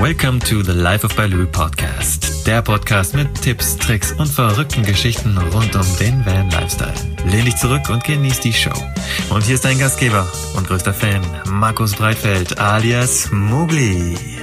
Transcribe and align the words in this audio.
Welcome 0.00 0.38
to 0.42 0.62
the 0.62 0.74
Life 0.74 1.04
of 1.04 1.16
Baloo 1.16 1.46
Podcast. 1.46 2.46
Der 2.46 2.62
Podcast 2.62 3.16
mit 3.16 3.34
Tipps, 3.42 3.76
Tricks 3.76 4.12
und 4.12 4.28
verrückten 4.28 4.84
Geschichten 4.84 5.36
rund 5.36 5.74
um 5.74 5.96
den 5.98 6.24
Van 6.24 6.48
Lifestyle. 6.52 6.94
Lehn 7.26 7.46
dich 7.46 7.56
zurück 7.56 7.90
und 7.90 8.04
genieß 8.04 8.38
die 8.38 8.52
Show. 8.52 8.70
Und 9.28 9.42
hier 9.42 9.56
ist 9.56 9.64
dein 9.64 9.76
Gastgeber 9.76 10.24
und 10.56 10.68
größter 10.68 10.94
Fan, 10.94 11.20
Markus 11.50 11.96
Breitfeld 11.96 12.60
alias 12.60 13.32
Mugli. 13.32 14.37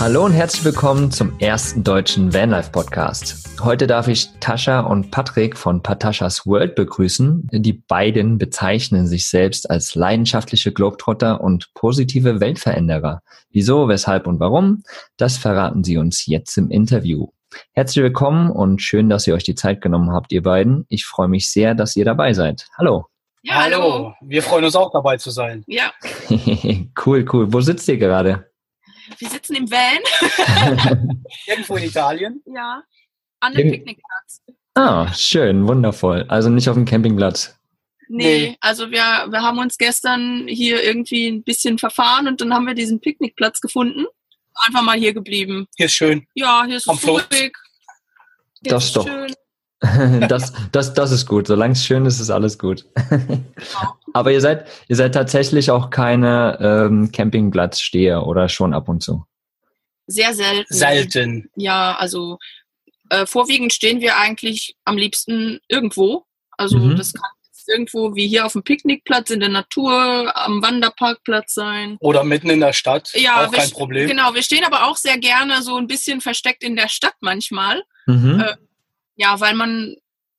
Hallo 0.00 0.24
und 0.24 0.32
herzlich 0.32 0.64
willkommen 0.64 1.10
zum 1.10 1.36
ersten 1.40 1.82
deutschen 1.82 2.32
Vanlife 2.32 2.70
Podcast. 2.70 3.48
Heute 3.60 3.88
darf 3.88 4.06
ich 4.06 4.28
Tascha 4.38 4.78
und 4.78 5.10
Patrick 5.10 5.56
von 5.56 5.82
Pataschas 5.82 6.46
World 6.46 6.76
begrüßen. 6.76 7.48
Die 7.50 7.72
beiden 7.72 8.38
bezeichnen 8.38 9.08
sich 9.08 9.28
selbst 9.28 9.68
als 9.68 9.96
leidenschaftliche 9.96 10.72
Globetrotter 10.72 11.40
und 11.40 11.74
positive 11.74 12.38
Weltveränderer. 12.38 13.22
Wieso, 13.50 13.88
weshalb 13.88 14.28
und 14.28 14.38
warum? 14.38 14.84
Das 15.16 15.36
verraten 15.36 15.82
sie 15.82 15.96
uns 15.96 16.26
jetzt 16.26 16.56
im 16.58 16.70
Interview. 16.70 17.26
Herzlich 17.72 18.04
willkommen 18.04 18.52
und 18.52 18.80
schön, 18.80 19.10
dass 19.10 19.26
ihr 19.26 19.34
euch 19.34 19.42
die 19.42 19.56
Zeit 19.56 19.80
genommen 19.80 20.12
habt, 20.12 20.30
ihr 20.30 20.44
beiden. 20.44 20.86
Ich 20.88 21.06
freue 21.06 21.28
mich 21.28 21.50
sehr, 21.50 21.74
dass 21.74 21.96
ihr 21.96 22.04
dabei 22.04 22.34
seid. 22.34 22.68
Hallo. 22.78 23.06
Ja, 23.42 23.64
hallo. 23.64 24.14
Wir 24.20 24.44
freuen 24.44 24.64
uns 24.64 24.76
auch 24.76 24.92
dabei 24.92 25.16
zu 25.16 25.30
sein. 25.32 25.64
Ja. 25.66 25.90
cool, 27.04 27.26
cool. 27.32 27.52
Wo 27.52 27.60
sitzt 27.60 27.88
ihr 27.88 27.98
gerade? 27.98 28.48
Wir 29.18 29.28
sitzen 29.28 29.56
im 29.56 29.70
Van. 29.70 29.98
Irgendwo 31.46 31.76
in 31.76 31.84
Italien. 31.84 32.42
Ja. 32.46 32.82
An 33.40 33.54
dem 33.54 33.70
Picknickplatz. 33.70 34.42
Ah, 34.74 35.12
schön, 35.12 35.66
wundervoll. 35.66 36.24
Also 36.28 36.50
nicht 36.50 36.68
auf 36.68 36.74
dem 36.74 36.84
Campingplatz. 36.84 37.56
Nee, 38.08 38.56
also 38.60 38.90
wir, 38.90 39.26
wir 39.30 39.42
haben 39.42 39.58
uns 39.58 39.76
gestern 39.76 40.46
hier 40.48 40.82
irgendwie 40.82 41.28
ein 41.28 41.42
bisschen 41.42 41.78
verfahren 41.78 42.26
und 42.26 42.40
dann 42.40 42.54
haben 42.54 42.66
wir 42.66 42.74
diesen 42.74 43.00
Picknickplatz 43.00 43.60
gefunden. 43.60 44.06
Einfach 44.66 44.82
mal 44.82 44.98
hier 44.98 45.12
geblieben. 45.12 45.68
Hier 45.76 45.86
ist 45.86 45.92
schön. 45.94 46.26
Ja, 46.34 46.64
hier 46.66 46.76
ist 46.76 46.88
Am 46.88 46.96
es 46.96 47.06
ruhig. 47.06 47.24
Hier 47.30 47.50
Das 48.62 48.86
ist 48.86 48.96
doch. 48.96 49.06
schön. 49.06 49.32
das, 50.28 50.52
das, 50.72 50.92
das 50.92 51.12
ist 51.12 51.26
gut. 51.26 51.46
Solange 51.46 51.72
es 51.72 51.84
schön 51.84 52.04
ist, 52.04 52.18
ist 52.20 52.30
alles 52.30 52.58
gut. 52.58 52.84
Aber 54.12 54.32
ihr 54.32 54.40
seid, 54.40 54.66
ihr 54.88 54.96
seid 54.96 55.14
tatsächlich 55.14 55.70
auch 55.70 55.90
keine 55.90 56.58
ähm, 56.60 57.12
Campingplatzsteher 57.12 58.26
oder 58.26 58.48
schon 58.48 58.74
ab 58.74 58.88
und 58.88 59.02
zu. 59.02 59.24
Sehr 60.06 60.34
selten. 60.34 60.74
Selten. 60.74 61.50
Ja, 61.54 61.96
also 61.96 62.38
äh, 63.10 63.26
vorwiegend 63.26 63.72
stehen 63.72 64.00
wir 64.00 64.16
eigentlich 64.16 64.76
am 64.84 64.96
liebsten 64.96 65.60
irgendwo. 65.68 66.24
Also 66.56 66.78
Mhm. 66.78 66.96
das 66.96 67.12
kann 67.12 67.30
jetzt 67.44 67.68
irgendwo 67.68 68.14
wie 68.14 68.26
hier 68.26 68.46
auf 68.46 68.54
dem 68.54 68.64
Picknickplatz 68.64 69.30
in 69.30 69.40
der 69.40 69.48
Natur, 69.48 70.36
am 70.36 70.60
Wanderparkplatz 70.62 71.54
sein. 71.54 71.98
Oder 72.00 72.24
mitten 72.24 72.50
in 72.50 72.60
der 72.60 72.72
Stadt. 72.72 73.12
Ja, 73.14 73.46
auch 73.46 73.52
wir 73.52 73.58
kein 73.58 73.70
Problem. 73.70 74.08
Genau, 74.08 74.34
wir 74.34 74.42
stehen 74.42 74.64
aber 74.64 74.88
auch 74.88 74.96
sehr 74.96 75.18
gerne 75.18 75.62
so 75.62 75.76
ein 75.76 75.86
bisschen 75.86 76.20
versteckt 76.20 76.64
in 76.64 76.74
der 76.74 76.88
Stadt 76.88 77.14
manchmal. 77.20 77.82
Mhm. 78.06 78.40
Äh, 78.40 78.56
Ja, 79.18 79.38
weil 79.40 79.54
man 79.54 79.96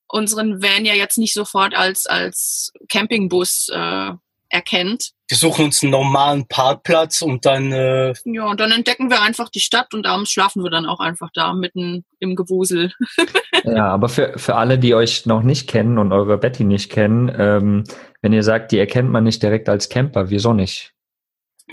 unseren 0.08 0.64
Van 0.64 0.86
ja 0.86 0.96
jetzt 0.96 1.18
nicht 1.18 1.34
sofort 1.34 1.76
als, 1.76 2.08
als 2.08 2.72
Campingbus 2.90 3.70
äh, 3.72 4.12
erkennt. 4.50 5.12
Wir 5.28 5.38
suchen 5.38 5.66
uns 5.66 5.84
einen 5.84 5.92
normalen 5.92 6.48
Parkplatz 6.48 7.22
und 7.22 7.46
dann 7.46 7.72
äh, 7.72 8.14
Ja, 8.26 8.48
und 8.48 8.60
dann 8.60 8.72
entdecken 8.72 9.12
wir 9.12 9.22
einfach 9.22 9.50
die 9.50 9.60
Stadt 9.60 9.94
und 9.94 10.08
abends 10.08 10.32
schlafen 10.32 10.64
wir 10.64 10.72
dann 10.72 10.88
auch 10.88 11.00
einfach 11.00 11.30
da 11.36 11.54
mitten 11.54 12.04
im 12.20 12.36
Gewusel. 12.36 12.92
Ja, 13.66 13.88
aber 13.90 14.08
für, 14.08 14.40
für 14.40 14.56
alle, 14.56 14.80
die 14.80 14.96
euch 14.96 15.26
noch 15.26 15.44
nicht 15.44 15.68
kennen 15.70 15.98
und 15.98 16.14
eure 16.14 16.38
Betty 16.38 16.64
nicht 16.64 16.90
kennen, 16.90 17.30
ähm, 17.38 17.84
wenn 18.22 18.32
ihr 18.32 18.42
sagt, 18.42 18.72
die 18.72 18.78
erkennt 18.80 19.12
man 19.12 19.26
nicht 19.26 19.44
direkt 19.44 19.68
als 19.68 19.90
Camper, 19.90 20.30
wieso 20.30 20.54
nicht? 20.54 20.94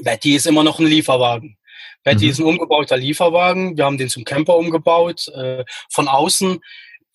Betty 0.03 0.35
ist 0.35 0.47
immer 0.47 0.65
noch 0.65 0.81
ein 0.81 0.87
Lieferwagen. 0.87 1.57
Betty 2.03 2.25
Mhm. 2.25 2.31
ist 2.31 2.39
ein 2.41 2.47
umgebauter 2.47 2.97
Lieferwagen. 2.97 3.77
Wir 3.77 3.85
haben 3.85 3.99
den 3.99 4.09
zum 4.09 4.25
Camper 4.25 4.57
umgebaut. 4.57 5.29
Äh, 5.29 5.65
von 5.91 6.09
außen. 6.09 6.59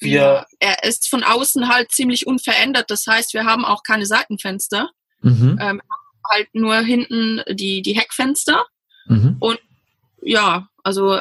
Wir, 0.01 0.19
Ja, 0.19 0.45
er 0.59 0.83
ist 0.83 1.07
von 1.09 1.23
außen 1.23 1.69
halt 1.73 1.91
ziemlich 1.91 2.27
unverändert. 2.27 2.89
Das 2.89 3.05
heißt, 3.07 3.33
wir 3.33 3.45
haben 3.45 3.63
auch 3.65 3.83
keine 3.83 4.05
Seitenfenster. 4.05 4.89
Mhm. 5.21 5.57
Ähm, 5.61 5.81
halt 6.29 6.49
nur 6.53 6.75
hinten 6.79 7.41
die, 7.49 7.81
die 7.81 7.93
Heckfenster. 7.97 8.65
Mhm. 9.07 9.39
Ja, 10.23 10.67
also 10.83 11.19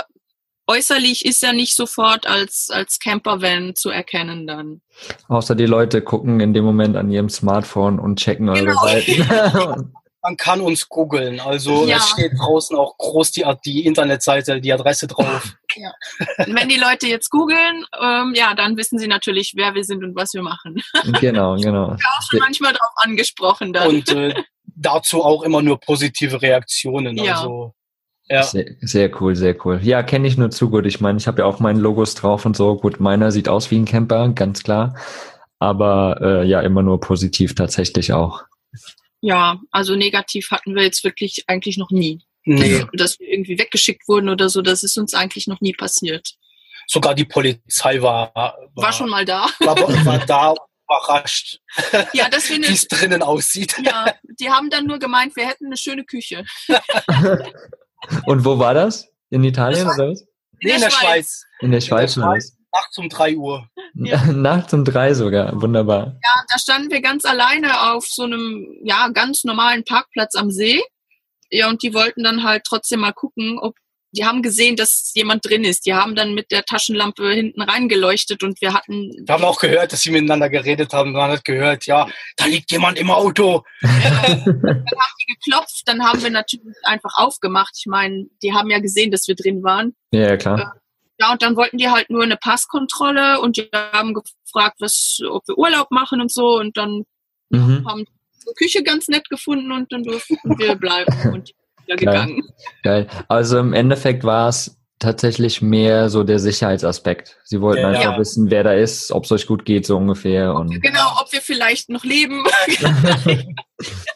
äußerlich 0.66 1.24
ist 1.24 1.42
er 1.42 1.52
nicht 1.52 1.74
sofort 1.74 2.26
als, 2.26 2.70
als 2.70 2.98
Campervan 2.98 3.74
zu 3.74 3.90
erkennen 3.90 4.46
dann. 4.46 4.82
Außer 5.28 5.54
die 5.54 5.66
Leute 5.66 6.02
gucken 6.02 6.40
in 6.40 6.54
dem 6.54 6.64
Moment 6.64 6.96
an 6.96 7.10
ihrem 7.10 7.28
Smartphone 7.28 7.98
und 7.98 8.18
checken 8.20 8.48
eure 8.48 8.66
Genau. 8.66 8.82
Seiten. 8.86 9.92
man 10.22 10.36
kann 10.36 10.60
uns 10.60 10.88
googeln. 10.88 11.40
Also 11.40 11.86
Ja. 11.86 11.96
es 11.96 12.10
steht 12.10 12.32
draußen 12.38 12.76
auch 12.76 12.96
groß 12.98 13.32
die, 13.32 13.44
die 13.64 13.86
Internetseite, 13.86 14.60
die 14.60 14.72
Adresse 14.72 15.06
drauf. 15.06 15.54
Und 15.76 16.54
wenn 16.54 16.68
die 16.68 16.78
Leute 16.78 17.06
jetzt 17.06 17.30
googeln, 17.30 17.84
ähm, 18.00 18.32
ja, 18.34 18.54
dann 18.54 18.76
wissen 18.76 18.98
sie 18.98 19.08
natürlich, 19.08 19.52
wer 19.56 19.74
wir 19.74 19.84
sind 19.84 20.04
und 20.04 20.16
was 20.16 20.32
wir 20.34 20.42
machen. 20.42 20.82
genau, 21.20 21.56
genau. 21.60 21.92
Auch 21.92 22.22
schon 22.30 22.40
manchmal 22.40 22.72
drauf 22.72 22.92
angesprochen 22.96 23.72
dann. 23.72 23.88
Und 23.88 24.08
äh, 24.10 24.34
dazu 24.64 25.22
auch 25.22 25.42
immer 25.42 25.62
nur 25.62 25.78
positive 25.78 26.42
Reaktionen. 26.42 27.16
Ja. 27.16 27.36
Also 27.36 27.74
ja. 28.30 28.44
Sehr, 28.44 28.64
sehr 28.80 29.20
cool, 29.20 29.34
sehr 29.34 29.56
cool. 29.66 29.80
Ja, 29.82 30.04
kenne 30.04 30.28
ich 30.28 30.38
nur 30.38 30.50
zu 30.50 30.70
gut. 30.70 30.86
Ich 30.86 31.00
meine, 31.00 31.18
ich 31.18 31.26
habe 31.26 31.42
ja 31.42 31.46
auch 31.46 31.58
meine 31.58 31.80
Logos 31.80 32.14
drauf 32.14 32.46
und 32.46 32.56
so. 32.56 32.76
Gut, 32.76 33.00
meiner 33.00 33.32
sieht 33.32 33.48
aus 33.48 33.72
wie 33.72 33.76
ein 33.76 33.86
Camper, 33.86 34.28
ganz 34.28 34.62
klar. 34.62 34.94
Aber 35.58 36.20
äh, 36.22 36.46
ja, 36.46 36.60
immer 36.60 36.82
nur 36.82 37.00
positiv 37.00 37.56
tatsächlich 37.56 38.12
auch. 38.12 38.44
ja, 39.20 39.58
also 39.72 39.96
negativ 39.96 40.52
hatten 40.52 40.76
wir 40.76 40.84
jetzt 40.84 41.02
wirklich 41.02 41.44
eigentlich 41.48 41.76
noch 41.76 41.90
nie. 41.90 42.22
Nee. 42.44 42.84
Dass 42.94 43.18
wir 43.18 43.28
irgendwie 43.28 43.58
weggeschickt 43.58 44.08
wurden 44.08 44.28
oder 44.28 44.48
so, 44.48 44.62
das 44.62 44.82
ist 44.82 44.96
uns 44.98 45.14
eigentlich 45.14 45.46
noch 45.46 45.60
nie 45.60 45.72
passiert. 45.74 46.34
Sogar 46.86 47.14
die 47.14 47.24
Polizei 47.24 48.00
war, 48.02 48.34
war, 48.34 48.56
War 48.74 48.92
schon 48.92 49.08
mal 49.08 49.24
da. 49.24 49.48
war, 49.60 49.76
war 49.78 50.18
da 50.26 50.54
überrascht, 50.90 51.58
Ja, 52.12 52.28
wie 52.30 52.72
es 52.72 52.88
drinnen 52.88 53.22
aussieht. 53.22 53.76
ja, 53.84 54.12
die 54.40 54.50
haben 54.50 54.70
dann 54.70 54.86
nur 54.86 54.98
gemeint, 54.98 55.36
wir 55.36 55.46
hätten 55.46 55.66
eine 55.66 55.76
schöne 55.76 56.04
Küche. 56.04 56.44
Und 58.26 58.44
wo 58.44 58.58
war 58.58 58.74
das? 58.74 59.08
In 59.30 59.44
Italien 59.44 59.86
Das 59.86 59.98
oder 59.98 60.10
was? 60.10 60.24
Nee, 60.62 60.72
in 60.74 60.80
der 60.80 60.90
Schweiz. 60.90 61.44
In 61.60 61.70
der 61.70 61.80
Schweiz 61.80 62.16
oder 62.16 62.28
was? 62.30 62.56
Nachts 62.72 62.98
um 62.98 63.08
drei 63.08 63.36
Uhr. 63.36 63.68
Ja. 63.94 64.24
Nachts 64.26 64.72
um 64.72 64.84
drei 64.84 65.14
sogar. 65.14 65.60
Wunderbar. 65.60 66.18
Ja, 66.22 66.44
da 66.48 66.58
standen 66.58 66.90
wir 66.90 67.00
ganz 67.00 67.24
alleine 67.24 67.92
auf 67.92 68.06
so 68.06 68.22
einem, 68.24 68.66
ja, 68.84 69.08
ganz 69.08 69.44
normalen 69.44 69.84
Parkplatz 69.84 70.34
am 70.36 70.50
See. 70.50 70.80
Ja, 71.50 71.68
und 71.68 71.82
die 71.82 71.94
wollten 71.94 72.22
dann 72.22 72.44
halt 72.44 72.64
trotzdem 72.64 73.00
mal 73.00 73.12
gucken, 73.12 73.58
ob, 73.58 73.74
die 74.12 74.24
haben 74.24 74.42
gesehen, 74.42 74.76
dass 74.76 75.12
jemand 75.14 75.48
drin 75.48 75.64
ist. 75.64 75.86
Die 75.86 75.94
haben 75.94 76.14
dann 76.14 76.34
mit 76.34 76.50
der 76.50 76.64
Taschenlampe 76.64 77.32
hinten 77.32 77.62
reingeleuchtet 77.62 78.42
und 78.42 78.60
wir 78.60 78.74
hatten, 78.74 79.12
Wir 79.24 79.34
haben 79.34 79.44
auch 79.44 79.60
gehört, 79.60 79.92
dass 79.92 80.02
sie 80.02 80.10
miteinander 80.10 80.48
geredet 80.48 80.92
haben. 80.92 81.12
Man 81.12 81.30
hat 81.30 81.44
gehört, 81.44 81.86
ja, 81.86 82.08
da 82.36 82.46
liegt 82.46 82.70
jemand 82.72 82.98
im 82.98 83.10
Auto. 83.10 83.62
geklopft, 83.80 85.82
dann 85.86 86.04
haben 86.04 86.22
wir 86.22 86.30
natürlich 86.30 86.76
einfach 86.82 87.12
aufgemacht. 87.14 87.74
Ich 87.78 87.86
meine, 87.86 88.26
die 88.42 88.52
haben 88.52 88.70
ja 88.70 88.80
gesehen, 88.80 89.10
dass 89.10 89.28
wir 89.28 89.36
drin 89.36 89.62
waren. 89.62 89.94
Ja, 90.12 90.30
ja, 90.30 90.36
klar. 90.36 90.74
Ja, 91.20 91.32
und 91.32 91.42
dann 91.42 91.54
wollten 91.54 91.78
die 91.78 91.88
halt 91.88 92.10
nur 92.10 92.22
eine 92.22 92.36
Passkontrolle 92.36 93.40
und 93.40 93.58
die 93.58 93.68
haben 93.72 94.14
gefragt, 94.14 94.76
was, 94.80 95.18
ob 95.28 95.46
wir 95.46 95.58
Urlaub 95.58 95.90
machen 95.90 96.20
und 96.20 96.32
so. 96.32 96.58
Und 96.58 96.76
dann 96.76 97.04
Mhm. 97.50 97.86
haben 97.88 98.04
die 98.04 98.12
die 98.12 98.19
Küche 98.56 98.82
ganz 98.82 99.08
nett 99.08 99.28
gefunden 99.30 99.70
und 99.72 99.92
dann 99.92 100.02
durften 100.02 100.36
wir 100.58 100.74
bleiben 100.76 101.12
und 101.32 101.50
wieder 101.86 101.96
Geil. 101.96 101.98
gegangen. 101.98 102.48
Geil. 102.82 103.08
Also 103.28 103.58
im 103.58 103.72
Endeffekt 103.72 104.24
war 104.24 104.48
es 104.48 104.76
tatsächlich 104.98 105.62
mehr 105.62 106.10
so 106.10 106.24
der 106.24 106.38
Sicherheitsaspekt. 106.38 107.38
Sie 107.44 107.62
wollten 107.62 107.80
Ja. 107.80 107.88
einfach 107.88 108.02
Ja. 108.12 108.18
wissen, 108.18 108.50
wer 108.50 108.62
da 108.64 108.74
ist, 108.74 109.10
ob 109.12 109.24
es 109.24 109.32
euch 109.32 109.46
gut 109.46 109.64
geht, 109.64 109.86
so 109.86 109.96
ungefähr. 109.96 110.54
Und 110.54 110.78
Genau, 110.82 111.16
ob 111.22 111.32
wir 111.32 111.40
vielleicht 111.40 111.88
noch 111.88 112.04
leben. 112.04 112.44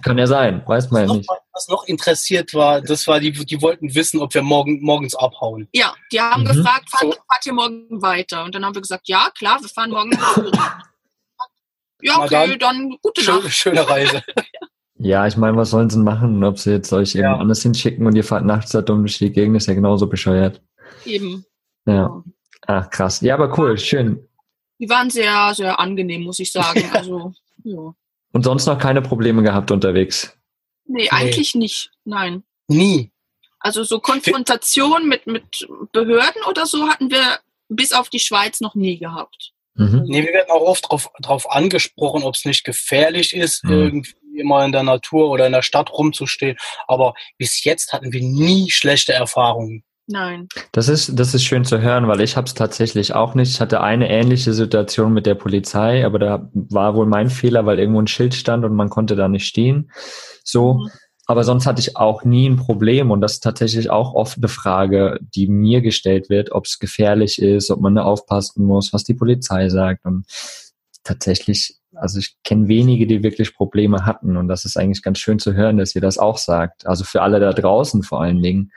kann 0.05 0.19
ja 0.19 0.27
sein, 0.27 0.63
weiß 0.67 0.91
man 0.91 1.01
ja 1.03 1.07
Noch, 1.09 1.17
nicht. 1.17 1.31
was 1.55 1.69
noch 1.69 1.85
interessiert 1.87 2.53
war, 2.53 2.83
das 2.83 3.07
war 3.07 3.19
die, 3.19 3.33
die 3.33 3.63
wollten 3.63 3.95
wissen, 3.95 4.21
ob 4.21 4.35
wir 4.35 4.43
morgen, 4.43 4.83
morgens 4.83 5.15
abhauen. 5.15 5.69
Ja, 5.73 5.95
die 6.13 6.21
haben 6.21 6.43
Mhm. 6.43 6.49
gefragt, 6.49 6.91
fahrt, 6.91 7.03
So. 7.05 7.13
fahrt 7.13 7.47
ihr 7.47 7.55
morgen 7.55 8.03
weiter? 8.03 8.45
Und 8.45 8.55
dann 8.55 8.63
haben 8.67 8.75
wir 8.75 8.83
gesagt, 8.83 9.09
ja, 9.09 9.31
klar, 9.37 9.59
wir 9.63 9.69
fahren 9.71 9.91
morgen. 9.91 10.11
Ja, 12.05 12.23
okay, 12.23 12.59
dann. 12.59 12.59
dann 12.59 12.97
gute 13.03 13.21
Schön, 13.23 13.35
Nacht. 13.37 13.51
schöne 13.53 13.89
Reise. 13.89 14.23
Ja, 14.99 15.27
ich 15.27 15.37
meine, 15.37 15.57
was 15.57 15.71
sollen 15.71 15.91
sie 15.91 15.99
machen? 15.99 16.45
Ob 16.45 16.59
sie 16.59 16.71
jetzt 16.73 16.93
euch 16.93 17.15
irgendwo 17.15 17.35
Ja. 17.37 17.41
anders 17.41 17.63
hinschicken 17.63 18.07
und 18.07 18.15
ihr 18.15 18.25
fahrt 18.25 18.45
nachts 18.45 18.73
da 18.73 18.83
dumm 18.83 19.01
durch 19.01 19.19
die 19.19 19.31
Gegend, 19.33 19.57
ist 19.57 19.67
ja 19.67 19.75
genauso 19.75 20.07
bescheuert. 20.07 20.63
Eben. 21.05 21.45
Ja. 21.87 22.23
Ach, 22.67 22.89
krass. 22.91 23.21
Ja, 23.21 23.35
aber 23.35 23.59
cool, 23.59 23.77
schön. 23.79 24.27
Die 24.79 24.89
waren 24.89 25.11
sehr, 25.11 25.53
sehr 25.55 25.79
angenehm, 25.81 26.23
muss 26.23 26.39
ich 26.39 26.53
sagen. 26.53 26.83
Also, 26.93 27.33
ja. 27.65 27.95
Und 28.33 28.43
sonst 28.45 28.67
noch 28.67 28.79
keine 28.79 29.01
Probleme 29.03 29.43
gehabt 29.43 29.71
unterwegs. 29.71 30.37
Nee, 30.87 31.09
eigentlich 31.11 31.55
nicht. 31.55 31.91
Nein. 32.05 32.43
Nie. 32.69 33.11
Also 33.61 33.83
so 33.85 33.99
Konfrontation 34.01 35.09
mit, 35.09 35.27
mit 35.27 35.67
Behörden 35.93 36.43
oder 36.51 36.67
so 36.67 36.89
hatten 36.89 37.11
wir 37.11 37.39
bis 37.71 37.93
auf 37.93 38.11
die 38.11 38.19
Schweiz 38.19 38.61
noch 38.61 38.75
nie 38.75 38.99
gehabt. 38.99 39.54
Mhm. 39.75 40.05
Nee, 40.07 40.25
wir 40.25 40.33
werden 40.33 40.51
auch 40.51 40.63
oft 40.63 40.91
drauf, 40.91 41.11
drauf 41.21 41.51
angesprochen, 41.51 42.23
ob 42.23 42.35
es 42.35 42.45
nicht 42.45 42.65
gefährlich 42.65 43.35
ist, 43.35 43.65
Mhm. 43.65 43.73
irgendwie 43.73 44.13
immer 44.37 44.65
in 44.65 44.73
der 44.73 44.83
Natur 44.83 45.31
oder 45.31 45.47
in 45.47 45.53
der 45.53 45.63
Stadt 45.63 45.93
rumzustehen. 45.93 46.57
Aber 46.89 47.15
bis 47.39 47.63
jetzt 47.65 47.93
hatten 47.93 48.13
wir 48.13 48.21
nie 48.23 48.71
schlechte 48.71 49.13
Erfahrungen. 49.13 49.85
Nein. 50.07 50.49
Das 50.73 50.89
ist, 50.89 51.19
das 51.19 51.35
ist 51.35 51.45
schön 51.45 51.65
zu 51.65 51.81
hören, 51.81 52.09
weil 52.09 52.21
ich 52.21 52.37
habe 52.37 52.47
es 52.47 52.53
tatsächlich 52.55 53.15
auch 53.15 53.35
nicht. 53.35 53.51
Ich 53.51 53.61
hatte 53.61 53.81
eine 53.81 54.11
ähnliche 54.11 54.53
Situation 54.53 55.13
mit 55.15 55.25
der 55.25 55.35
Polizei, 55.35 56.05
aber 56.05 56.19
da 56.19 56.51
war 56.53 56.95
wohl 56.95 57.07
mein 57.07 57.31
Fehler, 57.31 57.65
weil 57.65 57.79
irgendwo 57.79 58.03
ein 58.03 58.07
Schild 58.07 58.35
stand 58.35 58.65
und 58.65 58.75
man 58.75 58.91
konnte 58.91 59.17
da 59.17 59.29
nicht 59.29 59.47
stehen. 59.47 59.91
So. 60.43 60.75
Mhm. 60.75 60.91
Aber 61.27 61.43
sonst 61.45 61.67
hatte 61.67 61.81
ich 61.81 61.97
auch 61.97 62.25
nie 62.25 62.49
ein 62.49 62.57
Problem. 62.57 63.11
Und 63.11 63.21
das 63.21 63.35
ist 63.35 63.43
tatsächlich 63.43 63.91
auch 63.91 64.15
oft 64.15 64.37
eine 64.37 64.49
Frage, 64.49 65.19
die 65.21 65.49
mir 65.49 65.81
gestellt 65.81 66.29
wird, 66.29 66.53
ob 66.53 66.67
es 66.67 66.79
gefährlich 66.79 67.41
ist, 67.41 67.71
ob 67.71 67.81
man 67.81 67.95
da 67.95 68.03
aufpassen 68.03 68.65
muss, 68.67 68.93
was 68.93 69.05
die 69.05 69.15
Polizei 69.15 69.69
sagt. 69.71 70.05
Und 70.05 70.27
tatsächlich, 71.03 71.77
also 71.95 72.19
ich 72.19 72.37
kenne 72.45 72.69
wenige, 72.69 73.07
die 73.07 73.23
wirklich 73.23 73.55
Probleme 73.55 74.05
hatten. 74.05 74.37
Und 74.37 74.49
das 74.49 74.65
ist 74.67 74.77
eigentlich 74.77 75.03
ganz 75.03 75.19
schön 75.19 75.39
zu 75.39 75.55
hören, 75.55 75.79
dass 75.79 75.95
ihr 75.95 76.03
das 76.03 76.19
auch 76.19 76.37
sagt. 76.37 76.87
Also 76.87 77.05
für 77.05 77.23
alle 77.23 77.41
da 77.41 77.53
draußen 77.53 78.03
vor 78.03 78.21
allen 78.21 78.43
Dingen. 78.43 78.73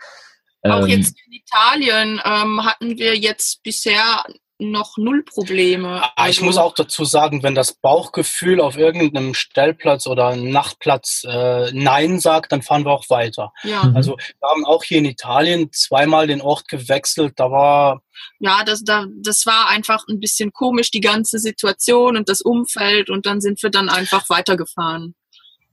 Auch 0.62 0.88
ähm, 0.88 0.88
jetzt 0.88 1.16
in 1.26 1.34
Italien 1.34 2.22
ähm, 2.24 2.66
hatten 2.66 2.98
wir 2.98 3.16
jetzt 3.18 3.62
bisher 3.64 4.24
noch 4.60 4.98
null 4.98 5.24
Probleme. 5.24 6.02
Also, 6.16 6.32
ich 6.32 6.42
muss 6.42 6.58
auch 6.58 6.74
dazu 6.74 7.06
sagen, 7.06 7.44
wenn 7.44 7.56
das 7.56 7.74
Bauchgefühl 7.74 8.60
auf 8.60 8.78
irgendeinem 8.78 9.34
Stellplatz 9.34 10.08
oder 10.08 10.36
Nachtplatz 10.36 11.24
äh, 11.28 11.72
Nein 11.74 12.20
sagt, 12.20 12.52
dann 12.52 12.62
fahren 12.62 12.86
wir 12.86 12.92
auch 12.92 13.10
weiter. 13.10 13.54
Ja. 13.64 13.84
Mhm. 13.84 13.96
Also 13.96 14.18
wir 14.18 14.50
haben 14.50 14.66
auch 14.66 14.84
hier 14.84 14.98
in 14.98 15.06
Italien 15.06 15.72
zweimal 15.72 16.28
den 16.28 16.42
Ort 16.42 16.68
gewechselt. 16.68 17.34
Da 17.38 17.52
war 17.52 18.02
ja, 18.40 18.64
das, 18.64 18.84
da, 18.84 19.06
das 19.16 19.46
war 19.46 19.70
einfach 19.70 20.08
ein 20.08 20.20
bisschen 20.20 20.52
komisch, 20.52 20.90
die 20.90 21.02
ganze 21.02 21.38
Situation 21.38 22.18
und 22.18 22.30
das 22.30 22.42
Umfeld 22.42 23.10
und 23.10 23.26
dann 23.26 23.42
sind 23.42 23.62
wir 23.62 23.70
dann 23.70 23.90
einfach 23.90 24.28
weitergefahren. 24.30 25.16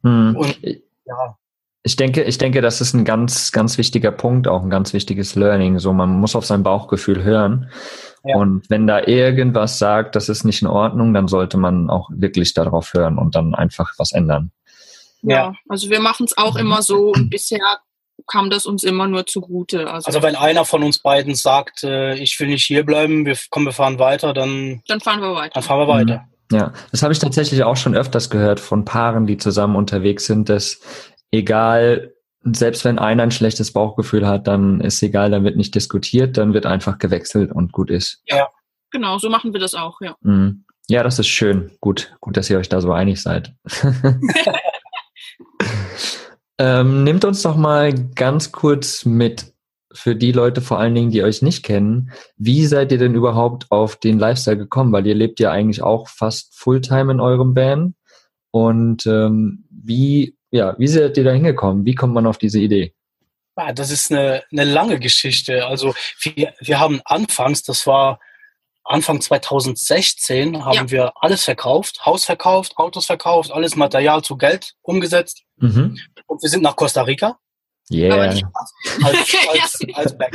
Mhm. 0.02 0.37
Und 0.37 0.58
ja, 1.06 1.38
ich 1.86 1.96
denke, 1.96 2.22
ich 2.22 2.38
denke, 2.38 2.62
das 2.62 2.81
ist 2.81 2.94
ein 2.94 3.04
ganz, 3.04 3.52
ganz 3.52 3.76
wichtiger 3.76 4.10
Punkt, 4.10 4.48
auch 4.48 4.62
ein 4.62 4.70
ganz 4.70 4.94
wichtiges 4.94 5.34
Learning. 5.34 5.78
So, 5.78 5.92
man 5.92 6.19
muss 6.19 6.34
auf 6.34 6.46
sein 6.46 6.62
Bauchgefühl 6.62 7.22
hören. 7.22 7.70
Ja. 8.25 8.36
Und 8.36 8.64
wenn 8.70 8.86
da 8.86 9.06
irgendwas 9.06 9.78
sagt, 9.78 10.16
das 10.16 10.31
ist 10.31 10.44
nicht 10.44 10.62
in 10.62 10.69
Ordnung, 10.69 11.12
dann 11.12 11.28
sollte 11.28 11.58
man 11.58 11.90
auch 11.90 12.08
wirklich 12.10 12.54
darauf 12.54 12.94
hören 12.94 13.19
und 13.19 13.34
dann 13.34 13.54
einfach 13.54 13.92
was 13.98 14.12
ändern. 14.12 14.50
Ja, 15.20 15.54
also 15.69 15.90
wir 15.90 16.00
machen 16.00 16.25
es 16.25 16.36
auch 16.38 16.56
immer 16.56 16.81
so 16.81 17.12
und 17.12 17.28
bisher 17.28 17.81
kam 18.26 18.48
das 18.48 18.64
uns 18.64 18.82
immer 18.82 19.06
nur 19.06 19.26
zugute. 19.26 19.90
Also, 19.90 20.06
also 20.06 20.22
wenn 20.22 20.37
einer 20.37 20.64
von 20.64 20.82
uns 20.82 21.00
beiden 21.00 21.34
sagt, 21.34 21.84
äh, 21.84 22.14
ich 22.14 22.38
will 22.40 22.48
nicht 22.48 22.64
hierbleiben, 22.64 23.26
wir 23.26 23.37
kommen, 23.50 23.66
wir 23.66 23.72
fahren 23.72 23.98
weiter, 23.98 24.32
dann, 24.32 24.80
dann 24.88 25.00
fahren 25.00 25.20
wir 25.20 25.34
weiter. 25.34 25.52
Dann 25.54 25.62
fahren 25.62 25.80
wir 25.80 25.88
weiter. 25.88 26.25
Ja, 26.52 26.72
das 26.92 27.02
habe 27.02 27.12
ich 27.12 27.19
tatsächlich 27.19 27.64
auch 27.64 27.76
schon 27.76 27.94
öfters 27.94 28.30
gehört 28.30 28.60
von 28.60 28.84
Paaren, 28.84 29.26
die 29.26 29.38
zusammen 29.38 29.76
unterwegs 29.76 30.26
sind, 30.26 30.48
dass 30.48 30.80
egal, 31.31 32.15
selbst 32.44 32.85
wenn 32.85 32.99
einer 32.99 33.23
ein 33.23 33.31
schlechtes 33.31 33.73
Bauchgefühl 33.73 34.26
hat, 34.26 34.47
dann 34.47 34.81
ist 34.81 35.03
egal, 35.03 35.31
dann 35.31 35.44
wird 35.44 35.56
nicht 35.56 35.75
diskutiert, 35.75 36.37
dann 36.37 36.53
wird 36.53 36.67
einfach 36.67 36.99
gewechselt 36.99 37.53
und 37.53 37.73
gut 37.73 37.91
ist. 37.91 38.23
Ja, 38.26 38.49
genau, 38.91 39.19
so 39.19 39.31
machen 39.31 39.53
wir 39.53 39.61
das 39.61 39.75
auch, 39.75 40.00
ja. 40.00 40.15
Mhm. 40.21 40.65
Ja, 40.87 41.03
das 41.03 41.19
ist 41.19 41.29
schön. 41.29 41.71
Gut, 41.81 42.15
gut, 42.21 42.37
dass 42.37 42.50
ihr 42.50 42.59
euch 42.59 42.69
da 42.69 42.82
so 42.82 42.93
einig 42.93 43.23
seid. 43.23 43.55
ähm, 46.59 47.05
nehmt 47.05 47.25
uns 47.25 47.41
doch 47.41 47.56
mal 47.56 47.94
ganz 48.15 48.53
kurz 48.53 49.06
mit 49.06 49.55
für 49.94 50.17
die 50.17 50.32
Leute 50.32 50.61
vor 50.61 50.79
allen 50.79 50.94
Dingen, 50.94 51.11
die 51.11 51.23
euch 51.23 51.41
nicht 51.41 51.62
kennen. 51.62 52.11
Wie 52.37 52.67
seid 52.67 52.93
ihr 52.93 52.99
denn 52.99 53.15
überhaupt 53.15 53.71
auf 53.71 53.97
den 53.97 54.19
Lifestyle 54.19 54.59
gekommen? 54.59 54.93
Weil 54.93 55.06
ihr 55.06 55.15
lebt 55.15 55.41
ja 55.41 55.53
eigentlich 55.53 55.82
auch 55.82 56.09
fast 56.09 56.55
Fulltime 56.55 57.12
in 57.12 57.21
eurem 57.21 57.55
Band. 57.55 57.94
Und 58.50 59.06
ähm, 59.06 59.65
wie 59.71 60.37
ja, 60.54 60.76
wie 60.78 60.86
seid 60.86 61.16
ihr 61.16 61.24
da 61.24 61.32
hingekommen? 61.32 61.84
Wie 61.84 61.96
kommt 61.96 62.14
man 62.14 62.28
auf 62.28 62.38
diese 62.38 62.60
Idee? 62.60 62.94
Ja, 63.56 63.72
das 63.72 63.90
ist 63.90 64.12
eine, 64.12 64.44
eine 64.52 64.62
lange 64.62 65.00
Geschichte. 65.00 65.66
Also 65.66 65.94
wir, 66.20 66.54
wir 66.60 66.78
haben 66.78 67.00
anfangs, 67.04 67.64
das 67.64 67.88
war 67.88 68.20
Anfang 68.84 69.20
2016, 69.20 70.64
haben 70.64 70.74
ja. 70.74 70.90
wir 70.90 71.12
alles 71.16 71.42
verkauft, 71.42 72.06
Haus 72.06 72.24
verkauft, 72.24 72.76
Autos 72.76 73.06
verkauft, 73.06 73.50
alles 73.50 73.74
Material 73.74 74.22
zu 74.22 74.36
Geld 74.36 74.74
umgesetzt. 74.82 75.42
Mhm. 75.56 75.98
Und 76.26 76.42
wir 76.42 76.48
sind 76.48 76.62
nach 76.62 76.76
Costa 76.76 77.02
Rica. 77.02 77.36
Yeah. 77.90 78.14
als, 78.24 78.42
als, 79.02 79.80
als 79.94 80.16
Back. 80.16 80.34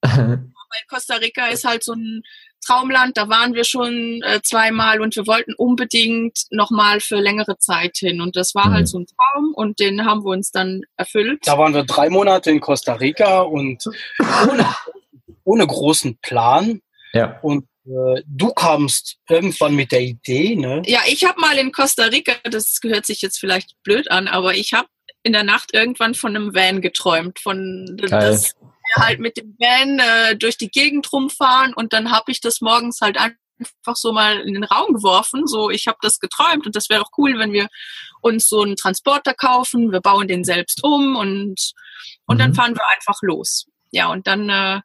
Weil 0.00 0.50
Costa 0.88 1.16
Rica 1.16 1.48
ist 1.48 1.64
halt 1.64 1.84
so 1.84 1.92
ein 1.92 2.22
Traumland, 2.64 3.16
da 3.16 3.28
waren 3.28 3.54
wir 3.54 3.64
schon 3.64 4.22
äh, 4.22 4.40
zweimal 4.42 5.00
und 5.00 5.16
wir 5.16 5.26
wollten 5.26 5.54
unbedingt 5.54 6.38
nochmal 6.50 7.00
für 7.00 7.16
längere 7.16 7.58
Zeit 7.58 7.96
hin. 7.98 8.20
Und 8.20 8.36
das 8.36 8.54
war 8.54 8.64
halt 8.64 8.72
mhm. 8.72 8.76
halt 8.76 8.88
so 8.88 8.98
ein 9.00 9.06
Traum 9.06 9.54
und 9.54 9.80
den 9.80 10.04
haben 10.04 10.24
wir 10.24 10.30
uns 10.30 10.50
dann 10.50 10.82
erfüllt. 10.96 11.40
Da 11.44 11.58
waren 11.58 11.74
wir 11.74 11.84
drei 11.84 12.08
Monate 12.08 12.50
in 12.50 12.60
Costa 12.60 12.94
Rica 12.94 13.40
und 13.40 13.84
ohne, 14.48 14.66
ohne 15.44 15.66
großen 15.66 16.18
Plan. 16.22 16.80
Ja. 17.12 17.38
Und 17.42 17.66
äh, 17.84 18.22
du 18.26 18.52
kamst 18.52 19.18
irgendwann 19.28 19.74
mit 19.74 19.92
der 19.92 20.02
Idee, 20.02 20.54
ne? 20.56 20.82
Ja, 20.86 21.00
ich 21.06 21.24
habe 21.24 21.40
mal 21.40 21.58
in 21.58 21.72
Costa 21.72 22.04
Rica, 22.04 22.32
das 22.44 22.78
hört 22.82 23.06
sich 23.06 23.22
jetzt 23.22 23.38
vielleicht 23.38 23.74
blöd 23.82 24.10
an, 24.10 24.28
aber 24.28 24.54
ich 24.54 24.72
habe 24.72 24.88
in 25.22 25.32
der 25.32 25.44
Nacht 25.44 25.74
irgendwann 25.74 26.14
von 26.14 26.34
einem 26.34 26.54
Van 26.54 26.80
geträumt, 26.80 27.38
von 27.38 27.96
Geil. 27.96 28.20
das 28.20 28.54
wir 28.94 29.04
halt 29.04 29.20
mit 29.20 29.36
dem 29.36 29.56
Van 29.58 29.98
äh, 29.98 30.36
durch 30.36 30.56
die 30.56 30.68
Gegend 30.68 31.12
rumfahren 31.12 31.74
und 31.74 31.92
dann 31.92 32.10
habe 32.10 32.30
ich 32.30 32.40
das 32.40 32.60
morgens 32.60 33.00
halt 33.00 33.18
einfach 33.18 33.96
so 33.96 34.12
mal 34.12 34.40
in 34.40 34.54
den 34.54 34.64
Raum 34.64 34.94
geworfen. 34.94 35.46
So, 35.46 35.70
ich 35.70 35.86
habe 35.86 35.98
das 36.02 36.18
geträumt 36.18 36.66
und 36.66 36.76
das 36.76 36.88
wäre 36.88 37.00
doch 37.00 37.10
cool, 37.18 37.38
wenn 37.38 37.52
wir 37.52 37.68
uns 38.20 38.48
so 38.48 38.62
einen 38.62 38.76
Transporter 38.76 39.34
kaufen. 39.34 39.92
Wir 39.92 40.00
bauen 40.00 40.28
den 40.28 40.44
selbst 40.44 40.82
um 40.82 41.16
und, 41.16 41.72
und 42.26 42.36
mhm. 42.36 42.38
dann 42.38 42.54
fahren 42.54 42.74
wir 42.74 42.88
einfach 42.96 43.20
los. 43.22 43.66
Ja, 43.90 44.08
und 44.08 44.26
dann 44.26 44.48
äh, 44.48 44.80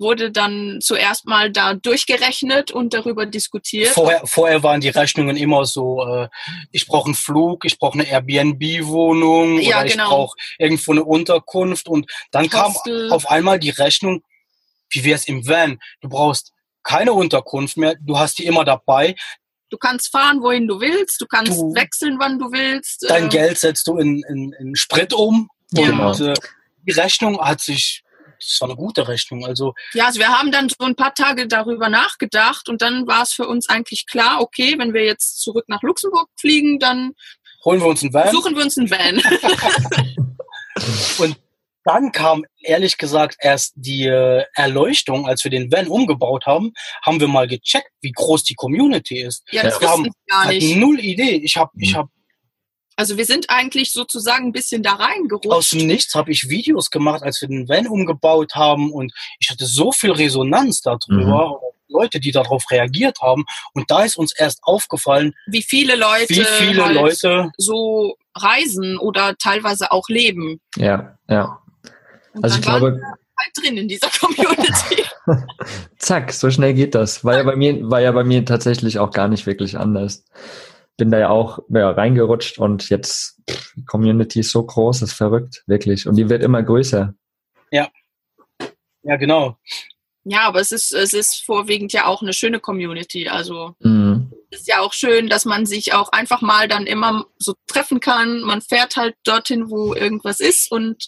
wurde 0.00 0.30
dann 0.30 0.78
zuerst 0.80 1.26
mal 1.26 1.52
da 1.52 1.74
durchgerechnet 1.74 2.70
und 2.72 2.94
darüber 2.94 3.26
diskutiert. 3.26 3.88
Vorher, 3.88 4.26
vorher 4.26 4.62
waren 4.62 4.80
die 4.80 4.88
Rechnungen 4.88 5.36
immer 5.36 5.66
so, 5.66 6.04
äh, 6.04 6.28
ich 6.72 6.86
brauche 6.86 7.06
einen 7.06 7.14
Flug, 7.14 7.64
ich 7.64 7.78
brauche 7.78 7.98
eine 7.98 8.08
Airbnb-Wohnung 8.08 9.60
ja, 9.60 9.76
oder 9.76 9.86
ich 9.86 9.92
genau. 9.92 10.08
brauche 10.08 10.36
irgendwo 10.58 10.92
eine 10.92 11.04
Unterkunft 11.04 11.88
und 11.88 12.10
dann 12.32 12.50
Hostel. 12.50 13.08
kam 13.08 13.12
auf 13.12 13.30
einmal 13.30 13.58
die 13.58 13.70
Rechnung, 13.70 14.22
wie 14.90 15.04
wäre 15.04 15.16
es 15.16 15.28
im 15.28 15.46
Van? 15.46 15.78
Du 16.00 16.08
brauchst 16.08 16.52
keine 16.82 17.12
Unterkunft 17.12 17.76
mehr, 17.76 17.94
du 18.00 18.18
hast 18.18 18.38
die 18.38 18.46
immer 18.46 18.64
dabei. 18.64 19.14
Du 19.68 19.76
kannst 19.76 20.10
fahren, 20.10 20.40
wohin 20.42 20.66
du 20.66 20.80
willst, 20.80 21.20
du 21.20 21.26
kannst 21.26 21.52
du, 21.52 21.74
wechseln, 21.74 22.16
wann 22.18 22.38
du 22.38 22.50
willst. 22.50 23.04
Dein 23.08 23.26
äh, 23.26 23.28
Geld 23.28 23.58
setzt 23.58 23.86
du 23.86 23.98
in, 23.98 24.24
in, 24.28 24.52
in 24.58 24.74
Sprit 24.74 25.12
um 25.12 25.48
ja. 25.72 26.08
und 26.08 26.20
äh, 26.20 26.34
die 26.86 26.92
Rechnung 26.92 27.38
hat 27.40 27.60
sich 27.60 28.02
das 28.40 28.60
war 28.60 28.68
eine 28.68 28.76
gute 28.76 29.06
Rechnung. 29.08 29.44
Also 29.44 29.74
ja, 29.92 30.06
also 30.06 30.18
wir 30.18 30.28
haben 30.28 30.50
dann 30.50 30.68
so 30.68 30.84
ein 30.84 30.96
paar 30.96 31.14
Tage 31.14 31.46
darüber 31.46 31.88
nachgedacht 31.88 32.68
und 32.68 32.82
dann 32.82 33.06
war 33.06 33.22
es 33.22 33.32
für 33.32 33.46
uns 33.46 33.68
eigentlich 33.68 34.06
klar, 34.06 34.40
okay, 34.40 34.74
wenn 34.78 34.94
wir 34.94 35.04
jetzt 35.04 35.40
zurück 35.40 35.64
nach 35.68 35.82
Luxemburg 35.82 36.28
fliegen, 36.38 36.78
dann 36.78 37.12
holen 37.64 37.80
wir 37.80 37.86
uns 37.86 38.02
einen 38.02 38.14
Van. 38.14 38.30
Suchen 38.30 38.56
wir 38.56 38.62
uns 38.62 38.78
einen 38.78 38.90
Van. 38.90 39.22
und 41.18 41.36
dann 41.84 42.12
kam 42.12 42.44
ehrlich 42.60 42.98
gesagt 42.98 43.36
erst 43.40 43.72
die 43.74 44.06
äh, 44.06 44.44
Erleuchtung, 44.54 45.26
als 45.26 45.44
wir 45.44 45.50
den 45.50 45.72
Van 45.72 45.88
umgebaut 45.88 46.46
haben, 46.46 46.72
haben 47.02 47.20
wir 47.20 47.28
mal 47.28 47.48
gecheckt, 47.48 47.90
wie 48.00 48.12
groß 48.12 48.44
die 48.44 48.54
Community 48.54 49.20
ist. 49.20 49.42
Ja, 49.50 49.62
das 49.62 49.80
wir 49.80 49.88
haben 49.88 50.10
gar 50.26 50.48
nicht. 50.48 50.76
null 50.76 51.00
Idee. 51.00 51.40
Ich 51.42 51.56
habe 51.56 51.70
ich 51.78 51.94
habe 51.94 52.10
also 53.00 53.16
wir 53.16 53.24
sind 53.24 53.48
eigentlich 53.48 53.92
sozusagen 53.92 54.48
ein 54.48 54.52
bisschen 54.52 54.82
da 54.82 54.92
reingerutscht. 54.92 55.50
Aus 55.50 55.70
dem 55.70 55.86
Nichts 55.86 56.14
habe 56.14 56.30
ich 56.32 56.50
Videos 56.50 56.90
gemacht, 56.90 57.22
als 57.22 57.40
wir 57.40 57.48
den 57.48 57.66
Van 57.66 57.86
umgebaut 57.86 58.54
haben 58.54 58.92
und 58.92 59.14
ich 59.38 59.48
hatte 59.48 59.64
so 59.64 59.90
viel 59.90 60.12
Resonanz 60.12 60.82
darüber. 60.82 61.48
Mhm. 61.48 61.66
Leute, 61.88 62.20
die 62.20 62.30
darauf 62.30 62.70
reagiert 62.70 63.20
haben. 63.22 63.46
Und 63.72 63.90
da 63.90 64.04
ist 64.04 64.16
uns 64.16 64.32
erst 64.36 64.60
aufgefallen, 64.62 65.32
wie 65.46 65.62
viele 65.62 65.96
Leute, 65.96 66.28
wie 66.28 66.44
viele 66.44 66.84
halt 66.84 66.94
Leute 66.94 67.50
so 67.56 68.16
reisen 68.34 68.98
oder 68.98 69.34
teilweise 69.38 69.90
auch 69.90 70.08
leben. 70.08 70.60
Ja, 70.76 71.16
ja. 71.26 71.58
Und 72.34 72.44
also 72.44 72.58
ich 72.58 72.62
glaube, 72.62 73.00
halt 73.02 73.52
drin 73.56 73.78
in 73.78 73.88
dieser 73.88 74.08
Community. 74.20 75.04
Zack, 75.98 76.32
so 76.32 76.50
schnell 76.50 76.74
geht 76.74 76.94
das. 76.94 77.24
War 77.24 77.38
ja 77.38 77.42
bei 77.44 77.56
mir, 77.56 77.90
war 77.90 78.00
ja 78.02 78.12
bei 78.12 78.24
mir 78.24 78.44
tatsächlich 78.44 78.98
auch 78.98 79.10
gar 79.10 79.26
nicht 79.26 79.46
wirklich 79.46 79.78
anders 79.78 80.26
bin 81.00 81.10
da 81.10 81.18
ja 81.18 81.30
auch 81.30 81.60
ja, 81.70 81.90
reingerutscht 81.90 82.58
und 82.58 82.90
jetzt 82.90 83.40
pff, 83.50 83.72
die 83.74 83.84
Community 83.86 84.40
ist 84.40 84.50
so 84.50 84.62
groß, 84.62 85.00
ist 85.00 85.14
verrückt, 85.14 85.64
wirklich. 85.66 86.06
Und 86.06 86.16
die 86.16 86.28
wird 86.28 86.42
immer 86.42 86.62
größer. 86.62 87.14
Ja. 87.70 87.88
Ja, 89.02 89.16
genau. 89.16 89.56
Ja, 90.24 90.40
aber 90.40 90.60
es 90.60 90.72
ist, 90.72 90.92
es 90.92 91.14
ist 91.14 91.42
vorwiegend 91.42 91.94
ja 91.94 92.04
auch 92.04 92.20
eine 92.20 92.34
schöne 92.34 92.60
Community. 92.60 93.28
Also 93.28 93.74
mhm. 93.78 94.30
es 94.50 94.60
ist 94.60 94.68
ja 94.68 94.80
auch 94.80 94.92
schön, 94.92 95.30
dass 95.30 95.46
man 95.46 95.64
sich 95.64 95.94
auch 95.94 96.12
einfach 96.12 96.42
mal 96.42 96.68
dann 96.68 96.86
immer 96.86 97.24
so 97.38 97.54
treffen 97.66 98.00
kann. 98.00 98.42
Man 98.42 98.60
fährt 98.60 98.96
halt 98.96 99.16
dorthin, 99.24 99.70
wo 99.70 99.94
irgendwas 99.94 100.38
ist 100.38 100.70
und 100.70 101.06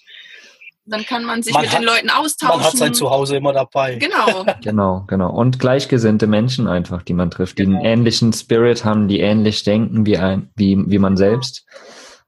dann 0.85 1.05
kann 1.05 1.25
man 1.25 1.43
sich 1.43 1.53
man 1.55 1.63
mit 1.63 1.73
hat, 1.73 1.81
den 1.81 1.87
Leuten 1.87 2.11
austauschen. 2.11 2.59
Man 2.59 2.67
hat 2.67 2.77
sein 2.77 2.95
Zuhause 2.95 3.37
immer 3.37 3.53
dabei. 3.53 3.97
Genau. 3.97 4.45
genau, 4.63 5.05
genau. 5.07 5.31
Und 5.31 5.61
gleichgesinnte 5.61 6.27
Menschen 6.27 6.67
einfach, 6.67 7.03
die 7.03 7.15
man 7.15 7.31
trifft, 7.31 7.59
die 7.59 7.65
genau. 7.65 7.79
einen 7.79 7.87
ähnlichen 7.87 8.33
Spirit 8.33 8.85
haben, 8.85 9.09
die 9.09 9.21
ähnlich 9.21 9.63
denken 9.63 10.07
wie, 10.07 10.19
ein, 10.19 10.51
wie, 10.57 10.79
wie 10.87 10.99
man 10.99 11.17
selbst. 11.17 11.65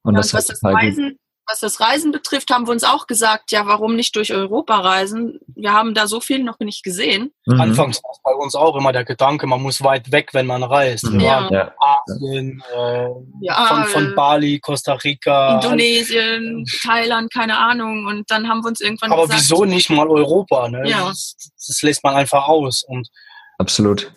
Und 0.03 0.15
ja, 0.15 0.21
das 0.21 0.35
was 0.35 0.47
das 0.47 0.63
Reisen, 0.63 1.19
was 1.47 1.61
das 1.61 1.81
Reisen 1.81 2.13
betrifft, 2.13 2.51
haben 2.51 2.67
wir 2.67 2.73
uns 2.73 2.85
auch 2.85 3.07
gesagt, 3.07 3.53
ja, 3.53 3.67
warum 3.67 3.97
nicht 3.97 4.17
durch 4.17 4.33
Europa 4.33 4.79
reisen? 4.79 5.39
Wir 5.55 5.73
haben 5.73 5.95
da 5.95 6.07
so 6.07 6.21
viel 6.21 6.43
noch 6.43 6.59
nicht 6.61 6.83
gesehen. 6.83 7.33
Mhm. 7.47 7.61
Anfangs 7.61 8.03
war 8.03 8.15
bei 8.23 8.33
uns 8.43 8.55
auch 8.55 8.77
immer 8.77 8.93
der 8.93 9.05
Gedanke, 9.05 9.47
man 9.47 9.63
muss 9.63 9.83
weit 9.83 10.11
weg, 10.11 10.31
wenn 10.33 10.47
man 10.47 10.63
reist. 10.63 11.05
Mhm. 11.05 11.21
Ja. 11.21 11.49
ja. 11.51 11.73
Asien, 11.79 12.63
äh, 12.75 13.09
ja, 13.43 13.67
von, 13.67 13.85
von, 13.85 14.15
Bali, 14.15 14.59
Costa 14.59 14.95
Rica. 14.95 15.57
Indonesien, 15.57 16.65
Thailand, 16.83 17.33
keine 17.33 17.59
Ahnung. 17.59 18.07
Und 18.07 18.31
dann 18.31 18.49
haben 18.49 18.63
wir 18.63 18.69
uns 18.69 18.81
irgendwann 18.81 19.13
Aber 19.13 19.23
gesagt, 19.23 19.41
wieso 19.41 19.65
nicht 19.65 19.91
mal 19.91 20.09
Europa? 20.09 20.69
Ne? 20.69 20.89
Ja. 20.89 21.09
Das, 21.09 21.37
das 21.67 21.83
lässt 21.83 22.03
man 22.05 22.15
einfach 22.15 22.49
aus. 22.49 22.85
Und 22.87 23.09
Absolut. 23.59 24.13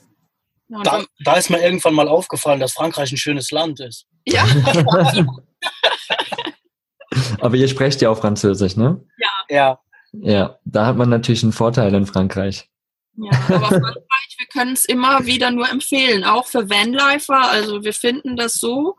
Da, 0.83 1.03
da 1.23 1.35
ist 1.35 1.49
mir 1.49 1.61
irgendwann 1.61 1.93
mal 1.93 2.09
aufgefallen, 2.09 2.59
dass 2.59 2.73
Frankreich 2.73 3.11
ein 3.11 3.17
schönes 3.17 3.51
Land 3.51 3.79
ist. 3.79 4.05
Ja. 4.25 4.45
Aber 7.39 7.55
ihr 7.55 7.67
sprecht 7.67 8.01
ja 8.01 8.09
auch 8.09 8.19
Französisch, 8.19 8.75
ne? 8.75 9.01
Ja. 9.17 9.29
Ja. 9.49 9.79
Ja, 10.13 10.57
da 10.65 10.85
hat 10.85 10.97
man 10.97 11.09
natürlich 11.09 11.43
einen 11.43 11.51
Vorteil 11.51 11.93
in 11.93 12.05
Frankreich. 12.05 12.69
Ja, 13.17 13.31
aber 13.49 13.67
Frankreich, 13.67 14.35
wir 14.37 14.47
können 14.51 14.73
es 14.73 14.85
immer 14.85 15.25
wieder 15.25 15.51
nur 15.51 15.69
empfehlen, 15.69 16.23
auch 16.23 16.47
für 16.47 16.69
Vanlifer. 16.69 17.49
Also 17.49 17.83
wir 17.83 17.93
finden 17.93 18.35
das 18.35 18.53
so 18.53 18.95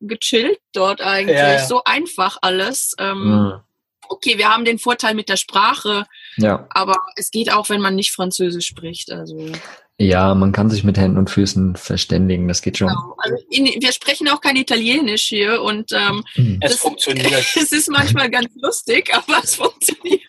gechillt 0.00 0.60
dort 0.72 1.00
eigentlich, 1.00 1.36
ja, 1.36 1.54
ja. 1.54 1.66
so 1.66 1.82
einfach 1.84 2.38
alles. 2.42 2.94
Ähm, 2.98 3.28
mhm. 3.28 3.60
Okay, 4.08 4.38
wir 4.38 4.48
haben 4.48 4.64
den 4.64 4.78
Vorteil 4.78 5.14
mit 5.14 5.28
der 5.28 5.36
Sprache, 5.36 6.04
ja. 6.36 6.66
aber 6.70 6.94
es 7.16 7.30
geht 7.30 7.52
auch, 7.52 7.68
wenn 7.70 7.80
man 7.80 7.96
nicht 7.96 8.12
Französisch 8.12 8.66
spricht. 8.66 9.10
Also 9.10 9.50
ja, 9.98 10.34
man 10.34 10.52
kann 10.52 10.68
sich 10.68 10.84
mit 10.84 10.98
Händen 10.98 11.16
und 11.16 11.30
Füßen 11.30 11.76
verständigen, 11.76 12.48
das 12.48 12.60
geht 12.60 12.76
schon. 12.76 12.88
Genau. 12.88 13.16
Also 13.18 13.36
in, 13.50 13.64
wir 13.80 13.92
sprechen 13.92 14.28
auch 14.28 14.42
kein 14.42 14.56
Italienisch 14.56 15.22
hier 15.22 15.62
und 15.62 15.90
ähm, 15.92 16.22
hm. 16.34 16.58
es 16.60 16.72
das, 16.72 16.80
funktioniert. 16.80 17.32
es 17.56 17.72
ist 17.72 17.90
manchmal 17.90 18.30
ganz 18.30 18.50
lustig, 18.60 19.10
aber 19.14 19.42
es 19.42 19.54
funktioniert. 19.54 20.20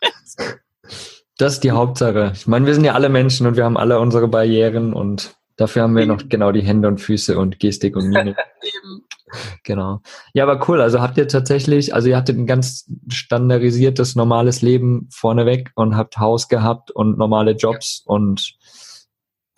Das 1.38 1.54
ist 1.54 1.64
die 1.64 1.72
Hauptsache. 1.72 2.32
Ich 2.34 2.48
meine, 2.48 2.66
wir 2.66 2.74
sind 2.74 2.86
ja 2.86 2.94
alle 2.94 3.10
Menschen 3.10 3.46
und 3.46 3.58
wir 3.58 3.66
haben 3.66 3.78
alle 3.78 4.00
unsere 4.00 4.28
Barrieren 4.28 4.94
und 4.94 5.36
dafür 5.58 5.84
haben 5.84 5.96
wir 5.96 6.06
noch 6.06 6.30
genau 6.30 6.52
die 6.52 6.62
Hände 6.62 6.88
und 6.88 7.00
Füße 7.00 7.38
und 7.38 7.60
Gestik 7.60 7.96
und 7.98 8.10
Mimik. 8.10 8.38
genau. 9.64 10.00
Ja, 10.34 10.44
aber 10.48 10.68
cool. 10.70 10.82
Also 10.82 11.02
habt 11.02 11.18
ihr 11.18 11.28
tatsächlich, 11.28 11.94
also 11.94 12.08
ihr 12.08 12.16
hattet 12.18 12.38
ein 12.38 12.48
ganz 12.48 12.90
standardisiertes, 13.10 14.16
normales 14.16 14.62
Leben 14.62 15.10
vorneweg 15.12 15.72
und 15.76 15.98
habt 15.98 16.18
Haus 16.18 16.48
gehabt 16.48 16.90
und 16.90 17.18
normale 17.18 17.52
Jobs 17.52 18.02
und 18.06 18.57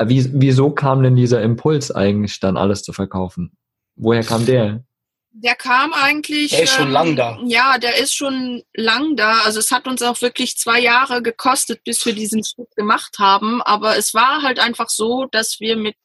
wie, 0.06 0.30
wieso 0.34 0.72
kam 0.72 1.04
denn 1.04 1.16
dieser 1.16 1.42
Impuls 1.42 1.92
eigentlich 1.92 2.40
dann 2.40 2.58
alles 2.58 2.84
zu 2.84 2.94
verkaufen? 2.94 3.52
Woher 3.96 4.24
kam 4.24 4.46
der? 4.46 4.84
Der 5.32 5.56
kam 5.56 5.94
eigentlich. 5.94 6.52
Der 6.52 6.64
ist 6.64 6.74
schon 6.74 6.88
ähm, 6.88 6.94
lang 6.94 7.16
da. 7.16 7.40
Ja, 7.46 7.78
der 7.78 7.98
ist 7.98 8.16
schon 8.16 8.64
lang 8.74 9.16
da. 9.16 9.42
Also 9.46 9.60
es 9.60 9.72
hat 9.72 9.88
uns 9.88 10.02
auch 10.02 10.22
wirklich 10.22 10.58
zwei 10.58 10.80
Jahre 10.80 11.22
gekostet, 11.22 11.84
bis 11.84 12.06
wir 12.06 12.14
diesen 12.14 12.44
Schritt 12.44 12.76
gemacht 12.76 13.20
haben. 13.20 13.62
Aber 13.62 13.98
es 13.98 14.14
war 14.14 14.42
halt 14.42 14.60
einfach 14.60 14.90
so, 14.90 15.26
dass 15.26 15.60
wir 15.60 15.76
mit 15.76 15.98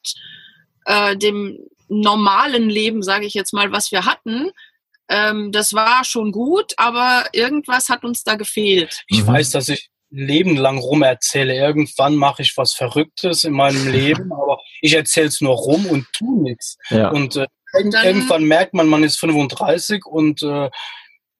äh, 0.85 1.17
dem 1.17 1.57
normalen 1.87 2.69
Leben, 2.69 3.01
sage 3.01 3.25
ich 3.25 3.33
jetzt 3.33 3.53
mal, 3.53 3.71
was 3.71 3.91
wir 3.91 4.05
hatten, 4.05 4.51
ähm, 5.07 5.51
das 5.51 5.73
war 5.73 6.03
schon 6.03 6.31
gut, 6.31 6.73
aber 6.77 7.25
irgendwas 7.31 7.89
hat 7.89 8.03
uns 8.03 8.23
da 8.23 8.35
gefehlt. 8.35 9.03
Ich 9.07 9.23
mhm. 9.23 9.27
weiß, 9.27 9.51
dass 9.51 9.69
ich 9.69 9.89
Leben 10.15 10.55
lang 10.55 10.77
rum 10.77 11.03
erzähle. 11.03 11.55
Irgendwann 11.55 12.15
mache 12.15 12.41
ich 12.41 12.53
was 12.55 12.73
Verrücktes 12.73 13.43
in 13.43 13.53
meinem 13.53 13.87
Leben, 13.91 14.31
aber 14.31 14.59
ich 14.81 14.93
erzähle 14.95 15.27
es 15.27 15.41
nur 15.41 15.55
rum 15.55 15.85
und 15.87 16.07
tu 16.13 16.41
nichts. 16.41 16.77
Ja. 16.89 17.09
Und 17.09 17.35
äh, 17.35 17.47
irgendwann 17.73 18.45
merkt 18.45 18.73
man, 18.73 18.87
man 18.87 19.03
ist 19.03 19.19
35 19.19 20.05
und 20.05 20.41
äh, 20.41 20.69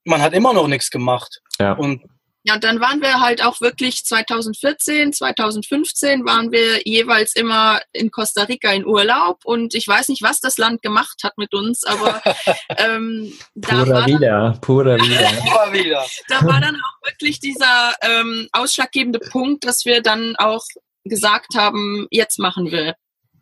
man 0.03 0.21
hat 0.21 0.33
immer 0.33 0.53
noch 0.53 0.67
nichts 0.67 0.89
gemacht. 0.89 1.41
Ja. 1.59 1.73
Und 1.73 2.03
ja, 2.47 2.53
und 2.53 2.63
dann 2.63 2.79
waren 2.79 3.01
wir 3.01 3.21
halt 3.21 3.43
auch 3.43 3.59
wirklich 3.59 4.05
2014, 4.05 5.13
2015 5.13 6.25
waren 6.25 6.51
wir 6.51 6.87
jeweils 6.87 7.35
immer 7.35 7.81
in 7.91 8.11
Costa 8.11 8.43
Rica 8.43 8.71
in 8.71 8.85
Urlaub. 8.85 9.39
Und 9.45 9.73
ich 9.73 9.87
weiß 9.87 10.09
nicht, 10.09 10.21
was 10.21 10.41
das 10.41 10.59
Land 10.59 10.83
gemacht 10.83 11.21
hat 11.23 11.39
mit 11.39 11.55
uns, 11.55 11.83
aber 11.85 12.21
ähm, 12.77 13.33
da 13.55 13.83
pura 13.83 13.89
war 13.89 14.05
wieder, 14.05 14.51
dann, 14.97 15.41
pura 15.43 15.73
wieder. 15.73 16.05
da 16.27 16.45
war 16.45 16.61
dann 16.61 16.75
auch 16.75 17.07
wirklich 17.09 17.39
dieser 17.39 17.95
ähm, 18.03 18.47
ausschlaggebende 18.51 19.19
Punkt, 19.19 19.65
dass 19.65 19.83
wir 19.85 20.03
dann 20.03 20.35
auch 20.35 20.65
gesagt 21.03 21.55
haben, 21.55 22.05
jetzt 22.11 22.37
machen 22.37 22.69
wir 22.69 22.93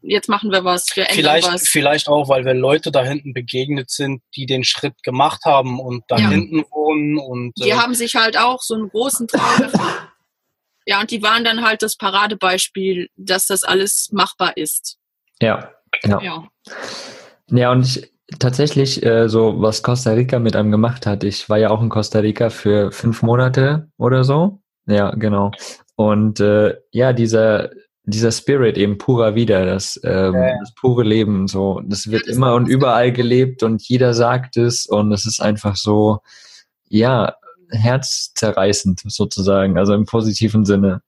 jetzt 0.03 0.29
machen 0.29 0.51
wir 0.51 0.63
was, 0.63 0.85
wir 0.95 1.03
ändern 1.03 1.15
vielleicht, 1.15 1.51
was. 1.51 1.67
Vielleicht 1.67 2.07
auch, 2.07 2.29
weil 2.29 2.45
wir 2.45 2.53
Leute 2.53 2.91
da 2.91 3.03
hinten 3.03 3.33
begegnet 3.33 3.89
sind, 3.89 4.21
die 4.35 4.45
den 4.45 4.63
Schritt 4.63 5.01
gemacht 5.03 5.41
haben 5.45 5.79
und 5.79 6.03
da 6.07 6.17
ja. 6.17 6.29
hinten 6.29 6.63
wohnen. 6.71 7.17
Und, 7.17 7.53
die 7.57 7.69
äh, 7.69 7.73
haben 7.73 7.95
sich 7.95 8.15
halt 8.15 8.37
auch 8.37 8.61
so 8.61 8.75
einen 8.75 8.89
großen 8.89 9.27
Traum 9.27 9.71
Ja, 10.85 10.99
und 10.99 11.11
die 11.11 11.23
waren 11.23 11.45
dann 11.45 11.63
halt 11.63 11.81
das 11.81 11.95
Paradebeispiel, 11.95 13.07
dass 13.15 13.47
das 13.47 13.63
alles 13.63 14.09
machbar 14.11 14.57
ist. 14.57 14.97
Ja, 15.41 15.71
ja. 16.03 16.21
Ja, 16.21 16.43
ja 17.49 17.71
und 17.71 17.85
ich, 17.85 18.11
tatsächlich, 18.39 19.03
äh, 19.05 19.29
so 19.29 19.61
was 19.61 19.81
Costa 19.81 20.11
Rica 20.11 20.39
mit 20.39 20.55
einem 20.55 20.71
gemacht 20.71 21.05
hat, 21.05 21.23
ich 21.23 21.49
war 21.49 21.57
ja 21.57 21.69
auch 21.69 21.81
in 21.81 21.89
Costa 21.89 22.19
Rica 22.19 22.49
für 22.49 22.91
fünf 22.91 23.21
Monate 23.21 23.89
oder 23.97 24.23
so. 24.23 24.59
Ja, 24.85 25.11
genau. 25.11 25.51
Und 25.95 26.39
äh, 26.39 26.75
ja, 26.91 27.13
dieser 27.13 27.69
dieser 28.05 28.31
Spirit 28.31 28.77
eben 28.77 28.97
purer 28.97 29.35
wieder, 29.35 29.65
das, 29.65 29.99
ähm, 30.03 30.33
ja. 30.33 30.59
das 30.59 30.73
pure 30.75 31.03
Leben, 31.03 31.47
so, 31.47 31.81
das 31.85 32.11
wird 32.11 32.23
ja, 32.23 32.27
das 32.27 32.37
immer 32.37 32.53
und 32.55 32.67
überall 32.67 33.11
gelebt 33.11 33.63
und 33.63 33.81
jeder 33.87 34.13
sagt 34.13 34.57
es 34.57 34.85
und 34.85 35.11
es 35.11 35.25
ist 35.25 35.41
einfach 35.41 35.75
so, 35.75 36.19
ja, 36.89 37.35
herzzerreißend 37.71 39.01
sozusagen, 39.05 39.77
also 39.77 39.93
im 39.93 40.05
positiven 40.05 40.65
Sinne. 40.65 41.01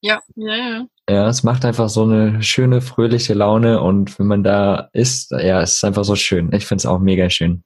Ja, 0.00 0.20
ja, 0.34 0.56
ja. 0.56 0.86
Ja, 1.08 1.28
es 1.28 1.42
macht 1.42 1.64
einfach 1.64 1.88
so 1.88 2.04
eine 2.04 2.42
schöne, 2.42 2.80
fröhliche 2.80 3.34
Laune 3.34 3.80
und 3.80 4.18
wenn 4.18 4.26
man 4.26 4.42
da 4.42 4.88
ist, 4.92 5.30
ja, 5.32 5.60
es 5.60 5.76
ist 5.76 5.84
einfach 5.84 6.04
so 6.04 6.16
schön. 6.16 6.52
Ich 6.52 6.66
finde 6.66 6.80
es 6.80 6.86
auch 6.86 6.98
mega 6.98 7.28
schön. 7.28 7.62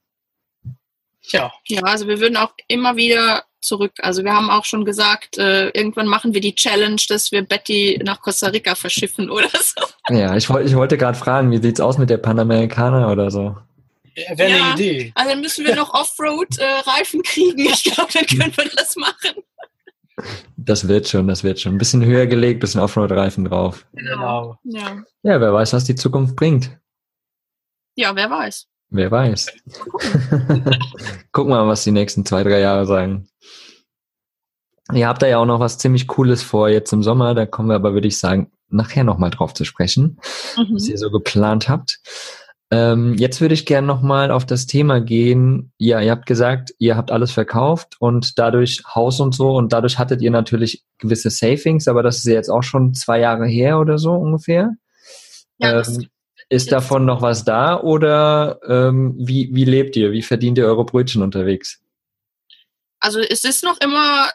Ja. 1.21 1.51
Ja, 1.67 1.81
also 1.83 2.07
wir 2.07 2.19
würden 2.19 2.37
auch 2.37 2.53
immer 2.67 2.95
wieder 2.95 3.43
zurück. 3.61 3.93
Also 3.99 4.23
wir 4.23 4.33
haben 4.33 4.49
auch 4.49 4.65
schon 4.65 4.85
gesagt, 4.85 5.37
äh, 5.37 5.69
irgendwann 5.69 6.07
machen 6.07 6.33
wir 6.33 6.41
die 6.41 6.55
Challenge, 6.55 7.01
dass 7.09 7.31
wir 7.31 7.41
Betty 7.43 7.99
nach 8.03 8.21
Costa 8.21 8.47
Rica 8.47 8.75
verschiffen 8.75 9.29
oder 9.29 9.49
so. 9.49 9.81
Ja, 10.09 10.35
ich, 10.35 10.49
ich 10.49 10.75
wollte 10.75 10.97
gerade 10.97 11.17
fragen, 11.17 11.51
wie 11.51 11.61
sieht's 11.61 11.79
aus 11.79 11.97
mit 11.97 12.09
der 12.09 12.17
Panamericana 12.17 13.11
oder 13.11 13.29
so? 13.31 13.57
Ja, 14.15 14.37
Wäre 14.37 14.51
ja, 14.51 14.63
eine 14.63 14.73
Idee. 14.73 15.11
Also 15.15 15.29
dann 15.31 15.41
müssen 15.41 15.65
wir 15.65 15.75
noch 15.75 15.93
Offroad-Reifen 15.93 17.19
äh, 17.19 17.23
kriegen. 17.23 17.59
Ich 17.59 17.83
glaube, 17.83 18.11
dann 18.13 18.25
können 18.25 18.57
wir 18.57 18.69
das 18.75 18.95
machen. 18.95 19.43
Das 20.55 20.87
wird 20.87 21.07
schon, 21.07 21.27
das 21.27 21.43
wird 21.43 21.59
schon. 21.59 21.75
Ein 21.75 21.77
bisschen 21.77 22.03
höher 22.03 22.25
gelegt, 22.25 22.59
bisschen 22.59 22.81
Offroad-Reifen 22.81 23.45
drauf. 23.45 23.85
Genau. 23.93 24.57
Ja. 24.63 25.03
ja, 25.21 25.39
wer 25.39 25.53
weiß, 25.53 25.73
was 25.73 25.83
die 25.83 25.95
Zukunft 25.95 26.35
bringt. 26.35 26.71
Ja, 27.95 28.15
wer 28.15 28.29
weiß. 28.29 28.67
Wer 28.89 29.11
weiß. 29.11 29.47
Gucken 31.31 31.51
wir 31.51 31.63
mal, 31.63 31.67
was 31.67 31.83
die 31.83 31.91
nächsten 31.91 32.25
zwei, 32.25 32.43
drei 32.43 32.59
Jahre 32.59 32.85
sagen. 32.85 33.27
Ihr 34.93 35.07
habt 35.07 35.21
da 35.21 35.27
ja 35.27 35.39
auch 35.39 35.45
noch 35.45 35.59
was 35.59 35.77
ziemlich 35.77 36.07
Cooles 36.07 36.41
vor 36.41 36.69
jetzt 36.69 36.93
im 36.93 37.03
Sommer. 37.03 37.35
Da 37.35 37.45
kommen 37.45 37.69
wir 37.69 37.75
aber, 37.75 37.93
würde 37.93 38.07
ich 38.07 38.17
sagen, 38.17 38.51
nachher 38.69 39.03
nochmal 39.03 39.31
drauf 39.31 39.53
zu 39.53 39.65
sprechen, 39.65 40.19
mhm. 40.55 40.75
was 40.75 40.87
ihr 40.87 40.97
so 40.97 41.11
geplant 41.11 41.67
habt. 41.67 41.99
Ähm, 42.69 43.15
jetzt 43.17 43.39
würde 43.39 43.53
ich 43.53 43.65
gerne 43.65 43.87
nochmal 43.87 44.29
auf 44.29 44.45
das 44.45 44.65
Thema 44.65 44.99
gehen. 44.99 45.71
Ja, 45.77 46.01
ihr 46.01 46.11
habt 46.11 46.25
gesagt, 46.25 46.73
ihr 46.79 46.97
habt 46.97 47.11
alles 47.11 47.31
verkauft 47.31 47.95
und 47.99 48.37
dadurch 48.39 48.83
Haus 48.93 49.21
und 49.21 49.33
so 49.33 49.55
und 49.55 49.71
dadurch 49.71 49.97
hattet 49.97 50.21
ihr 50.21 50.31
natürlich 50.31 50.83
gewisse 50.97 51.29
Savings, 51.29 51.87
aber 51.87 52.03
das 52.03 52.17
ist 52.17 52.25
ja 52.25 52.33
jetzt 52.33 52.49
auch 52.49 52.63
schon 52.63 52.93
zwei 52.93 53.19
Jahre 53.19 53.47
her 53.47 53.79
oder 53.79 53.97
so 53.97 54.11
ungefähr. 54.11 54.71
Ja, 55.59 55.81
ähm, 55.81 56.07
ist 56.49 56.71
davon 56.71 57.05
noch 57.05 57.21
was 57.21 57.43
da 57.43 57.79
oder 57.79 58.59
ähm, 58.67 59.15
wie, 59.17 59.49
wie 59.51 59.65
lebt 59.65 59.95
ihr? 59.95 60.11
Wie 60.11 60.21
verdient 60.21 60.57
ihr 60.57 60.65
eure 60.65 60.85
Brötchen 60.85 61.21
unterwegs? 61.21 61.81
Also 62.99 63.19
es 63.19 63.43
ist 63.43 63.63
noch 63.63 63.79
immer, 63.81 64.31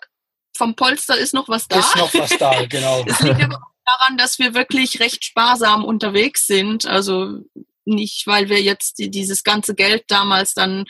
vom 0.57 0.77
Polster 0.77 1.17
ist 1.17 1.35
noch 1.35 1.49
was 1.49 1.69
da. 1.69 1.79
Ist 1.79 1.97
noch 1.97 2.15
was 2.15 2.37
da, 2.39 2.65
genau. 2.69 3.05
es 3.07 3.21
liegt 3.21 3.43
aber 3.43 3.57
auch 3.57 3.73
daran, 3.99 4.17
dass 4.19 4.39
wir 4.39 4.55
wirklich 4.55 5.01
recht 5.01 5.25
sparsam 5.25 5.85
unterwegs 5.85 6.47
sind. 6.47 6.87
Also 6.87 7.39
nicht, 7.85 8.27
weil 8.27 8.49
wir 8.49 8.61
jetzt 8.61 8.99
die, 8.99 9.11
dieses 9.11 9.43
ganze 9.43 9.75
Geld 9.75 10.05
damals 10.09 10.55
dann 10.55 10.85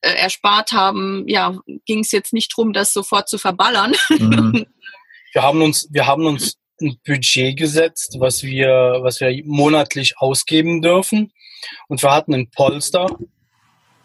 äh, 0.00 0.12
erspart 0.14 0.72
haben, 0.72 1.24
ja, 1.28 1.58
ging 1.86 2.00
es 2.00 2.12
jetzt 2.12 2.32
nicht 2.32 2.54
drum, 2.54 2.72
das 2.72 2.92
sofort 2.92 3.28
zu 3.28 3.38
verballern. 3.38 3.94
Mhm. 4.10 4.66
wir 5.32 5.42
haben 5.42 5.62
uns, 5.62 5.88
wir 5.90 6.06
haben 6.06 6.26
uns 6.26 6.58
ein 6.80 6.98
Budget 7.06 7.56
gesetzt, 7.56 8.16
was 8.18 8.42
wir, 8.42 8.98
was 9.00 9.20
wir 9.20 9.42
monatlich 9.44 10.18
ausgeben 10.18 10.82
dürfen. 10.82 11.32
Und 11.88 12.02
wir 12.02 12.12
hatten 12.12 12.34
ein 12.34 12.50
Polster, 12.50 13.06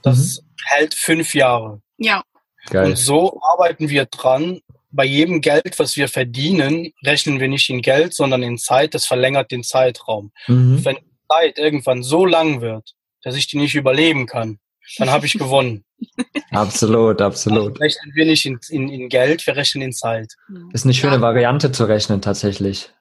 das 0.02 0.42
mhm. 0.42 0.46
hält 0.66 0.94
fünf 0.94 1.34
Jahre. 1.34 1.82
Ja. 1.98 2.24
Geil. 2.70 2.86
Und 2.86 2.98
so 2.98 3.40
arbeiten 3.42 3.90
wir 3.90 4.06
dran. 4.06 4.62
Bei 4.92 5.06
jedem 5.06 5.42
Geld, 5.42 5.80
was 5.80 5.96
wir 5.96 6.10
verdienen, 6.10 6.92
rechnen 7.06 7.40
wir 7.40 7.48
nicht 7.48 7.70
in 7.70 7.82
Geld, 7.82 8.14
sondern 8.14 8.44
in 8.44 8.58
Zeit. 8.58 8.94
Das 8.94 9.06
verlängert 9.06 9.52
den 9.52 9.64
Zeitraum. 9.64 10.32
Mhm. 10.48 10.84
Wenn 10.84 10.96
die 10.98 11.28
Zeit 11.30 11.58
irgendwann 11.58 12.04
so 12.04 12.26
lang 12.26 12.62
wird, 12.62 12.94
dass 13.24 13.36
ich 13.36 13.48
die 13.48 13.58
nicht 13.58 13.76
überleben 13.76 14.26
kann, 14.26 14.60
dann 14.98 15.10
habe 15.10 15.26
ich 15.26 15.34
gewonnen. 15.34 15.84
absolut, 16.52 17.22
absolut. 17.22 17.82
Also 17.82 17.84
rechnen 17.84 18.16
wir 18.16 18.26
nicht 18.26 18.46
in, 18.46 18.60
in, 18.70 18.90
in, 18.90 19.10
Geld, 19.10 19.46
wir 19.46 19.56
rechnen 19.56 19.84
in 19.84 19.94
Zeit. 19.94 20.34
Ist 20.74 20.86
eine 20.86 20.94
schöne 20.94 21.16
ja. 21.16 21.22
Variante 21.22 21.72
zu 21.72 21.86
rechnen 21.86 22.22
tatsächlich. 22.22 22.92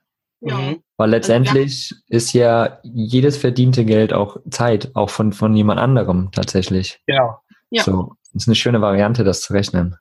Ja. 0.41 0.57
Mhm. 0.57 0.83
Weil 0.97 1.11
letztendlich 1.11 1.93
also, 1.93 2.03
ja. 2.09 2.17
ist 2.17 2.33
ja 2.33 2.81
jedes 2.83 3.37
verdiente 3.37 3.85
Geld 3.85 4.13
auch 4.13 4.39
Zeit, 4.51 4.91
auch 4.95 5.11
von, 5.11 5.33
von 5.33 5.55
jemand 5.55 5.81
anderem 5.81 6.31
tatsächlich. 6.33 7.01
Genau. 7.07 7.41
Ja. 7.71 7.83
So, 7.83 8.15
ist 8.35 8.49
eine 8.49 8.55
schöne 8.55 8.81
Variante, 8.81 9.25
das 9.25 9.43
zu 9.43 9.53
rechnen. 9.53 9.97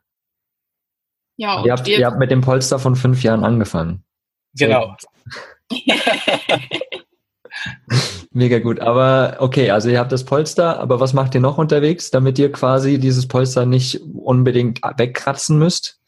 Ja, 1.38 1.64
ihr 1.64 1.72
habt, 1.72 1.88
ihr 1.88 2.06
habt 2.06 2.20
mit 2.20 2.32
dem 2.32 2.42
Polster 2.42 2.80
von 2.80 2.96
fünf 2.96 3.24
Jahren 3.24 3.44
angefangen. 3.44 4.04
Genau. 4.54 4.96
Mega 8.32 8.60
gut. 8.60 8.80
Aber 8.80 9.38
okay, 9.40 9.72
also 9.72 9.90
ihr 9.90 10.00
habt 10.00 10.12
das 10.12 10.26
Polster, 10.26 10.80
aber 10.80 11.00
was 11.00 11.14
macht 11.14 11.34
ihr 11.36 11.42
noch 11.42 11.58
unterwegs, 11.58 12.12
damit 12.12 12.38
ihr 12.40 12.52
quasi 12.52 13.00
dieses 13.00 13.28
Polster 13.28 13.66
nicht 13.66 14.00
unbedingt 14.02 14.82
wegkratzen 14.98 15.58
müsst? 15.58 16.00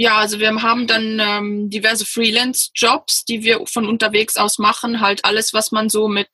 Ja, 0.00 0.18
also 0.18 0.38
wir 0.38 0.54
haben 0.62 0.86
dann 0.86 1.20
ähm, 1.20 1.70
diverse 1.70 2.06
Freelance-Jobs, 2.06 3.24
die 3.24 3.42
wir 3.42 3.66
von 3.66 3.88
unterwegs 3.88 4.36
aus 4.36 4.58
machen. 4.58 5.00
Halt 5.00 5.24
alles, 5.24 5.52
was 5.52 5.72
man 5.72 5.88
so 5.88 6.06
mit 6.06 6.28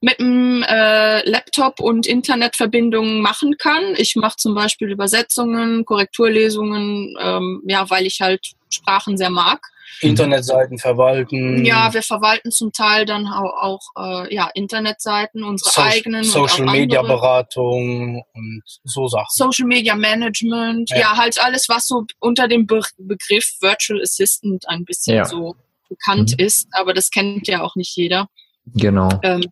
mit 0.00 0.20
dem 0.20 0.62
äh, 0.62 1.28
Laptop 1.28 1.80
und 1.80 2.06
Internetverbindungen 2.06 3.20
machen 3.20 3.56
kann. 3.58 3.96
Ich 3.96 4.14
mache 4.14 4.36
zum 4.36 4.54
Beispiel 4.54 4.88
Übersetzungen, 4.88 5.84
Korrekturlesungen, 5.84 7.16
ähm, 7.20 7.62
ja, 7.66 7.90
weil 7.90 8.06
ich 8.06 8.20
halt 8.20 8.52
Sprachen 8.70 9.16
sehr 9.16 9.30
mag. 9.30 9.71
Internetseiten 10.00 10.78
verwalten. 10.78 11.64
Ja, 11.64 11.92
wir 11.92 12.02
verwalten 12.02 12.50
zum 12.50 12.72
Teil 12.72 13.04
dann 13.04 13.26
auch, 13.26 13.80
auch 13.96 14.24
äh, 14.24 14.34
ja, 14.34 14.50
Internetseiten, 14.54 15.44
unsere 15.44 15.70
so 15.70 15.82
eigenen. 15.82 16.24
Social 16.24 16.66
Media 16.66 17.02
Beratung 17.02 18.24
und 18.34 18.62
so 18.84 19.08
Sachen. 19.08 19.28
Social 19.30 19.66
Media 19.66 19.94
Management, 19.94 20.90
ja, 20.90 20.98
ja 20.98 21.16
halt 21.16 21.42
alles, 21.42 21.68
was 21.68 21.86
so 21.86 22.04
unter 22.20 22.48
dem 22.48 22.66
Be 22.66 22.80
Begriff 22.98 23.56
Virtual 23.60 24.00
Assistant 24.00 24.68
ein 24.68 24.84
bisschen 24.84 25.16
ja. 25.16 25.24
so 25.24 25.54
bekannt 25.88 26.34
mhm. 26.38 26.44
ist, 26.44 26.68
aber 26.72 26.94
das 26.94 27.10
kennt 27.10 27.46
ja 27.48 27.62
auch 27.62 27.76
nicht 27.76 27.96
jeder. 27.96 28.28
Genau. 28.74 29.08
Ähm, 29.22 29.44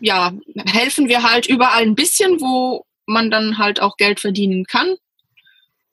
ja, 0.00 0.32
helfen 0.66 1.08
wir 1.08 1.22
halt 1.22 1.46
überall 1.46 1.82
ein 1.82 1.94
bisschen, 1.94 2.40
wo 2.40 2.84
man 3.06 3.30
dann 3.30 3.58
halt 3.58 3.80
auch 3.80 3.96
Geld 3.96 4.20
verdienen 4.20 4.64
kann 4.64 4.96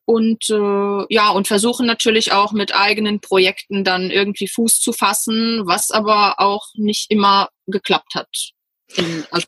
und 0.08 0.50
äh, 0.50 1.14
ja 1.14 1.30
und 1.32 1.48
versuchen 1.48 1.86
natürlich 1.86 2.32
auch 2.32 2.54
mit 2.54 2.74
eigenen 2.74 3.20
Projekten 3.20 3.84
dann 3.84 4.10
irgendwie 4.10 4.48
Fuß 4.48 4.80
zu 4.80 4.94
fassen, 4.94 5.64
was 5.66 5.92
aber 5.92 6.36
auch 6.38 6.68
nicht 6.76 7.12
immer 7.12 7.50
geklappt 7.68 8.16
hat. 8.16 8.30
In, 8.96 9.26
also 9.32 9.48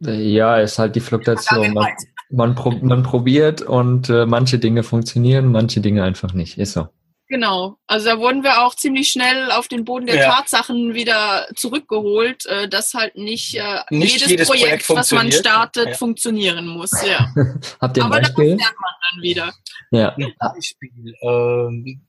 ja, 0.00 0.56
ist 0.56 0.78
halt 0.78 0.96
die 0.96 1.00
Fluktuation. 1.00 1.72
Man, 1.74 1.92
man, 2.30 2.54
prob 2.54 2.82
man 2.82 3.02
probiert 3.02 3.62
und 3.62 4.08
äh, 4.08 4.26
manche 4.26 4.58
Dinge 4.58 4.82
funktionieren, 4.82 5.52
manche 5.52 5.80
Dinge 5.80 6.02
einfach 6.02 6.32
nicht. 6.32 6.58
Ist 6.58 6.72
so. 6.72 6.88
Genau. 7.30 7.78
Also 7.86 8.06
da 8.06 8.18
wurden 8.18 8.42
wir 8.42 8.62
auch 8.62 8.74
ziemlich 8.74 9.08
schnell 9.08 9.52
auf 9.52 9.68
den 9.68 9.84
Boden 9.84 10.06
der 10.06 10.16
ja. 10.16 10.34
Tatsachen 10.34 10.94
wieder 10.94 11.46
zurückgeholt, 11.54 12.44
äh, 12.46 12.68
dass 12.68 12.92
halt 12.92 13.16
nicht, 13.16 13.54
äh, 13.54 13.78
nicht 13.90 14.14
jedes, 14.14 14.30
jedes, 14.30 14.48
Projekt, 14.48 14.84
Projekt 14.84 14.90
was 14.90 15.12
man 15.12 15.30
startet, 15.30 15.86
ja. 15.90 15.94
funktionieren 15.94 16.66
muss. 16.66 16.90
Ja. 17.06 17.32
Habt 17.80 17.96
ihr 17.96 18.02
ein 18.02 18.10
Aber 18.10 18.20
Beispiel? 18.20 18.56
das 18.56 18.58
lernt 18.58 18.80
man 18.80 18.94
dann 19.12 19.22
wieder. 19.22 19.52
Ja. 19.92 20.08
Ein 20.16 20.34
Beispiel. 20.40 21.14
Ähm, 21.22 22.04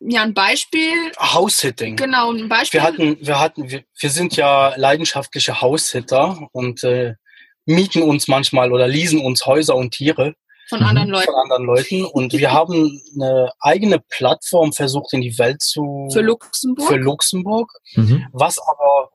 ja, 0.00 0.22
ein 0.22 0.32
Beispiel. 0.32 1.12
House-Hitting. 1.18 1.96
Genau, 1.96 2.32
ein 2.32 2.48
Beispiel. 2.48 2.80
Wir 2.80 2.84
hatten, 2.84 3.18
wir 3.20 3.40
hatten, 3.40 3.70
wir, 3.70 3.84
wir 4.00 4.10
sind 4.10 4.36
ja 4.36 4.74
leidenschaftliche 4.76 5.60
House-Hitter 5.60 6.48
und 6.52 6.82
äh, 6.82 7.14
mieten 7.66 8.00
uns 8.02 8.26
manchmal 8.26 8.72
oder 8.72 8.88
leasen 8.88 9.20
uns 9.20 9.44
Häuser 9.44 9.76
und 9.76 9.90
Tiere. 9.90 10.34
Von 10.68 10.82
anderen 10.82 11.08
mhm. 11.08 11.14
Leuten. 11.14 11.26
Von 11.26 11.40
anderen 11.42 11.64
Leuten. 11.64 12.04
Und 12.04 12.32
wir 12.32 12.52
haben 12.52 13.00
eine 13.14 13.50
eigene 13.60 14.00
Plattform 14.00 14.72
versucht 14.72 15.12
in 15.12 15.22
die 15.22 15.38
Welt 15.38 15.62
zu. 15.62 16.08
Für 16.12 16.20
Luxemburg. 16.20 16.88
Für 16.88 16.96
Luxemburg. 16.96 17.72
Mhm. 17.94 18.26
Was 18.32 18.58
aber 18.58 19.10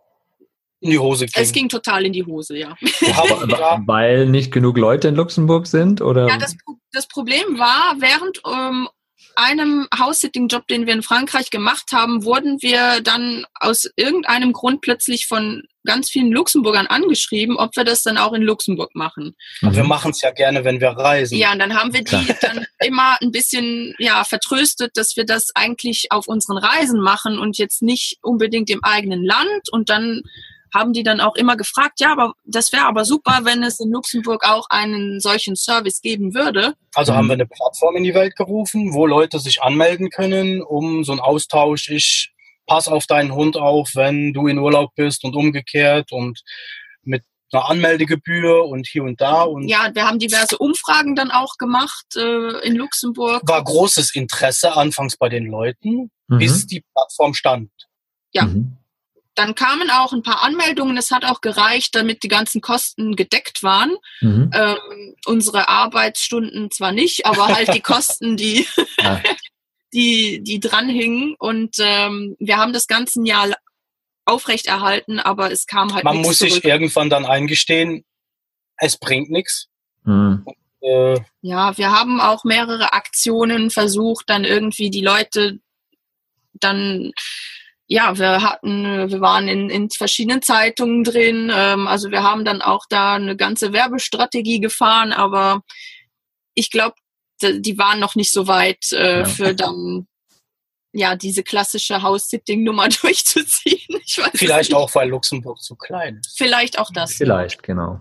in 0.80 0.92
die 0.92 1.00
Hose 1.00 1.26
ging. 1.28 1.42
Es 1.42 1.52
ging 1.54 1.70
total 1.70 2.06
in 2.06 2.13
die 2.13 2.26
Hose, 2.26 2.58
ja. 2.58 2.76
Weil 3.86 4.26
nicht 4.28 4.52
genug 4.52 4.78
Leute 4.78 5.08
in 5.08 5.16
Luxemburg 5.16 5.66
sind, 5.66 6.02
oder? 6.02 6.28
Ja, 6.28 6.38
das, 6.38 6.58
das 6.92 7.08
Problem 7.08 7.58
war, 7.58 7.96
während 8.00 8.42
ähm, 8.46 8.89
einem 9.36 9.88
House-Sitting-Job, 9.98 10.67
den 10.67 10.86
wir 10.86 10.93
in 10.93 11.04
Frankreich 11.04 11.50
gemacht 11.50 11.91
haben, 11.91 12.24
wurden 12.24 12.62
wir 12.62 13.02
dann 13.02 13.46
aus 13.56 13.89
irgendeinem 13.96 14.54
Grund 14.54 14.82
plötzlich 14.82 15.28
von 15.28 15.63
ganz 15.86 16.10
vielen 16.10 16.32
Luxemburgern 16.32 16.88
angeschrieben, 16.88 17.58
ob 17.58 17.76
wir 17.76 17.84
das 17.84 18.04
dann 18.04 18.17
auch 18.17 18.34
in 18.34 18.41
Luxemburg 18.41 18.96
machen. 18.96 19.36
Und 19.62 19.76
wir 19.76 19.84
machen 19.84 20.12
es 20.12 20.22
ja 20.22 20.32
gerne, 20.32 20.63
wenn 20.63 20.80
wir 20.80 20.89
reisen. 20.89 21.38
Ja, 21.38 21.52
und 21.52 21.60
dann 21.60 21.76
haben 21.76 21.93
wir 21.93 22.04
die 22.04 22.26
dann 22.41 22.65
immer 22.80 23.17
ein 23.22 23.32
bisschen 23.32 23.93
ja 24.00 24.24
vertröstet, 24.24 24.91
dass 24.96 25.17
wir 25.17 25.26
das 25.26 25.48
eigentlich 25.56 26.08
auf 26.12 26.28
unseren 26.28 26.58
Reisen 26.58 27.02
machen 27.02 27.38
und 27.38 27.58
jetzt 27.58 27.82
nicht 27.82 28.17
unbedingt 28.22 28.69
im 28.69 28.84
eigenen 28.84 29.24
Land. 29.24 29.69
Und 29.72 29.89
dann 29.89 30.22
haben 30.74 30.94
die 30.94 31.04
dann 31.04 31.22
auch 31.22 31.36
immer 31.36 31.56
gefragt, 31.56 32.00
ja, 32.00 32.12
aber 32.12 32.34
das 32.46 32.72
wäre 32.72 32.86
aber 32.86 33.06
super, 33.06 33.42
wenn 33.44 33.64
es 33.64 33.80
in 33.80 33.92
Luxemburg 33.92 34.44
auch 34.46 34.68
einen 34.70 35.20
solchen 35.20 35.56
Service 35.56 36.02
geben 36.02 36.34
würde. 36.34 36.74
Also 36.96 37.14
haben 37.14 37.28
wir 37.28 37.34
eine 37.34 37.46
Plattform 37.46 37.96
in 37.96 38.04
die 38.04 38.14
Welt 38.14 38.36
gerufen, 38.36 38.94
wo 38.94 39.06
Leute 39.06 39.40
sich 39.40 39.62
anmelden 39.62 40.10
können, 40.10 40.62
um 40.62 41.04
so 41.04 41.12
einen 41.12 41.22
Austausch, 41.22 41.90
ich 41.90 42.34
pass 42.66 42.88
auf 42.88 43.06
deinen 43.06 43.34
Hund 43.34 43.58
auf, 43.58 43.92
wenn 43.96 44.34
du 44.34 44.48
in 44.48 44.58
Urlaub 44.58 44.92
bist 44.96 45.24
und 45.24 45.36
umgekehrt 45.36 46.12
und 46.12 46.42
mit 47.04 47.24
einer 47.52 47.70
Anmeldegebühr 47.70 48.66
und 48.66 48.88
hier 48.88 49.04
und 49.04 49.22
da. 49.22 49.44
Und 49.44 49.68
ja, 49.68 49.92
wir 49.94 50.08
haben 50.08 50.18
diverse 50.18 50.58
Umfragen 50.58 51.16
dann 51.16 51.30
auch 51.30 51.58
gemacht 51.58 52.16
äh, 52.16 52.66
in 52.66 52.76
Luxemburg. 52.76 53.42
War 53.46 53.64
großes 53.64 54.16
Interesse 54.16 54.76
anfangs 54.76 55.18
bei 55.18 55.30
den 55.30 55.46
Leuten, 55.46 56.10
mhm. 56.28 56.38
bis 56.40 56.66
die 56.66 56.84
Plattform 56.94 57.34
stand. 57.34 57.70
Ja. 58.32 58.46
Mhm. 58.46 58.78
Dann 59.36 59.56
kamen 59.56 59.89
auch 59.89 60.13
ein 60.13 60.24
paar 60.24 60.43
Anmeldungen. 60.43 60.98
Es 60.98 61.12
hat 61.12 61.26
auch 61.26 61.41
gereicht, 61.41 61.96
damit 61.96 62.24
die 62.24 62.28
ganzen 62.28 62.62
Kosten 62.62 63.15
gedeckt 63.15 63.63
waren. 63.63 63.96
Mhm. 64.22 64.52
Ähm, 64.54 65.15
unsere 65.26 65.69
Arbeitsstunden 65.69 66.69
zwar 66.72 66.91
nicht, 66.91 67.26
aber 67.26 67.48
halt 67.48 67.74
die 67.74 67.82
Kosten, 67.82 68.38
die, 68.38 68.67
ja. 69.00 69.22
die, 69.93 70.41
die 70.43 70.60
dranhingen. 70.60 71.36
Und 71.39 71.78
ähm, 71.80 72.36
wir 72.39 72.58
haben 72.58 72.74
das 72.74 72.88
ganze 72.88 73.24
Jahr 73.24 73.50
aufrechterhalten, 74.26 75.19
aber 75.19 75.52
es 75.52 75.67
kam 75.67 75.93
halt 75.93 76.04
Man 76.04 76.17
muss 76.17 76.38
zurück. 76.38 76.54
sich 76.54 76.65
irgendwann 76.65 77.10
dann 77.10 77.26
eingestehen, 77.26 78.06
es 78.78 78.98
bringt 78.98 79.30
nichts. 79.30 79.67
Mhm. 80.04 80.46
Äh, 80.82 81.19
ja, 81.41 81.78
wir 81.78 81.91
haben 81.91 82.19
auch 82.19 82.43
mehrere 82.43 82.93
Aktionen 82.93 83.69
versucht, 83.69 84.30
dann 84.30 84.43
irgendwie 84.43 84.89
die 84.89 85.02
Leute 85.02 85.60
dann 86.54 87.12
ja, 87.94 88.18
wir 88.18 88.42
hatten, 88.42 89.12
wir 89.12 89.22
waren 89.22 89.48
in, 89.48 89.70
in 89.70 89.88
verschiedenen 89.92 90.42
Zeitungen 90.42 91.04
drin. 91.04 91.52
Ähm, 91.54 91.88
also 91.88 92.10
wir 92.10 92.24
haben 92.24 92.44
dann 92.44 92.64
auch 92.64 92.88
da 92.90 93.14
eine 93.14 93.38
ganze 93.38 93.72
Werbestrategie 93.72 94.60
gefahren, 94.60 95.14
aber 95.14 95.62
ich 96.56 96.72
glaube, 96.72 96.96
die 97.44 97.78
waren 97.78 98.00
noch 98.00 98.16
nicht 98.16 98.32
so 98.32 98.48
weit 98.48 98.92
äh, 98.94 99.20
ja. 99.20 99.26
für 99.26 99.54
dann 99.54 100.08
ja 100.92 101.16
diese 101.16 101.44
klassische 101.44 102.02
House-Sitting-Nummer 102.02 102.90
durchzuziehen. 103.02 104.02
Vielleicht 104.34 104.74
auch, 104.74 104.94
weil 104.96 105.10
Luxemburg 105.10 105.62
zu 105.62 105.76
klein 105.76 106.20
ist. 106.26 106.36
Vielleicht 106.36 106.80
auch 106.80 106.90
das. 106.92 107.14
Vielleicht, 107.14 107.62
genau. 107.62 108.00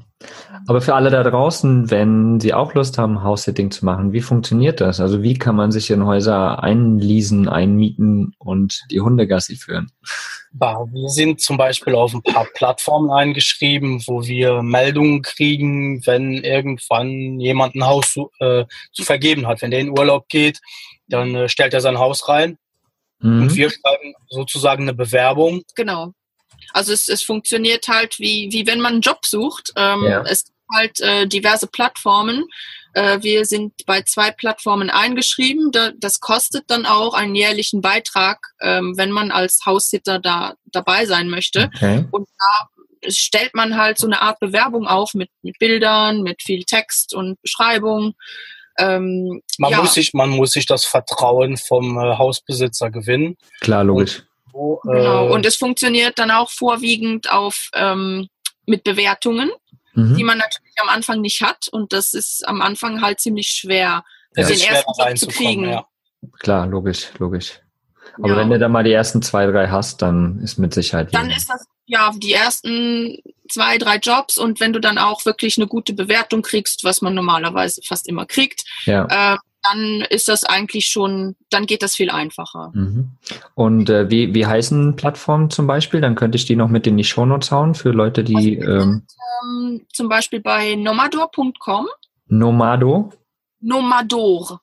Aber 0.66 0.80
für 0.80 0.94
alle 0.94 1.10
da 1.10 1.22
draußen, 1.22 1.90
wenn 1.90 2.40
Sie 2.40 2.54
auch 2.54 2.74
Lust 2.74 2.98
haben, 2.98 3.22
House-Sitting 3.22 3.70
zu 3.70 3.84
machen, 3.84 4.12
wie 4.12 4.20
funktioniert 4.20 4.80
das? 4.80 5.00
Also 5.00 5.22
wie 5.22 5.34
kann 5.34 5.56
man 5.56 5.72
sich 5.72 5.90
in 5.90 6.06
Häuser 6.06 6.62
einleasen, 6.62 7.48
einmieten 7.48 8.34
und 8.38 8.82
die 8.90 9.00
Hundegassi 9.00 9.56
führen? 9.56 9.90
Wir 10.52 11.08
sind 11.08 11.40
zum 11.40 11.56
Beispiel 11.56 11.94
auf 11.94 12.12
ein 12.12 12.22
paar 12.22 12.46
Plattformen 12.54 13.10
eingeschrieben, 13.10 14.02
wo 14.06 14.22
wir 14.24 14.62
Meldungen 14.62 15.22
kriegen, 15.22 16.04
wenn 16.06 16.44
irgendwann 16.44 17.40
jemand 17.40 17.74
ein 17.74 17.86
Haus 17.86 18.12
zu, 18.12 18.30
äh, 18.38 18.66
zu 18.92 19.02
vergeben 19.02 19.46
hat. 19.46 19.62
Wenn 19.62 19.70
der 19.70 19.80
in 19.80 19.98
Urlaub 19.98 20.28
geht, 20.28 20.60
dann 21.08 21.34
äh, 21.34 21.48
stellt 21.48 21.72
er 21.72 21.80
sein 21.80 21.98
Haus 21.98 22.28
rein 22.28 22.58
mhm. 23.20 23.42
und 23.42 23.56
wir 23.56 23.70
schreiben 23.70 24.14
sozusagen 24.28 24.82
eine 24.82 24.94
Bewerbung. 24.94 25.62
Genau. 25.74 26.12
Also 26.72 26.92
es, 26.92 27.08
es 27.08 27.22
funktioniert 27.22 27.88
halt 27.88 28.18
wie, 28.18 28.48
wie 28.52 28.66
wenn 28.66 28.80
man 28.80 28.94
einen 28.94 29.00
Job 29.02 29.24
sucht. 29.24 29.72
Ähm, 29.76 30.04
ja. 30.04 30.22
Es 30.22 30.44
gibt 30.44 30.56
halt 30.72 31.00
äh, 31.00 31.26
diverse 31.26 31.66
Plattformen. 31.66 32.44
Äh, 32.94 33.22
wir 33.22 33.44
sind 33.44 33.72
bei 33.86 34.02
zwei 34.02 34.30
Plattformen 34.30 34.90
eingeschrieben. 34.90 35.70
Da, 35.72 35.92
das 35.96 36.20
kostet 36.20 36.64
dann 36.68 36.86
auch 36.86 37.14
einen 37.14 37.34
jährlichen 37.34 37.80
Beitrag, 37.80 38.38
ähm, 38.60 38.94
wenn 38.96 39.10
man 39.10 39.30
als 39.30 39.60
Haussitter 39.64 40.18
da 40.18 40.54
dabei 40.66 41.06
sein 41.06 41.28
möchte. 41.28 41.70
Okay. 41.74 42.04
Und 42.10 42.28
da 42.38 43.10
stellt 43.10 43.54
man 43.54 43.76
halt 43.76 43.98
so 43.98 44.06
eine 44.06 44.22
Art 44.22 44.38
Bewerbung 44.40 44.86
auf 44.86 45.14
mit, 45.14 45.30
mit 45.42 45.58
Bildern, 45.58 46.22
mit 46.22 46.42
viel 46.42 46.64
Text 46.64 47.14
und 47.14 47.40
Beschreibung. 47.42 48.14
Ähm, 48.78 49.42
man, 49.58 49.72
ja. 49.72 49.80
muss 49.82 49.94
sich, 49.94 50.14
man 50.14 50.30
muss 50.30 50.52
sich 50.52 50.66
das 50.66 50.84
Vertrauen 50.84 51.56
vom 51.56 51.98
äh, 51.98 52.16
Hausbesitzer 52.16 52.90
gewinnen. 52.90 53.36
Klar, 53.60 53.84
logisch. 53.84 54.20
Und, 54.20 54.26
wo, 54.52 54.80
äh, 54.86 54.92
genau. 54.92 55.32
Und 55.32 55.46
es 55.46 55.56
funktioniert 55.56 56.18
dann 56.18 56.30
auch 56.30 56.50
vorwiegend 56.50 57.30
auf 57.30 57.70
ähm, 57.74 58.28
mit 58.66 58.84
Bewertungen, 58.84 59.50
mhm. 59.94 60.16
die 60.16 60.24
man 60.24 60.38
natürlich 60.38 60.74
am 60.80 60.88
Anfang 60.88 61.20
nicht 61.20 61.42
hat. 61.42 61.68
Und 61.68 61.92
das 61.92 62.14
ist 62.14 62.46
am 62.46 62.62
Anfang 62.62 63.02
halt 63.02 63.20
ziemlich 63.20 63.48
schwer, 63.48 64.04
ja. 64.36 64.46
den 64.46 64.60
ersten 64.60 64.92
Job 64.98 65.18
zu 65.18 65.26
kriegen. 65.28 65.68
Ja. 65.68 65.86
Klar, 66.38 66.66
logisch, 66.66 67.10
logisch. 67.18 67.60
Aber 68.18 68.28
ja. 68.28 68.36
wenn 68.36 68.50
du 68.50 68.58
dann 68.58 68.72
mal 68.72 68.84
die 68.84 68.92
ersten 68.92 69.22
zwei, 69.22 69.46
drei 69.46 69.68
hast, 69.68 70.02
dann 70.02 70.38
ist 70.40 70.58
mit 70.58 70.74
Sicherheit. 70.74 71.14
Dann 71.14 71.30
ist 71.30 71.48
das 71.48 71.64
ja 71.86 72.12
die 72.14 72.32
ersten 72.32 73.18
zwei, 73.50 73.78
drei 73.78 73.96
Jobs 73.96 74.38
und 74.38 74.60
wenn 74.60 74.72
du 74.72 74.80
dann 74.80 74.98
auch 74.98 75.24
wirklich 75.24 75.58
eine 75.58 75.66
gute 75.66 75.92
Bewertung 75.92 76.42
kriegst, 76.42 76.84
was 76.84 77.02
man 77.02 77.14
normalerweise 77.14 77.82
fast 77.82 78.08
immer 78.08 78.26
kriegt, 78.26 78.64
ja. 78.84 79.34
äh, 79.34 79.38
dann 79.62 80.04
ist 80.10 80.28
das 80.28 80.44
eigentlich 80.44 80.86
schon, 80.86 81.36
dann 81.50 81.66
geht 81.66 81.82
das 81.82 81.94
viel 81.94 82.10
einfacher. 82.10 82.70
Mhm. 82.74 83.12
Und 83.54 83.90
äh, 83.90 84.10
wie, 84.10 84.34
wie 84.34 84.46
heißen 84.46 84.96
Plattformen 84.96 85.50
zum 85.50 85.66
Beispiel? 85.66 86.00
Dann 86.00 86.14
könnte 86.14 86.36
ich 86.36 86.44
die 86.44 86.56
noch 86.56 86.68
mit 86.68 86.86
in 86.86 86.96
die 86.96 87.04
Shownotes 87.04 87.50
hauen 87.50 87.74
für 87.74 87.90
Leute, 87.90 88.24
die. 88.24 88.60
Also, 88.60 88.72
ähm, 88.72 89.02
ähm, 89.42 89.86
zum 89.92 90.08
Beispiel 90.08 90.40
bei 90.40 90.74
nomador.com. 90.74 91.86
Nomado? 92.28 93.12
Nomador. 93.60 94.60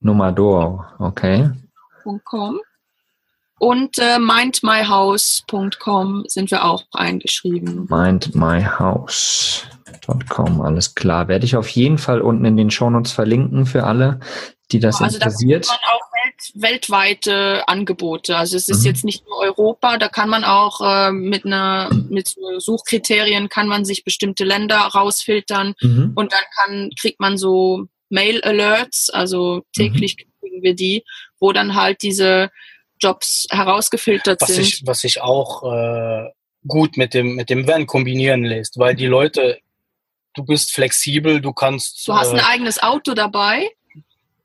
Nomador, 0.00 0.94
okay. 0.98 1.50
.com. 2.24 2.60
Und 3.58 3.98
äh, 3.98 4.18
mindmyhouse.com 4.18 6.24
sind 6.26 6.50
wir 6.50 6.64
auch 6.64 6.84
eingeschrieben. 6.92 7.86
Mindmyhouse.com, 7.88 10.60
alles 10.60 10.94
klar. 10.94 11.28
Werde 11.28 11.46
ich 11.46 11.56
auf 11.56 11.68
jeden 11.68 11.96
Fall 11.96 12.20
unten 12.20 12.44
in 12.44 12.58
den 12.58 12.70
Shownotes 12.70 13.12
verlinken 13.12 13.64
für 13.64 13.84
alle, 13.84 14.20
die 14.72 14.78
das 14.78 15.00
also 15.00 15.16
interessiert. 15.16 15.66
Also 15.68 15.72
da 15.72 15.78
man 15.88 15.94
auch 15.94 16.12
welt, 16.12 16.52
weltweite 16.54 17.66
Angebote. 17.66 18.36
Also 18.36 18.56
es 18.56 18.68
ist 18.68 18.80
mhm. 18.80 18.86
jetzt 18.86 19.04
nicht 19.04 19.24
nur 19.24 19.38
Europa, 19.38 19.96
da 19.96 20.08
kann 20.08 20.28
man 20.28 20.44
auch 20.44 20.82
äh, 20.82 21.12
mit 21.12 21.46
einer 21.46 21.88
mit 22.10 22.34
Suchkriterien 22.58 23.48
kann 23.48 23.68
man 23.68 23.86
sich 23.86 24.04
bestimmte 24.04 24.44
Länder 24.44 24.76
rausfiltern 24.76 25.72
mhm. 25.80 26.12
und 26.14 26.32
dann 26.32 26.44
kann 26.56 26.90
kriegt 27.00 27.20
man 27.20 27.38
so 27.38 27.86
Mail 28.08 28.40
Alerts, 28.42 29.10
also 29.10 29.62
täglich 29.74 30.16
mhm. 30.18 30.30
kriegen 30.40 30.62
wir 30.62 30.74
die, 30.74 31.04
wo 31.40 31.52
dann 31.52 31.74
halt 31.74 32.02
diese 32.02 32.50
Jobs 33.00 33.46
herausgefiltert 33.50 34.40
was 34.40 34.48
sind. 34.48 34.66
Ich, 34.66 34.82
was 34.86 35.00
sich 35.00 35.20
auch 35.20 35.62
äh, 35.72 36.30
gut 36.66 36.96
mit 36.96 37.14
dem, 37.14 37.34
mit 37.34 37.50
dem 37.50 37.66
Van 37.66 37.86
kombinieren 37.86 38.44
lässt, 38.44 38.78
weil 38.78 38.94
die 38.94 39.06
Leute, 39.06 39.58
du 40.34 40.44
bist 40.44 40.72
flexibel, 40.72 41.40
du 41.40 41.52
kannst. 41.52 42.06
Du 42.06 42.14
hast 42.14 42.32
ein 42.32 42.38
äh, 42.38 42.42
eigenes 42.42 42.82
Auto 42.82 43.14
dabei. 43.14 43.70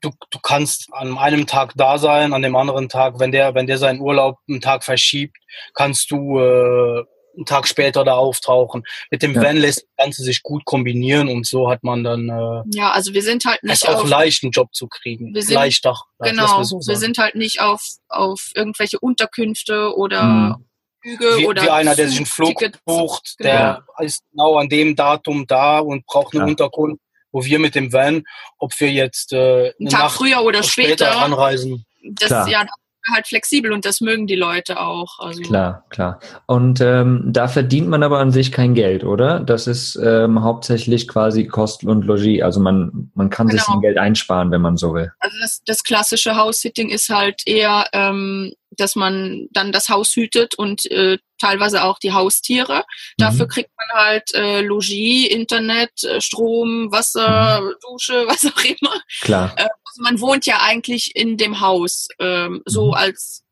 Du, 0.00 0.10
du 0.30 0.38
kannst 0.40 0.92
an 0.92 1.16
einem 1.16 1.46
Tag 1.46 1.74
da 1.76 1.96
sein, 1.96 2.32
an 2.32 2.42
dem 2.42 2.56
anderen 2.56 2.88
Tag, 2.88 3.20
wenn 3.20 3.30
der, 3.30 3.54
wenn 3.54 3.68
der 3.68 3.78
seinen 3.78 4.00
Urlaub 4.00 4.38
einen 4.48 4.60
Tag 4.60 4.82
verschiebt, 4.82 5.36
kannst 5.74 6.10
du 6.10 6.40
äh, 6.40 7.04
einen 7.34 7.46
Tag 7.46 7.66
später 7.66 8.04
da 8.04 8.14
auftauchen. 8.14 8.84
Mit 9.10 9.22
dem 9.22 9.34
ja. 9.34 9.42
Van 9.42 9.56
lässt 9.56 9.82
das 9.82 10.04
Ganze 10.04 10.22
sich 10.22 10.42
gut 10.42 10.64
kombinieren 10.64 11.28
und 11.28 11.46
so 11.46 11.70
hat 11.70 11.82
man 11.82 12.04
dann 12.04 12.28
äh, 12.28 12.62
ja, 12.76 12.90
also 12.92 13.14
wir 13.14 13.22
sind 13.22 13.44
halt 13.44 13.62
nicht 13.62 13.74
ist 13.74 13.88
auch 13.88 14.06
leicht 14.06 14.42
einen 14.42 14.52
Job 14.52 14.74
zu 14.74 14.88
kriegen. 14.88 15.34
Wir 15.34 15.42
sind, 15.42 15.54
Leichter. 15.54 15.98
Genau, 16.20 16.58
wir, 16.58 16.64
so 16.64 16.76
wir, 16.78 16.96
sind 16.96 17.18
halt 17.18 17.34
nicht 17.34 17.60
auf 17.60 17.82
auf 18.08 18.50
irgendwelche 18.54 18.98
Unterkünfte 19.00 19.96
oder 19.96 20.22
hm. 20.22 20.64
Flüge 21.02 21.38
wie, 21.38 21.46
oder 21.46 21.62
wie 21.62 21.70
einer, 21.70 21.94
der 21.94 22.08
sich 22.08 22.18
einen 22.18 22.26
Flug 22.26 22.62
bucht, 22.84 23.34
genau. 23.38 23.50
der 23.50 23.84
ist 24.00 24.22
genau 24.30 24.56
an 24.56 24.68
dem 24.68 24.94
Datum 24.94 25.46
da 25.46 25.80
und 25.80 26.06
braucht 26.06 26.34
eine 26.34 26.44
ja. 26.44 26.48
Unterkunft, 26.48 27.02
wo 27.32 27.44
wir 27.44 27.58
mit 27.58 27.74
dem 27.74 27.92
Van, 27.92 28.24
ob 28.58 28.78
wir 28.78 28.90
jetzt 28.90 29.32
äh, 29.32 29.72
einen 29.78 29.88
Tag 29.88 30.00
Nacht 30.00 30.16
früher 30.16 30.42
oder 30.42 30.62
später, 30.62 31.06
später 31.06 31.16
anreisen. 31.18 31.84
Das, 32.04 32.28
Klar. 32.28 32.48
ja, 32.48 32.66
halt 33.10 33.26
flexibel 33.26 33.72
und 33.72 33.84
das 33.84 34.00
mögen 34.00 34.26
die 34.26 34.36
Leute 34.36 34.80
auch. 34.80 35.18
Also. 35.18 35.42
Klar, 35.42 35.84
klar. 35.90 36.20
Und 36.46 36.80
ähm, 36.80 37.24
da 37.26 37.48
verdient 37.48 37.88
man 37.88 38.02
aber 38.02 38.18
an 38.18 38.30
sich 38.30 38.52
kein 38.52 38.74
Geld, 38.74 39.04
oder? 39.04 39.40
Das 39.40 39.66
ist 39.66 39.98
ähm, 40.02 40.42
hauptsächlich 40.42 41.08
quasi 41.08 41.46
Kosten 41.46 41.88
und 41.88 42.04
Logis. 42.04 42.42
Also 42.42 42.60
man, 42.60 43.10
man 43.14 43.30
kann 43.30 43.48
genau. 43.48 43.62
sich 43.62 43.74
ein 43.74 43.80
Geld 43.80 43.98
einsparen, 43.98 44.50
wenn 44.50 44.60
man 44.60 44.76
so 44.76 44.94
will. 44.94 45.12
Also 45.18 45.36
das, 45.40 45.62
das 45.66 45.82
klassische 45.82 46.36
House-Sitting 46.36 46.90
ist 46.90 47.08
halt 47.08 47.42
eher, 47.46 47.86
ähm, 47.92 48.52
dass 48.70 48.96
man 48.96 49.48
dann 49.52 49.72
das 49.72 49.88
Haus 49.88 50.14
hütet 50.14 50.54
und 50.54 50.90
äh, 50.90 51.18
teilweise 51.38 51.82
auch 51.82 51.98
die 51.98 52.12
Haustiere. 52.12 52.84
Dafür 53.18 53.46
mhm. 53.46 53.50
kriegt 53.50 53.70
man 53.76 54.00
halt 54.00 54.34
äh, 54.34 54.60
Logis, 54.62 55.28
Internet, 55.28 56.04
äh, 56.04 56.20
Strom, 56.20 56.90
Wasser, 56.90 57.60
mhm. 57.60 57.74
Dusche, 57.82 58.24
was 58.26 58.46
auch 58.46 58.64
immer. 58.64 59.00
Klar. 59.20 59.52
Äh, 59.56 59.68
also 59.92 60.02
man 60.02 60.20
wohnt 60.20 60.46
ja 60.46 60.60
eigentlich 60.62 61.14
in 61.14 61.36
dem 61.36 61.60
Haus, 61.60 62.08
ähm, 62.18 62.62
so 62.66 62.88
mhm. 62.88 62.94
als 62.94 63.44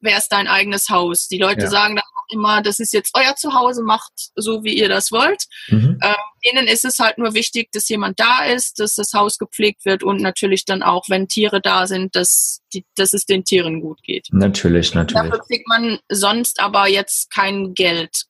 wäre 0.00 0.18
es 0.18 0.28
dein 0.28 0.46
eigenes 0.46 0.88
Haus. 0.88 1.28
Die 1.28 1.38
Leute 1.38 1.62
ja. 1.62 1.70
sagen 1.70 1.96
dann 1.96 2.04
auch 2.04 2.32
immer, 2.32 2.62
das 2.62 2.78
ist 2.78 2.92
jetzt 2.92 3.12
euer 3.14 3.34
Zuhause, 3.36 3.82
macht 3.82 4.12
so, 4.36 4.62
wie 4.62 4.76
ihr 4.76 4.88
das 4.88 5.10
wollt. 5.10 5.44
Mhm. 5.68 5.98
Ähm, 6.02 6.14
denen 6.46 6.68
ist 6.68 6.84
es 6.84 6.98
halt 6.98 7.18
nur 7.18 7.34
wichtig, 7.34 7.70
dass 7.72 7.88
jemand 7.88 8.20
da 8.20 8.44
ist, 8.44 8.78
dass 8.78 8.94
das 8.94 9.12
Haus 9.12 9.38
gepflegt 9.38 9.84
wird 9.84 10.02
und 10.02 10.20
natürlich 10.20 10.64
dann 10.64 10.82
auch, 10.82 11.08
wenn 11.08 11.26
Tiere 11.26 11.60
da 11.60 11.86
sind, 11.86 12.14
dass, 12.14 12.60
die, 12.72 12.84
dass 12.96 13.12
es 13.12 13.24
den 13.26 13.44
Tieren 13.44 13.80
gut 13.80 14.02
geht. 14.02 14.28
Natürlich, 14.30 14.94
natürlich. 14.94 15.30
Dafür 15.30 15.44
kriegt 15.44 15.68
man 15.68 15.98
sonst 16.08 16.60
aber 16.60 16.88
jetzt 16.88 17.30
kein 17.32 17.74
Geld. 17.74 18.26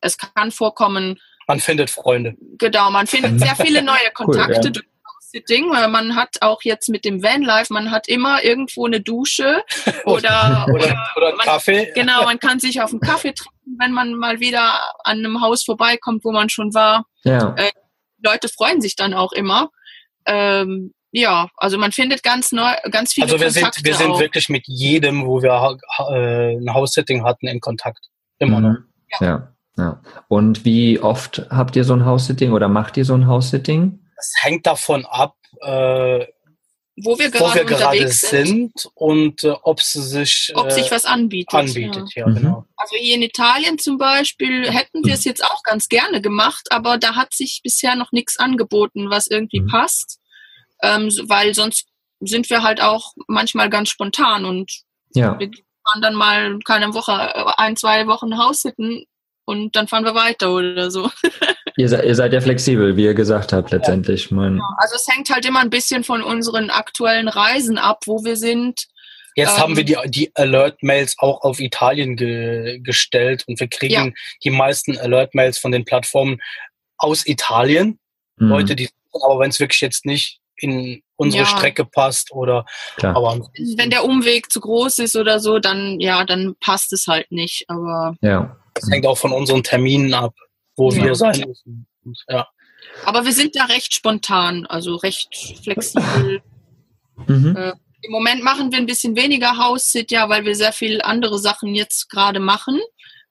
Es 0.00 0.16
kann 0.18 0.52
vorkommen. 0.52 1.18
Man 1.48 1.60
findet 1.60 1.90
Freunde. 1.90 2.36
Genau, 2.58 2.90
man 2.90 3.06
findet 3.06 3.40
sehr 3.40 3.56
viele 3.56 3.82
neue 3.82 4.10
Kontakte 4.14 4.68
cool, 4.68 4.72
ja. 4.76 4.82
Ding, 5.32 5.70
weil 5.70 5.88
man 5.88 6.14
hat 6.14 6.36
auch 6.40 6.62
jetzt 6.62 6.88
mit 6.88 7.04
dem 7.04 7.22
Vanlife, 7.22 7.72
man 7.72 7.90
hat 7.90 8.08
immer 8.08 8.42
irgendwo 8.42 8.86
eine 8.86 9.00
Dusche 9.00 9.62
oder, 10.04 10.66
oder, 10.72 10.96
oder 11.16 11.36
man, 11.36 11.46
Kaffee. 11.46 11.92
Genau, 11.94 12.24
man 12.24 12.38
kann 12.38 12.58
sich 12.58 12.80
auf 12.80 12.90
einen 12.90 13.00
Kaffee 13.00 13.32
trinken, 13.32 13.76
wenn 13.78 13.92
man 13.92 14.14
mal 14.14 14.40
wieder 14.40 14.80
an 15.04 15.18
einem 15.18 15.40
Haus 15.40 15.64
vorbeikommt, 15.64 16.24
wo 16.24 16.32
man 16.32 16.48
schon 16.48 16.74
war. 16.74 17.06
Ja. 17.24 17.54
Äh, 17.56 17.70
Leute 18.22 18.48
freuen 18.48 18.80
sich 18.80 18.96
dann 18.96 19.14
auch 19.14 19.32
immer. 19.32 19.70
Ähm, 20.26 20.92
ja, 21.10 21.48
also 21.56 21.78
man 21.78 21.92
findet 21.92 22.22
ganz 22.22 22.52
neu, 22.52 22.70
ganz 22.90 23.12
viele 23.14 23.26
Also 23.26 23.40
wir 23.40 23.46
Kontakte 23.46 23.80
sind, 23.80 23.86
wir 23.86 23.94
sind 23.94 24.10
auch. 24.10 24.20
wirklich 24.20 24.48
mit 24.48 24.64
jedem, 24.66 25.26
wo 25.26 25.42
wir 25.42 25.78
äh, 26.10 26.56
ein 26.56 26.74
Haussetting 26.74 27.24
hatten, 27.24 27.46
in 27.46 27.60
Kontakt. 27.60 28.08
Immer 28.38 28.60
mhm. 28.60 28.66
noch. 28.66 28.76
Ja. 29.20 29.26
ja. 29.26 29.54
ja. 29.78 30.02
Und 30.28 30.64
wie 30.64 30.98
oft 31.00 31.46
habt 31.50 31.76
ihr 31.76 31.84
so 31.84 31.94
ein 31.94 32.04
House-Sitting 32.04 32.52
oder 32.52 32.68
macht 32.68 32.96
ihr 32.96 33.04
so 33.04 33.14
ein 33.14 33.26
House-Sitting? 33.26 34.00
Es 34.18 34.34
hängt 34.40 34.66
davon 34.66 35.06
ab, 35.06 35.36
äh, 35.60 36.26
wo 37.04 37.18
wir 37.18 37.30
gerade, 37.30 37.44
wo 37.44 37.54
wir 37.54 37.64
gerade 37.64 38.08
sind. 38.08 38.72
und 38.94 39.44
äh, 39.44 39.54
ob 39.62 39.80
sie 39.80 40.02
sich 40.02 40.52
ob 40.54 40.72
sich 40.72 40.88
äh, 40.88 40.90
was 40.90 41.04
anbietet. 41.04 41.54
Anbietet, 41.54 42.14
ja, 42.14 42.24
ja 42.24 42.26
mhm. 42.26 42.34
genau. 42.34 42.66
Also 42.76 42.96
hier 42.96 43.14
in 43.14 43.22
Italien 43.22 43.78
zum 43.78 43.98
Beispiel 43.98 44.70
hätten 44.70 45.04
wir 45.04 45.14
es 45.14 45.24
jetzt 45.24 45.44
auch 45.44 45.62
ganz 45.62 45.88
gerne 45.88 46.20
gemacht, 46.20 46.68
aber 46.70 46.98
da 46.98 47.14
hat 47.14 47.32
sich 47.34 47.60
bisher 47.62 47.94
noch 47.94 48.12
nichts 48.12 48.38
angeboten, 48.38 49.10
was 49.10 49.28
irgendwie 49.28 49.60
mhm. 49.60 49.68
passt, 49.68 50.18
ähm, 50.82 51.10
weil 51.26 51.54
sonst 51.54 51.86
sind 52.20 52.50
wir 52.50 52.62
halt 52.62 52.80
auch 52.80 53.12
manchmal 53.28 53.70
ganz 53.70 53.90
spontan 53.90 54.44
und 54.44 54.72
ja. 55.14 55.38
wir 55.38 55.50
fahren 55.84 56.02
dann 56.02 56.14
mal 56.14 56.58
keine 56.64 56.94
Woche, 56.94 57.12
äh, 57.12 57.52
ein, 57.56 57.76
zwei 57.76 58.06
Wochen 58.06 58.38
Haus 58.38 58.62
sitten 58.62 59.04
und 59.44 59.76
dann 59.76 59.88
fahren 59.88 60.04
wir 60.04 60.14
weiter 60.14 60.52
oder 60.52 60.90
so. 60.90 61.10
ihr, 61.78 61.88
seid, 61.88 62.04
ihr 62.04 62.14
seid 62.14 62.32
ja 62.32 62.40
flexibel, 62.40 62.96
wie 62.96 63.04
ihr 63.04 63.14
gesagt 63.14 63.52
habt, 63.52 63.70
letztendlich. 63.70 64.30
Ja. 64.30 64.58
Also 64.78 64.96
es 64.96 65.06
hängt 65.08 65.30
halt 65.30 65.46
immer 65.46 65.60
ein 65.60 65.70
bisschen 65.70 66.04
von 66.04 66.22
unseren 66.22 66.70
aktuellen 66.70 67.28
Reisen 67.28 67.78
ab, 67.78 68.00
wo 68.06 68.24
wir 68.24 68.36
sind. 68.36 68.86
Jetzt 69.36 69.56
ähm, 69.56 69.62
haben 69.62 69.76
wir 69.76 69.84
die, 69.84 69.96
die 70.06 70.32
Alert-Mails 70.34 71.16
auch 71.18 71.42
auf 71.42 71.60
Italien 71.60 72.16
ge 72.16 72.80
gestellt 72.80 73.44
und 73.46 73.60
wir 73.60 73.68
kriegen 73.68 73.94
ja. 73.94 74.10
die 74.42 74.50
meisten 74.50 74.98
Alert-Mails 74.98 75.58
von 75.58 75.70
den 75.70 75.84
Plattformen 75.84 76.40
aus 76.96 77.24
Italien. 77.26 78.00
Mhm. 78.36 78.48
Leute, 78.48 78.76
die, 78.76 78.90
aber 79.12 79.38
wenn 79.38 79.50
es 79.50 79.60
wirklich 79.60 79.80
jetzt 79.80 80.04
nicht 80.04 80.40
in 80.56 81.02
unsere 81.14 81.44
ja. 81.44 81.48
Strecke 81.48 81.84
passt 81.84 82.32
oder 82.32 82.66
Klar. 82.96 83.16
aber 83.16 83.48
wenn 83.76 83.90
der 83.90 84.04
Umweg 84.04 84.50
zu 84.50 84.60
groß 84.60 84.98
ist 84.98 85.14
oder 85.14 85.38
so, 85.38 85.60
dann 85.60 86.00
ja, 86.00 86.24
dann 86.24 86.56
passt 86.60 86.92
es 86.92 87.06
halt 87.06 87.30
nicht. 87.30 87.64
Aber 87.68 88.16
ja. 88.20 88.56
Das 88.74 88.90
hängt 88.90 89.06
auch 89.06 89.18
von 89.18 89.32
unseren 89.32 89.62
Terminen 89.62 90.14
ab, 90.14 90.34
wo 90.78 90.90
ja. 90.90 91.04
wir 91.04 91.14
sein 91.14 91.44
müssen. 91.46 91.86
Und, 92.04 92.24
ja. 92.28 92.48
Aber 93.04 93.24
wir 93.24 93.32
sind 93.32 93.56
da 93.56 93.64
recht 93.64 93.92
spontan, 93.92 94.66
also 94.66 94.96
recht 94.96 95.28
flexibel. 95.62 96.42
Mhm. 97.26 97.56
Äh, 97.56 97.72
Im 98.02 98.12
Moment 98.12 98.44
machen 98.44 98.70
wir 98.70 98.78
ein 98.78 98.86
bisschen 98.86 99.16
weniger 99.16 99.58
House-Sit, 99.58 100.12
ja, 100.12 100.28
weil 100.28 100.44
wir 100.44 100.54
sehr 100.54 100.72
viel 100.72 101.02
andere 101.02 101.40
Sachen 101.40 101.74
jetzt 101.74 102.08
gerade 102.10 102.38
machen. 102.38 102.78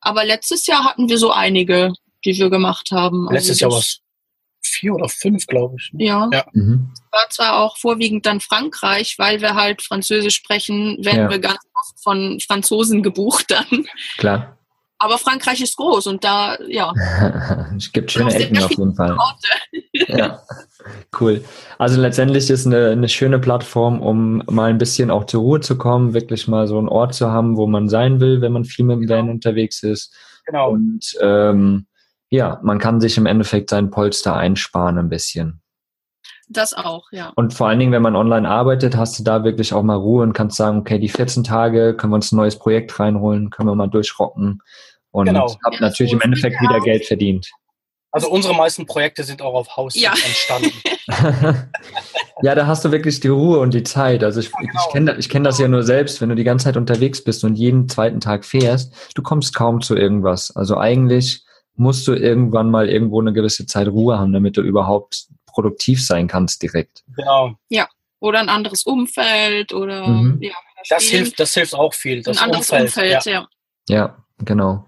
Aber 0.02 0.26
letztes 0.26 0.68
Jahr 0.68 0.84
hatten 0.84 1.08
wir 1.08 1.18
so 1.18 1.32
einige, 1.32 1.94
die 2.26 2.38
wir 2.38 2.50
gemacht 2.50 2.90
haben. 2.92 3.30
Also 3.30 3.34
letztes 3.34 3.62
Jahr 3.62 3.72
war 3.72 3.80
es 3.80 4.02
vier 4.62 4.94
oder 4.94 5.08
fünf, 5.08 5.48
glaube 5.48 5.76
ich. 5.80 5.94
Ne? 5.94 6.06
Ja. 6.06 6.30
ja. 6.34 6.46
Mhm. 6.54 6.94
War 7.12 7.30
zwar 7.30 7.60
auch 7.60 7.78
vorwiegend 7.78 8.26
dann 8.26 8.42
Frankreich, 8.42 9.16
weil 9.18 9.42
wir 9.42 9.56
halt 9.56 9.82
Französisch 9.82 10.36
sprechen, 10.36 10.98
werden 11.00 11.24
ja. 11.24 11.30
wir 11.30 11.40
ganz 11.40 11.60
oft 11.74 12.04
von 12.04 12.40
Franzosen 12.46 13.04
gebucht 13.04 13.46
dann. 13.50 13.86
Klar. 14.18 14.57
Aber 15.00 15.18
Frankreich 15.18 15.62
ist 15.62 15.78
groß 15.78 16.08
und 16.08 16.24
da, 16.24 16.58
ja. 16.68 16.94
es 17.78 17.92
gibt 17.92 18.12
schöne 18.12 18.34
Ecken 18.34 18.58
auf 18.64 18.72
jeden 18.72 18.96
Fall. 18.96 19.16
ja, 19.94 20.42
cool. 21.20 21.44
Also 21.78 22.02
letztendlich 22.02 22.50
ist 22.50 22.66
eine, 22.66 22.90
eine 22.90 23.10
schöne 23.10 23.40
Plattform, 23.40 24.02
um 24.02 24.44
mal 24.50 24.70
ein 24.70 24.80
bisschen 24.80 25.12
auch 25.12 25.26
zur 25.26 25.42
Ruhe 25.42 25.60
zu 25.60 25.78
kommen, 25.78 26.14
wirklich 26.14 26.48
mal 26.48 26.68
so 26.68 26.80
einen 26.80 26.90
Ort 26.90 27.14
zu 27.14 27.32
haben, 27.32 27.58
wo 27.58 27.68
man 27.68 27.90
sein 27.90 28.20
will, 28.20 28.42
wenn 28.42 28.54
man 28.54 28.66
viel 28.66 28.86
mit 28.86 28.98
dem 28.98 29.10
Van 29.10 29.30
unterwegs 29.30 29.84
ist. 29.84 30.16
Genau. 30.46 30.72
Und 30.72 31.16
ähm, 31.22 31.86
ja, 32.30 32.60
man 32.64 32.80
kann 32.80 33.00
sich 33.00 33.18
im 33.18 33.26
Endeffekt 33.26 33.70
sein 33.70 33.92
Polster 33.92 34.36
einsparen 34.36 34.98
ein 34.98 35.10
bisschen. 35.10 35.62
Das 36.50 36.74
auch, 36.74 37.12
ja. 37.12 37.34
Und 37.36 37.54
vor 37.54 37.68
allen 37.68 37.80
Dingen, 37.80 37.92
wenn 37.92 38.02
man 38.02 38.16
online 38.16 38.48
arbeitet, 38.48 38.96
hast 38.96 39.20
du 39.20 39.24
da 39.24 39.44
wirklich 39.44 39.74
auch 39.74 39.84
mal 39.84 39.96
Ruhe 39.96 40.24
und 40.24 40.34
kannst 40.34 40.56
sagen, 40.56 40.80
okay, 40.80 40.98
die 40.98 41.10
14 41.10 41.44
Tage 41.44 41.94
können 41.96 42.12
wir 42.12 42.16
uns 42.16 42.32
ein 42.32 42.38
neues 42.38 42.58
Projekt 42.58 42.98
reinholen, 43.00 43.50
können 43.50 43.68
wir 43.68 43.76
mal 43.76 43.88
durchrocken 43.88 44.62
und 45.12 45.26
genau. 45.26 45.54
hab 45.66 45.74
ja, 45.74 45.80
natürlich 45.82 46.14
im 46.14 46.22
Endeffekt 46.22 46.62
wieder 46.62 46.80
Geld 46.80 47.06
verdient. 47.06 47.50
Also 48.12 48.30
unsere 48.30 48.56
meisten 48.56 48.86
Projekte 48.86 49.24
sind 49.24 49.42
auch 49.42 49.54
auf 49.54 49.76
Haus 49.76 49.94
ja. 49.96 50.12
entstanden. 50.12 50.72
ja, 52.42 52.56
da 52.56 52.66
hast 52.66 52.86
du 52.86 52.92
wirklich 52.92 53.20
die 53.20 53.28
Ruhe 53.28 53.60
und 53.60 53.74
die 53.74 53.84
Zeit. 53.84 54.24
Also 54.24 54.40
ich, 54.40 54.52
genau. 54.52 54.72
ich 54.74 54.94
kenne 54.94 55.16
ich 55.18 55.30
kenn 55.30 55.44
das 55.44 55.60
ja 55.60 55.68
nur 55.68 55.84
selbst, 55.84 56.22
wenn 56.22 56.30
du 56.30 56.36
die 56.36 56.44
ganze 56.44 56.66
Zeit 56.66 56.78
unterwegs 56.78 57.24
bist 57.24 57.44
und 57.44 57.56
jeden 57.56 57.90
zweiten 57.90 58.20
Tag 58.20 58.46
fährst, 58.46 58.94
du 59.16 59.22
kommst 59.22 59.54
kaum 59.54 59.82
zu 59.82 59.96
irgendwas. 59.96 60.56
Also 60.56 60.78
eigentlich 60.78 61.44
musst 61.76 62.08
du 62.08 62.14
irgendwann 62.14 62.72
mal 62.72 62.90
irgendwo 62.90 63.20
eine 63.22 63.34
gewisse 63.34 63.66
Zeit 63.66 63.88
Ruhe 63.88 64.18
haben, 64.18 64.34
damit 64.34 64.58
du 64.58 64.62
überhaupt 64.62 65.28
produktiv 65.58 66.06
sein 66.06 66.28
kannst 66.28 66.62
direkt. 66.62 67.04
Genau. 67.16 67.56
Ja. 67.70 67.88
Oder 68.20 68.40
ein 68.40 68.50
anderes 68.50 68.84
Umfeld 68.84 69.74
oder 69.74 70.08
mhm. 70.08 70.38
ja. 70.40 70.54
Das 70.88 71.04
hilft, 71.06 71.40
das 71.40 71.56
hilft 71.56 71.74
auch 71.74 71.96
viel. 71.96 72.22
Das 72.22 72.38
ein 72.38 72.46
anderes 72.46 72.70
Umfeld, 72.70 72.86
Umfeld 72.86 73.26
ja. 73.26 73.32
ja. 73.32 73.48
Ja, 73.90 74.18
genau. 74.38 74.86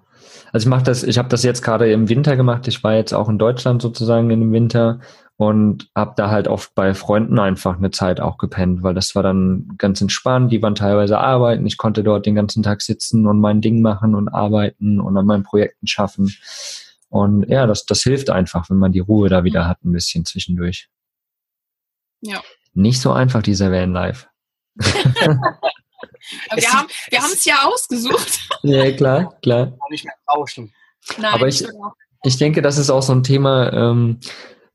Also 0.54 0.66
ich 0.66 0.70
mache 0.70 0.84
das, 0.84 1.02
ich 1.02 1.18
habe 1.18 1.30
das 1.30 1.44
jetzt 1.44 1.64
gerade 1.64 1.92
im 1.92 2.08
Winter 2.08 2.36
gemacht. 2.36 2.68
Ich 2.68 2.84
war 2.84 2.94
jetzt 2.94 3.14
auch 3.14 3.30
in 3.30 3.40
Deutschland 3.40 3.82
sozusagen 3.82 4.30
in 4.30 4.42
dem 4.42 4.52
Winter 4.52 5.00
und 5.38 5.90
habe 5.96 6.14
da 6.16 6.30
halt 6.30 6.48
oft 6.48 6.76
bei 6.76 6.94
Freunden 6.94 7.40
einfach 7.40 7.78
eine 7.78 7.90
Zeit 7.90 8.20
auch 8.20 8.38
gepennt, 8.38 8.84
weil 8.84 8.94
das 8.94 9.16
war 9.16 9.24
dann 9.24 9.70
ganz 9.80 10.02
entspannt. 10.02 10.52
Die 10.52 10.62
waren 10.62 10.76
teilweise 10.76 11.18
arbeiten. 11.18 11.66
Ich 11.66 11.78
konnte 11.78 12.04
dort 12.04 12.28
den 12.28 12.36
ganzen 12.36 12.62
Tag 12.62 12.84
sitzen 12.84 13.26
und 13.26 13.40
mein 13.40 13.62
Ding 13.62 13.82
machen 13.82 14.14
und 14.14 14.30
arbeiten 14.30 15.00
und 15.00 15.18
an 15.18 15.26
meinen 15.26 15.44
Projekten 15.44 15.88
schaffen. 15.88 16.32
Und 17.10 17.50
ja, 17.50 17.66
das, 17.66 17.86
das 17.86 18.04
hilft 18.04 18.30
einfach, 18.30 18.70
wenn 18.70 18.78
man 18.78 18.92
die 18.92 19.00
Ruhe 19.00 19.30
da 19.30 19.44
wieder 19.44 19.68
hat, 19.68 19.84
ein 19.84 19.92
bisschen 19.92 20.26
zwischendurch. 20.26 20.90
Ja. 22.22 22.42
Nicht 22.74 23.02
so 23.02 23.12
einfach, 23.12 23.42
dieser 23.42 23.72
Vanlife. 23.72 24.28
wir 24.76 26.70
haben 26.72 26.88
wir 27.10 27.22
haben 27.22 27.34
es 27.34 27.46
ja 27.46 27.64
ausgesucht. 27.64 28.40
ja, 28.64 28.92
klar, 28.92 29.38
klar. 29.42 29.78
Nicht 29.90 30.06
mehr 30.06 30.14
tauschen. 30.28 30.74
Nein, 31.18 31.34
Aber 31.34 31.48
ich, 31.48 31.66
ich 32.24 32.38
denke, 32.38 32.62
das 32.62 32.78
ist 32.78 32.90
auch 32.90 33.02
so 33.02 33.14
ein 33.14 33.24
Thema, 33.24 33.74
ähm, 33.74 34.20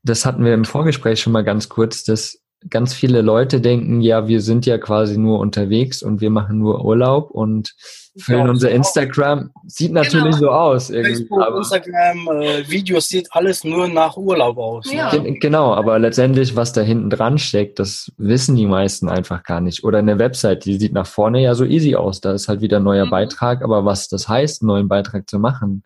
das 0.03 0.25
hatten 0.25 0.43
wir 0.43 0.53
im 0.53 0.65
Vorgespräch 0.65 1.21
schon 1.21 1.33
mal 1.33 1.43
ganz 1.43 1.69
kurz, 1.69 2.03
dass 2.03 2.44
ganz 2.69 2.93
viele 2.93 3.21
Leute 3.21 3.61
denken, 3.61 4.01
ja, 4.01 4.27
wir 4.27 4.41
sind 4.41 4.65
ja 4.65 4.77
quasi 4.77 5.17
nur 5.17 5.39
unterwegs 5.39 6.01
und 6.01 6.21
wir 6.21 6.29
machen 6.29 6.59
nur 6.59 6.83
Urlaub 6.83 7.31
und 7.31 7.75
füllen 8.17 8.45
ja, 8.45 8.49
unser 8.49 8.71
Instagram. 8.71 9.51
Sieht 9.67 9.89
genau. 9.89 10.01
natürlich 10.01 10.35
genau. 10.35 10.37
so 10.37 10.49
aus. 10.49 10.89
Irgendwie, 10.89 11.27
Facebook, 11.27 11.57
Instagram, 11.57 12.27
äh, 12.41 12.69
Videos 12.69 13.07
sieht 13.07 13.27
alles 13.31 13.63
nur 13.63 13.87
nach 13.87 14.17
Urlaub 14.17 14.57
aus. 14.57 14.91
Ja. 14.91 15.11
Genau, 15.15 15.73
aber 15.73 15.99
letztendlich, 15.99 16.55
was 16.55 16.73
da 16.73 16.81
hinten 16.81 17.09
dran 17.09 17.37
steckt, 17.37 17.79
das 17.79 18.11
wissen 18.17 18.55
die 18.55 18.67
meisten 18.67 19.09
einfach 19.09 19.43
gar 19.43 19.61
nicht. 19.61 19.83
Oder 19.83 19.99
eine 19.99 20.17
Website, 20.17 20.65
die 20.65 20.77
sieht 20.77 20.93
nach 20.93 21.07
vorne 21.07 21.41
ja 21.41 21.55
so 21.55 21.65
easy 21.65 21.95
aus. 21.95 22.21
Da 22.21 22.33
ist 22.33 22.47
halt 22.47 22.61
wieder 22.61 22.77
ein 22.77 22.83
neuer 22.83 23.05
mhm. 23.05 23.11
Beitrag, 23.11 23.63
aber 23.63 23.85
was 23.85 24.07
das 24.07 24.27
heißt, 24.27 24.61
einen 24.61 24.67
neuen 24.67 24.87
Beitrag 24.87 25.29
zu 25.29 25.39
machen, 25.39 25.83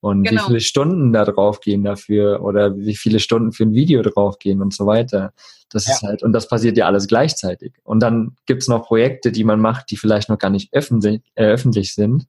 und 0.00 0.22
genau. 0.24 0.42
wie 0.42 0.46
viele 0.46 0.60
Stunden 0.60 1.12
da 1.12 1.24
drauf 1.24 1.60
gehen 1.60 1.82
dafür 1.82 2.42
oder 2.42 2.76
wie 2.76 2.94
viele 2.94 3.18
Stunden 3.18 3.52
für 3.52 3.64
ein 3.64 3.74
Video 3.74 4.02
drauf 4.02 4.38
gehen 4.38 4.62
und 4.62 4.72
so 4.72 4.86
weiter. 4.86 5.32
Das 5.70 5.86
ja. 5.86 5.94
ist 5.94 6.02
halt, 6.02 6.22
und 6.22 6.32
das 6.32 6.48
passiert 6.48 6.76
ja 6.76 6.86
alles 6.86 7.06
gleichzeitig. 7.06 7.74
Und 7.84 8.00
dann 8.00 8.36
gibt's 8.46 8.68
noch 8.68 8.86
Projekte, 8.86 9.32
die 9.32 9.44
man 9.44 9.60
macht, 9.60 9.90
die 9.90 9.96
vielleicht 9.96 10.28
noch 10.28 10.38
gar 10.38 10.50
nicht 10.50 10.72
öffentlich, 10.72 11.22
äh, 11.34 11.46
öffentlich 11.46 11.94
sind, 11.94 12.26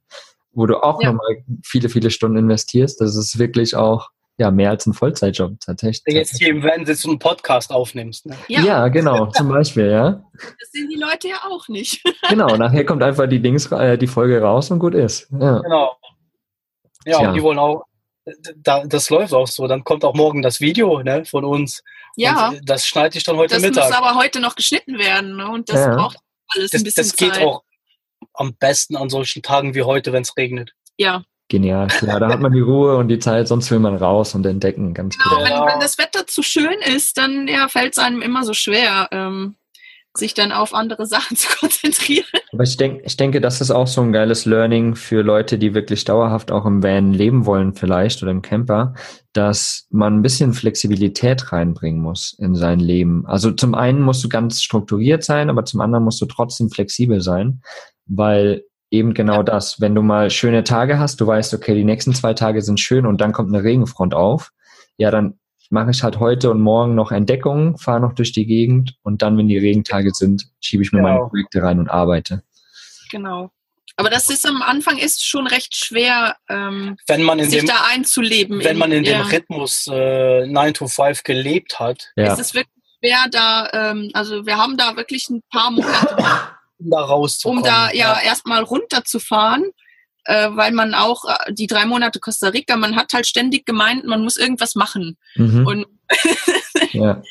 wo 0.52 0.66
du 0.66 0.84
auch 0.84 1.02
ja. 1.02 1.12
nochmal 1.12 1.44
viele, 1.64 1.90
viele 1.90 2.12
Stunden 2.12 2.38
investierst. 2.38 3.00
Das 3.00 3.16
ist 3.16 3.40
wirklich 3.40 3.76
auch 3.76 4.10
ja, 4.40 4.52
mehr 4.52 4.70
als 4.70 4.86
ein 4.86 4.94
Vollzeitjob 4.94 5.60
tatsächlich. 5.60 6.16
Jetzt 6.16 6.38
hier 6.38 6.48
im 6.48 6.64
Van 6.64 6.86
sitzt 6.86 7.04
und 7.04 7.12
einen 7.12 7.20
Podcast 7.20 7.72
aufnimmst. 7.72 8.26
Ne? 8.26 8.36
Ja. 8.48 8.62
ja, 8.62 8.88
genau, 8.88 9.26
zum 9.34 9.50
Beispiel, 9.50 9.92
ja. 9.92 10.24
Das 10.34 10.72
sehen 10.72 10.88
die 10.90 11.00
Leute 11.00 11.28
ja 11.28 11.42
auch 11.46 11.68
nicht. 11.68 12.02
genau, 12.30 12.56
nachher 12.56 12.86
kommt 12.86 13.04
einfach 13.04 13.28
die 13.28 13.42
Dings, 13.42 13.70
äh, 13.72 13.98
die 13.98 14.08
Folge 14.08 14.42
raus 14.42 14.72
und 14.72 14.80
gut 14.80 14.96
ist. 14.96 15.28
Ja. 15.32 15.60
Genau. 15.60 15.92
Ja, 17.06 17.18
Tja. 17.18 17.30
und 17.30 17.36
die 17.36 17.44
wollen 17.44 17.60
auch, 17.60 17.84
da, 18.56 18.86
das 18.86 19.10
läuft 19.10 19.34
auch 19.34 19.48
so. 19.48 19.68
Dann 19.68 19.84
kommt 19.84 20.04
auch 20.04 20.16
morgen 20.16 20.42
das 20.42 20.60
Video 20.62 21.02
ne, 21.02 21.26
von 21.26 21.46
uns. 21.46 21.84
Ja. 22.16 22.50
Und 22.50 22.70
das 22.70 22.86
schneide 22.86 23.18
ich 23.18 23.24
dann 23.24 23.38
heute 23.38 23.56
das 23.56 23.64
Mittag. 23.64 23.90
Das 23.90 23.90
muss 23.90 23.98
aber 23.98 24.20
heute 24.20 24.40
noch 24.40 24.56
geschnitten 24.56 24.98
werden. 24.98 25.38
Ne? 25.38 25.50
Und 25.50 25.70
das 25.70 25.80
ja. 25.80 25.96
braucht 25.96 26.18
alles 26.50 26.72
das, 26.72 26.82
ein 26.82 26.84
bisschen 26.84 27.04
Das 27.04 27.16
geht 27.16 27.36
Zeit. 27.36 27.46
auch 27.46 27.64
am 28.34 28.56
besten 28.56 28.96
an 28.96 29.10
solchen 29.10 29.42
Tagen 29.42 29.76
wie 29.76 29.84
heute, 29.84 30.12
wenn 30.14 30.24
es 30.24 30.36
regnet. 30.38 30.74
Ja. 30.98 31.24
Genial, 31.50 31.88
klar. 31.88 32.20
Da 32.20 32.30
hat 32.30 32.42
man 32.42 32.52
die 32.52 32.60
Ruhe 32.60 32.98
und 32.98 33.08
die 33.08 33.18
Zeit, 33.18 33.48
sonst 33.48 33.72
will 33.72 33.80
man 33.80 33.96
raus 33.96 34.36
und 34.36 34.46
entdecken, 34.46 34.94
ganz 34.94 35.18
genau. 35.18 35.38
Wenn, 35.38 35.74
wenn, 35.74 35.80
das 35.80 35.98
Wetter 35.98 36.28
zu 36.28 36.44
schön 36.44 36.80
ist, 36.86 37.18
dann 37.18 37.48
ja, 37.48 37.68
fällt 37.68 37.94
es 37.94 37.98
einem 37.98 38.22
immer 38.22 38.44
so 38.44 38.54
schwer. 38.54 39.10
Ähm, 39.12 39.56
sich 40.18 40.34
dann 40.34 40.52
auf 40.52 40.74
andere 40.74 41.06
Sachen 41.06 41.38
zu 41.38 41.48
konzentrieren. 41.58 42.26
Aber 42.52 42.64
ich 42.64 42.78
denke, 42.78 43.04
ich 43.06 43.18
denke, 43.18 43.42
das 43.42 43.62
ist 43.62 43.72
auch 43.72 43.88
so 43.88 44.02
ein 44.02 44.12
geiles 44.12 44.46
Learning 44.46 44.96
für 44.96 45.22
Leute, 45.22 45.58
die 45.58 45.74
wirklich 45.74 46.04
dauerhaft 46.06 46.52
auch 46.52 46.66
im 46.66 46.84
Van 46.84 47.14
leben 47.14 47.46
wollen 47.46 47.74
vielleicht 47.74 48.22
oder 48.24 48.32
im 48.32 48.42
Camper, 48.42 48.94
dass 49.34 49.88
man 49.92 50.16
ein 50.16 50.22
bisschen 50.22 50.54
Flexibilität 50.54 51.52
reinbringen 51.52 52.02
muss 52.02 52.36
in 52.40 52.56
sein 52.56 52.80
Leben. 52.80 53.26
Also 53.28 53.52
zum 53.52 53.76
einen 53.76 54.02
musst 54.02 54.24
du 54.24 54.30
ganz 54.30 54.62
strukturiert 54.62 55.24
sein, 55.24 55.50
aber 55.50 55.66
zum 55.66 55.82
anderen 55.82 56.04
musst 56.04 56.22
du 56.22 56.26
trotzdem 56.26 56.70
flexibel 56.70 57.22
sein, 57.22 57.62
weil 58.06 58.64
eben 58.92 59.14
genau 59.14 59.38
ja. 59.38 59.44
das, 59.44 59.80
wenn 59.80 59.96
du 59.96 60.02
mal 60.02 60.30
schöne 60.30 60.64
Tage 60.64 61.00
hast, 61.00 61.22
du 61.22 61.28
weißt, 61.28 61.54
okay, 61.54 61.76
die 61.76 61.84
nächsten 61.84 62.14
zwei 62.14 62.34
Tage 62.34 62.62
sind 62.62 62.80
schön 62.80 63.06
und 63.06 63.22
dann 63.22 63.32
kommt 63.32 63.54
eine 63.54 63.64
Regenfront 63.64 64.14
auf, 64.16 64.52
ja, 64.98 65.12
dann 65.12 65.39
mache 65.70 65.92
ich 65.92 66.04
halt 66.04 66.20
heute 66.20 66.52
und 66.52 66.62
morgen 66.62 66.96
noch 66.96 67.12
Entdeckungen, 67.12 67.78
fahre 67.78 68.00
noch 68.00 68.14
durch 68.14 68.32
die 68.32 68.46
Gegend 68.46 68.96
und 69.04 69.22
dann, 69.22 69.38
wenn 69.38 69.48
die 69.48 69.58
Regentage 69.58 70.12
sind, 70.14 70.48
schiebe 70.60 70.84
ich 70.84 70.92
mir 70.92 71.00
genau. 71.00 71.14
meine 71.14 71.30
Projekte 71.30 71.62
rein 71.62 71.80
und 71.80 71.90
arbeite. 71.90 72.44
Genau. 73.12 73.52
Aber 73.96 74.10
das 74.10 74.30
ist 74.30 74.48
am 74.48 74.62
Anfang 74.62 74.98
ist 74.98 75.26
schon 75.26 75.46
recht 75.46 75.76
schwer, 75.76 76.38
ähm, 76.48 76.96
wenn 77.08 77.22
man 77.22 77.40
in 77.40 77.50
sich 77.50 77.60
dem, 77.60 77.68
da 77.68 77.86
einzuleben. 77.92 78.60
Wenn 78.60 78.74
in, 78.74 78.78
man 78.78 78.92
in 78.94 79.04
ja. 79.04 79.24
dem 79.24 79.28
Rhythmus 79.28 79.88
äh, 79.92 80.48
9 80.48 80.74
to 80.74 80.88
5 80.88 81.24
gelebt 81.24 81.80
hat. 81.80 82.12
Ja. 82.16 82.32
Ist 82.32 82.40
es 82.40 82.54
wirklich 82.54 82.74
schwer, 83.00 83.26
da, 83.30 83.70
ähm, 83.74 84.10
also 84.14 84.46
wir 84.46 84.58
haben 84.58 84.78
da 84.78 84.96
wirklich 84.96 85.30
ein 85.30 85.42
paar 85.52 85.72
Monate, 85.72 86.16
um 86.80 86.90
da 86.90 87.02
rauszukommen. 87.02 87.60
Um 87.60 87.66
da 87.66 87.92
ja, 87.92 88.14
ja. 88.14 88.22
erstmal 88.22 88.64
runterzufahren 88.64 89.66
äh, 90.30 90.56
weil 90.56 90.72
man 90.72 90.94
auch 90.94 91.26
äh, 91.26 91.54
die 91.54 91.66
drei 91.66 91.86
Monate 91.86 92.20
Costa 92.20 92.50
Rica, 92.50 92.78
man 92.78 92.96
hat 92.96 93.14
halt 93.14 93.26
ständig 93.26 93.66
gemeint, 93.66 94.06
man 94.06 94.22
muss 94.22 94.38
irgendwas 94.38 94.76
machen. 94.76 95.18
Mhm. 95.36 95.66
Und 95.66 95.86
ja. 96.92 97.22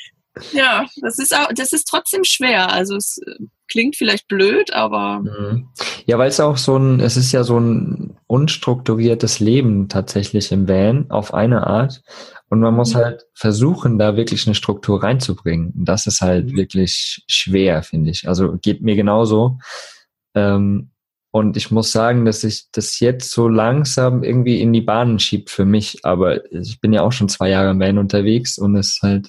ja, 0.53 0.85
das 1.01 1.21
ist 1.21 1.35
auch, 1.35 1.49
das 1.55 1.73
ist 1.73 1.85
trotzdem 1.85 2.25
schwer. 2.25 2.73
Also 2.73 2.97
es 2.97 3.19
äh, 3.25 3.45
klingt 3.69 3.95
vielleicht 3.95 4.27
blöd, 4.27 4.73
aber. 4.73 5.21
Mhm. 5.21 5.69
Ja, 6.07 6.19
weil 6.19 6.29
es 6.29 6.41
auch 6.41 6.57
so 6.57 6.77
ein, 6.77 6.99
es 6.99 7.17
ist 7.17 7.31
ja 7.31 7.45
so 7.45 7.61
ein 7.61 8.17
unstrukturiertes 8.27 9.39
Leben 9.39 9.89
tatsächlich 9.89 10.51
im 10.51 10.67
Van 10.67 11.09
auf 11.09 11.33
eine 11.33 11.69
Art. 11.69 12.03
Und 12.49 12.59
man 12.59 12.75
muss 12.75 12.95
mhm. 12.95 12.99
halt 12.99 13.27
versuchen, 13.33 13.99
da 13.99 14.17
wirklich 14.17 14.45
eine 14.49 14.57
Struktur 14.57 15.05
reinzubringen. 15.05 15.73
Und 15.77 15.85
das 15.85 16.09
ist 16.09 16.21
halt 16.21 16.47
mhm. 16.47 16.57
wirklich 16.57 17.23
schwer, 17.29 17.85
finde 17.85 18.11
ich. 18.11 18.27
Also 18.27 18.57
geht 18.61 18.83
mir 18.83 18.97
genauso. 18.97 19.59
Ähm, 20.35 20.91
und 21.39 21.57
ich 21.57 21.71
muss 21.71 21.93
sagen, 21.93 22.25
dass 22.25 22.43
sich 22.43 22.71
das 22.73 23.01
jetzt 23.01 23.31
so 23.31 23.49
langsam 23.49 24.23
irgendwie 24.23 24.61
in 24.61 24.73
die 24.73 24.81
Bahnen 24.81 25.19
schiebt 25.19 25.51
für 25.51 25.65
mich. 25.65 26.05
Aber 26.05 26.45
ich 26.53 26.81
bin 26.81 26.93
ja 26.93 27.03
auch 27.03 27.13
schon 27.13 27.29
zwei 27.29 27.49
Jahre 27.51 27.71
im 27.71 27.81
Van 27.81 27.99
unterwegs 27.99 28.59
und 28.59 28.77
es 28.77 28.89
ist 28.89 29.03
halt, 29.03 29.29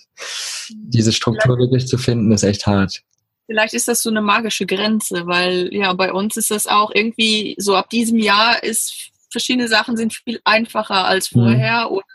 diese 0.70 1.14
Struktur 1.14 1.56
vielleicht, 1.56 1.60
wirklich 1.60 1.88
zu 1.88 1.98
finden, 1.98 2.32
ist 2.32 2.44
echt 2.44 2.68
hart. 2.68 3.02
Vielleicht 3.46 3.74
ist 3.74 3.88
das 3.88 4.02
so 4.02 4.10
eine 4.10 4.22
magische 4.22 4.66
Grenze, 4.66 5.26
weil 5.26 5.74
ja, 5.74 5.94
bei 5.94 6.12
uns 6.12 6.38
ist 6.38 6.52
das 6.52 6.68
auch 6.68 6.92
irgendwie 6.94 7.56
so 7.58 7.76
ab 7.76 7.90
diesem 7.90 8.18
Jahr 8.18 8.64
ist 8.64 9.12
verschiedene 9.32 9.68
Sachen 9.68 9.96
sind 9.96 10.14
viel 10.14 10.40
einfacher 10.44 11.06
als 11.06 11.34
mhm. 11.34 11.40
vorher 11.40 11.86
mhm. 11.86 11.98
oder 11.98 12.06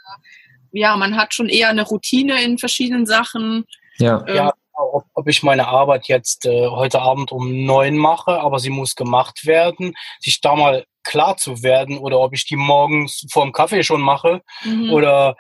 ja, 0.73 0.97
man 0.97 1.17
hat 1.17 1.33
schon 1.33 1.49
eher 1.49 1.69
eine 1.69 1.83
Routine 1.83 2.43
in 2.43 2.59
verschiedenen 2.59 3.07
Sachen. 3.07 3.65
Ja. 3.99 4.25
Ähm, 4.27 4.35
ja 4.35 4.53
ob, 4.75 5.05
ob 5.15 5.29
ich 5.29 5.43
meine 5.43 5.69
Arbeit 5.69 6.09
jetzt 6.09 6.47
äh, 6.47 6.69
heute 6.69 7.01
Abend 7.01 7.33
um 7.33 7.65
neun 7.65 7.97
mache, 7.97 8.41
aber 8.41 8.59
sie 8.59 8.71
muss 8.71 8.95
gemacht 8.95 9.47
werden, 9.47 9.95
sich 10.21 10.41
da 10.41 10.57
mal 10.57 10.85
klar 11.03 11.37
zu 11.37 11.63
werden 11.63 11.99
oder 11.99 12.19
ob 12.21 12.35
ich 12.35 12.47
die 12.47 12.57
morgens 12.57 13.27
vor 13.31 13.45
dem 13.45 13.53
Kaffee 13.53 13.83
schon 13.83 14.01
mache 14.01 14.43
mhm. 14.65 14.91
oder 14.91 15.37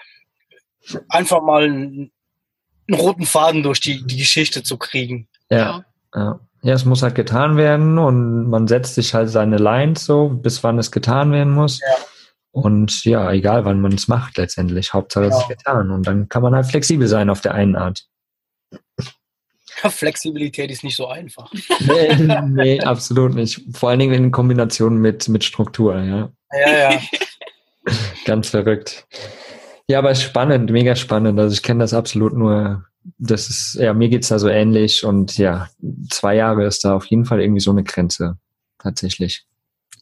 einfach 1.08 1.42
mal 1.42 1.64
einen, 1.64 2.12
einen, 2.88 3.00
roten 3.00 3.24
Faden 3.26 3.62
durch 3.62 3.80
die, 3.80 4.06
die 4.06 4.18
Geschichte 4.18 4.62
zu 4.62 4.76
kriegen. 4.76 5.28
Ja, 5.50 5.84
ja. 6.14 6.40
Ja, 6.64 6.72
es 6.72 6.86
muss 6.86 7.02
halt 7.02 7.14
getan 7.14 7.58
werden 7.58 7.98
und 7.98 8.48
man 8.48 8.66
setzt 8.68 8.94
sich 8.94 9.12
halt 9.12 9.28
seine 9.28 9.58
Lines 9.58 10.06
so, 10.06 10.30
bis 10.30 10.64
wann 10.64 10.78
es 10.78 10.90
getan 10.90 11.30
werden 11.30 11.52
muss. 11.52 11.80
Ja. 11.80 11.94
Und 12.52 13.04
ja, 13.04 13.30
egal 13.32 13.66
wann 13.66 13.82
man 13.82 13.92
es 13.92 14.08
macht 14.08 14.38
letztendlich, 14.38 14.94
Hauptsache 14.94 15.26
es 15.26 15.36
ist 15.36 15.48
getan. 15.48 15.90
Und 15.90 16.06
dann 16.06 16.30
kann 16.30 16.42
man 16.42 16.54
halt 16.54 16.64
flexibel 16.64 17.06
sein 17.06 17.28
auf 17.28 17.42
der 17.42 17.52
einen 17.52 17.76
Art. 17.76 18.06
Flexibilität 19.82 20.70
ist 20.70 20.84
nicht 20.84 20.96
so 20.96 21.06
einfach. 21.08 21.52
Nee, 21.80 22.40
nee, 22.46 22.80
absolut 22.80 23.34
nicht. 23.34 23.60
Vor 23.72 23.90
allen 23.90 23.98
Dingen 23.98 24.14
in 24.14 24.30
Kombination 24.30 24.98
mit, 24.98 25.28
mit 25.28 25.44
Struktur, 25.44 25.98
ja. 25.98 26.30
Ja, 26.52 26.92
ja. 26.92 27.00
Ganz 28.24 28.50
verrückt. 28.50 29.06
Ja, 29.88 29.98
aber 29.98 30.14
spannend, 30.14 30.70
mega 30.70 30.96
spannend. 30.96 31.38
Also 31.38 31.54
ich 31.54 31.62
kenne 31.62 31.80
das 31.80 31.92
absolut 31.92 32.32
nur. 32.32 32.84
Das 33.18 33.50
ist, 33.50 33.74
ja, 33.78 33.92
mir 33.92 34.08
geht's 34.08 34.28
da 34.28 34.38
so 34.38 34.48
ähnlich 34.48 35.04
und 35.04 35.36
ja, 35.36 35.68
zwei 36.10 36.36
Jahre 36.36 36.64
ist 36.64 36.84
da 36.84 36.94
auf 36.94 37.04
jeden 37.06 37.26
Fall 37.26 37.40
irgendwie 37.40 37.60
so 37.60 37.70
eine 37.70 37.84
Grenze. 37.84 38.38
Tatsächlich. 38.78 39.44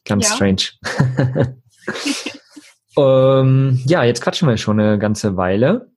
Ganz 0.05 0.29
ja. 0.29 0.35
strange. 0.35 1.57
ähm, 2.97 3.81
ja, 3.85 4.03
jetzt 4.03 4.21
quatschen 4.21 4.47
wir 4.47 4.57
schon 4.57 4.79
eine 4.79 4.99
ganze 4.99 5.35
Weile. 5.35 5.92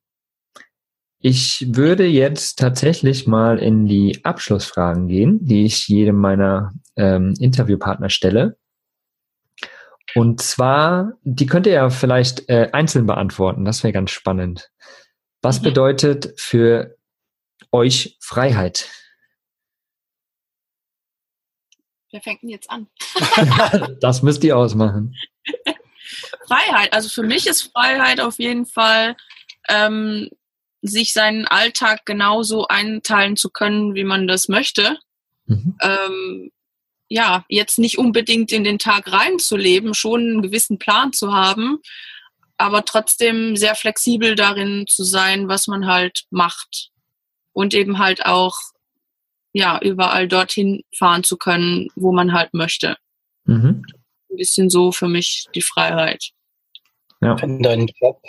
Ich 1.18 1.66
würde 1.74 2.06
jetzt 2.06 2.58
tatsächlich 2.58 3.26
mal 3.26 3.58
in 3.58 3.86
die 3.86 4.24
Abschlussfragen 4.24 5.08
gehen, 5.08 5.38
die 5.44 5.64
ich 5.64 5.88
jedem 5.88 6.16
meiner 6.16 6.72
ähm, 6.96 7.34
Interviewpartner 7.40 8.10
stelle. 8.10 8.58
Und 10.14 10.40
zwar, 10.40 11.12
die 11.22 11.46
könnt 11.46 11.66
ihr 11.66 11.74
ja 11.74 11.90
vielleicht 11.90 12.48
äh, 12.48 12.70
einzeln 12.72 13.06
beantworten. 13.06 13.64
Das 13.64 13.82
wäre 13.82 13.92
ganz 13.92 14.10
spannend. 14.10 14.70
Was 15.42 15.60
mhm. 15.60 15.64
bedeutet 15.64 16.32
für 16.38 16.96
euch 17.72 18.16
Freiheit? 18.20 18.88
Wer 22.10 22.20
fängt 22.22 22.42
denn 22.42 22.50
jetzt 22.50 22.70
an? 22.70 22.86
das 24.00 24.22
müsst 24.22 24.42
ihr 24.44 24.56
ausmachen. 24.56 25.14
Freiheit. 26.46 26.92
Also 26.92 27.08
für 27.08 27.22
mich 27.22 27.46
ist 27.46 27.70
Freiheit 27.72 28.20
auf 28.20 28.38
jeden 28.38 28.64
Fall, 28.64 29.16
ähm, 29.68 30.30
sich 30.82 31.12
seinen 31.12 31.46
Alltag 31.46 32.04
genauso 32.04 32.66
einteilen 32.68 33.36
zu 33.36 33.50
können, 33.50 33.94
wie 33.94 34.04
man 34.04 34.26
das 34.26 34.48
möchte. 34.48 34.98
Mhm. 35.46 35.76
Ähm, 35.80 36.50
ja, 37.08 37.44
jetzt 37.48 37.78
nicht 37.78 37.98
unbedingt 37.98 38.52
in 38.52 38.64
den 38.64 38.78
Tag 38.78 39.10
reinzuleben, 39.12 39.94
schon 39.94 40.20
einen 40.20 40.42
gewissen 40.42 40.78
Plan 40.78 41.12
zu 41.12 41.32
haben, 41.32 41.78
aber 42.56 42.84
trotzdem 42.84 43.56
sehr 43.56 43.74
flexibel 43.74 44.34
darin 44.34 44.86
zu 44.88 45.04
sein, 45.04 45.48
was 45.48 45.66
man 45.66 45.86
halt 45.86 46.24
macht. 46.30 46.90
Und 47.52 47.74
eben 47.74 47.98
halt 47.98 48.26
auch, 48.26 48.56
ja, 49.52 49.80
überall 49.80 50.28
dorthin 50.28 50.82
fahren 50.94 51.24
zu 51.24 51.38
können, 51.38 51.88
wo 51.94 52.12
man 52.12 52.32
halt 52.32 52.52
möchte. 52.52 52.96
Mhm. 53.44 53.82
Ein 54.30 54.36
bisschen 54.36 54.68
so 54.68 54.92
für 54.92 55.08
mich 55.08 55.46
die 55.54 55.62
Freiheit. 55.62 56.30
Ja. 57.22 57.40
Wenn 57.40 57.62
dein 57.62 57.86
Job 58.00 58.20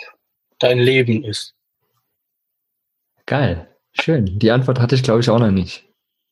dein 0.58 0.78
Leben 0.78 1.24
ist. 1.24 1.54
Geil. 3.28 3.68
Schön. 3.92 4.38
Die 4.38 4.50
Antwort 4.50 4.80
hatte 4.80 4.94
ich, 4.94 5.02
glaube 5.02 5.20
ich, 5.20 5.28
auch 5.28 5.38
noch 5.38 5.50
nicht 5.50 5.84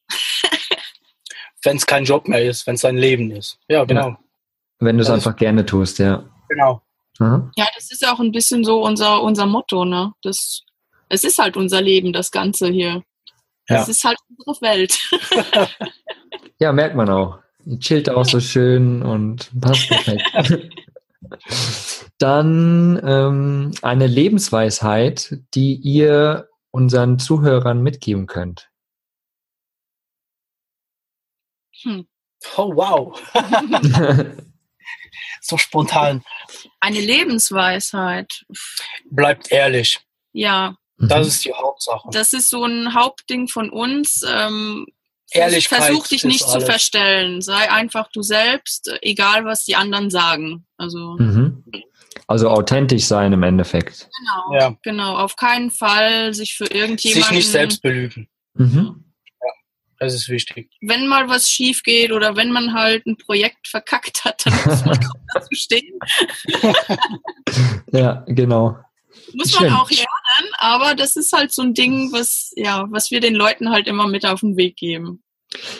wenn 1.62 1.76
es 1.76 1.85
kein 1.85 2.04
Job 2.04 2.26
mehr 2.26 2.42
ist, 2.42 2.66
wenn 2.66 2.76
es 2.76 2.80
dein 2.80 2.96
Leben 2.96 3.30
ist. 3.30 3.59
Ja, 3.68 3.85
genau. 3.85 4.09
Ja. 4.09 4.18
Wenn 4.78 4.96
du 4.96 5.02
es 5.02 5.11
einfach 5.11 5.37
gerne 5.37 5.66
tust, 5.66 5.98
ja. 5.98 6.24
Genau. 6.48 6.80
Aha. 7.18 7.50
Ja, 7.56 7.66
das 7.74 7.90
ist 7.90 8.06
auch 8.06 8.20
ein 8.20 8.32
bisschen 8.32 8.64
so 8.64 8.82
unser, 8.82 9.22
unser 9.22 9.46
Motto, 9.46 9.85
ne? 9.85 10.12
Das, 10.22 10.62
es 11.09 11.24
ist 11.24 11.38
halt 11.38 11.56
unser 11.56 11.82
Leben, 11.82 12.12
das 12.12 12.30
Ganze 12.30 12.68
hier. 12.68 13.02
Ja. 13.68 13.82
Es 13.82 13.88
ist 13.88 14.04
halt 14.04 14.18
unsere 14.44 14.64
Welt. 14.64 15.11
ja, 16.61 16.72
merkt 16.72 16.94
man 16.94 17.11
auch. 17.11 17.38
Ihr 17.64 17.80
chillt 17.80 18.09
auch 18.09 18.24
so 18.24 18.38
schön 18.38 19.02
und 19.02 19.50
passt 19.61 19.88
perfekt. 19.88 20.22
Dann 22.18 23.00
ähm, 23.04 23.72
eine 23.82 24.06
Lebensweisheit, 24.06 25.38
die 25.54 25.74
ihr 25.74 26.48
unseren 26.76 27.18
Zuhörern 27.18 27.82
mitgeben 27.82 28.26
könnt. 28.26 28.68
Hm. 31.82 32.06
Oh, 32.56 32.76
wow. 32.76 33.18
so 35.40 35.56
spontan. 35.56 36.22
Eine 36.80 37.00
Lebensweisheit. 37.00 38.44
Bleibt 39.10 39.50
ehrlich. 39.50 40.00
Ja. 40.32 40.76
Das 40.98 41.20
mhm. 41.20 41.28
ist 41.28 41.44
die 41.46 41.54
Hauptsache. 41.54 42.08
Das 42.12 42.34
ist 42.34 42.50
so 42.50 42.64
ein 42.64 42.94
Hauptding 42.94 43.48
von 43.48 43.70
uns. 43.70 44.22
Ähm, 44.28 44.86
Ehrlichkeit 45.30 45.82
Versuch 45.82 46.06
dich 46.06 46.24
nicht 46.24 46.46
zu 46.46 46.60
verstellen. 46.60 47.40
Sei 47.40 47.70
einfach 47.70 48.08
du 48.12 48.22
selbst, 48.22 48.92
egal 49.00 49.44
was 49.46 49.64
die 49.64 49.76
anderen 49.76 50.10
sagen. 50.10 50.66
Also, 50.76 51.16
mhm. 51.18 51.64
Also 52.26 52.48
authentisch 52.48 53.04
sein 53.04 53.32
im 53.32 53.42
Endeffekt. 53.42 54.08
Genau, 54.18 54.60
ja. 54.60 54.76
genau. 54.82 55.16
Auf 55.16 55.36
keinen 55.36 55.70
Fall 55.70 56.34
sich 56.34 56.54
für 56.54 56.66
irgendjemanden. 56.66 57.22
Sich 57.22 57.30
nicht 57.30 57.50
selbst 57.50 57.82
belügen. 57.82 58.28
Mhm. 58.54 59.04
Das 59.98 60.12
ist 60.12 60.28
wichtig. 60.28 60.70
Wenn 60.82 61.06
mal 61.06 61.28
was 61.28 61.48
schief 61.48 61.82
geht 61.82 62.12
oder 62.12 62.36
wenn 62.36 62.52
man 62.52 62.74
halt 62.74 63.06
ein 63.06 63.16
Projekt 63.16 63.66
verkackt 63.66 64.24
hat, 64.24 64.44
dann 64.44 64.54
muss 64.66 64.84
man 64.84 64.98
dazu 65.34 65.48
stehen. 65.52 65.98
ja, 67.92 68.24
genau. 68.26 68.76
Muss 69.32 69.52
Schön. 69.52 69.70
man 69.70 69.80
auch 69.80 69.90
lernen, 69.90 70.52
aber 70.58 70.94
das 70.94 71.16
ist 71.16 71.32
halt 71.32 71.52
so 71.52 71.62
ein 71.62 71.72
Ding, 71.72 72.12
was, 72.12 72.52
ja, 72.56 72.86
was 72.90 73.10
wir 73.10 73.20
den 73.20 73.34
Leuten 73.34 73.70
halt 73.70 73.86
immer 73.86 74.06
mit 74.06 74.26
auf 74.26 74.40
den 74.40 74.56
Weg 74.56 74.76
geben. 74.76 75.22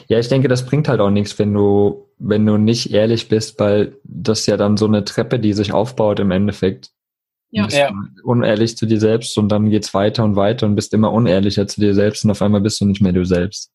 Ja, 0.09 0.19
ich 0.19 0.29
denke, 0.29 0.49
das 0.49 0.65
bringt 0.65 0.89
halt 0.89 1.01
auch 1.01 1.11
nichts, 1.11 1.39
wenn 1.39 1.53
du, 1.53 2.06
wenn 2.19 2.47
du 2.47 2.57
nicht 2.57 2.93
ehrlich 2.93 3.29
bist, 3.29 3.59
weil 3.61 3.99
das 4.05 4.47
ja 4.47 4.57
dann 4.57 4.77
so 4.77 4.87
eine 4.87 5.05
Treppe, 5.05 5.39
die 5.39 5.53
sich 5.53 5.73
aufbaut 5.73 6.21
im 6.21 6.31
Endeffekt. 6.31 6.91
Ja. 7.51 7.69
ja. 7.69 7.91
Unehrlich 8.25 8.77
zu 8.77 8.87
dir 8.87 8.99
selbst 8.99 9.39
und 9.39 9.49
dann 9.51 9.71
geht's 9.71 9.95
weiter 9.95 10.25
und 10.25 10.37
weiter 10.37 10.67
und 10.67 10.75
bist 10.75 10.93
immer 10.95 11.13
unehrlicher 11.13 11.67
zu 11.67 11.81
dir 11.81 11.95
selbst 11.95 12.25
und 12.25 12.31
auf 12.31 12.43
einmal 12.43 12.61
bist 12.61 12.81
du 12.81 12.87
nicht 12.87 13.01
mehr 13.01 13.13
du 13.13 13.25
selbst. 13.25 13.71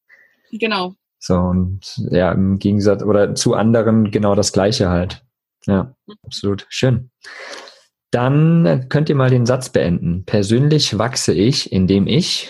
Genau. 0.52 0.94
So, 1.20 1.36
und 1.36 1.98
ja, 2.10 2.32
im 2.32 2.60
Gegensatz 2.60 3.04
oder 3.04 3.36
zu 3.36 3.54
anderen 3.54 4.12
genau 4.12 4.36
das 4.36 4.52
Gleiche 4.52 4.90
halt. 4.90 5.24
Ja, 5.68 5.96
absolut. 6.24 6.66
Schön. 6.70 7.12
Dann 8.10 8.88
könnt 8.90 9.08
ihr 9.10 9.16
mal 9.16 9.30
den 9.30 9.46
Satz 9.46 9.70
beenden. 9.70 10.26
Persönlich 10.26 10.98
wachse 10.98 11.34
ich, 11.34 11.72
indem 11.72 12.08
ich 12.08 12.50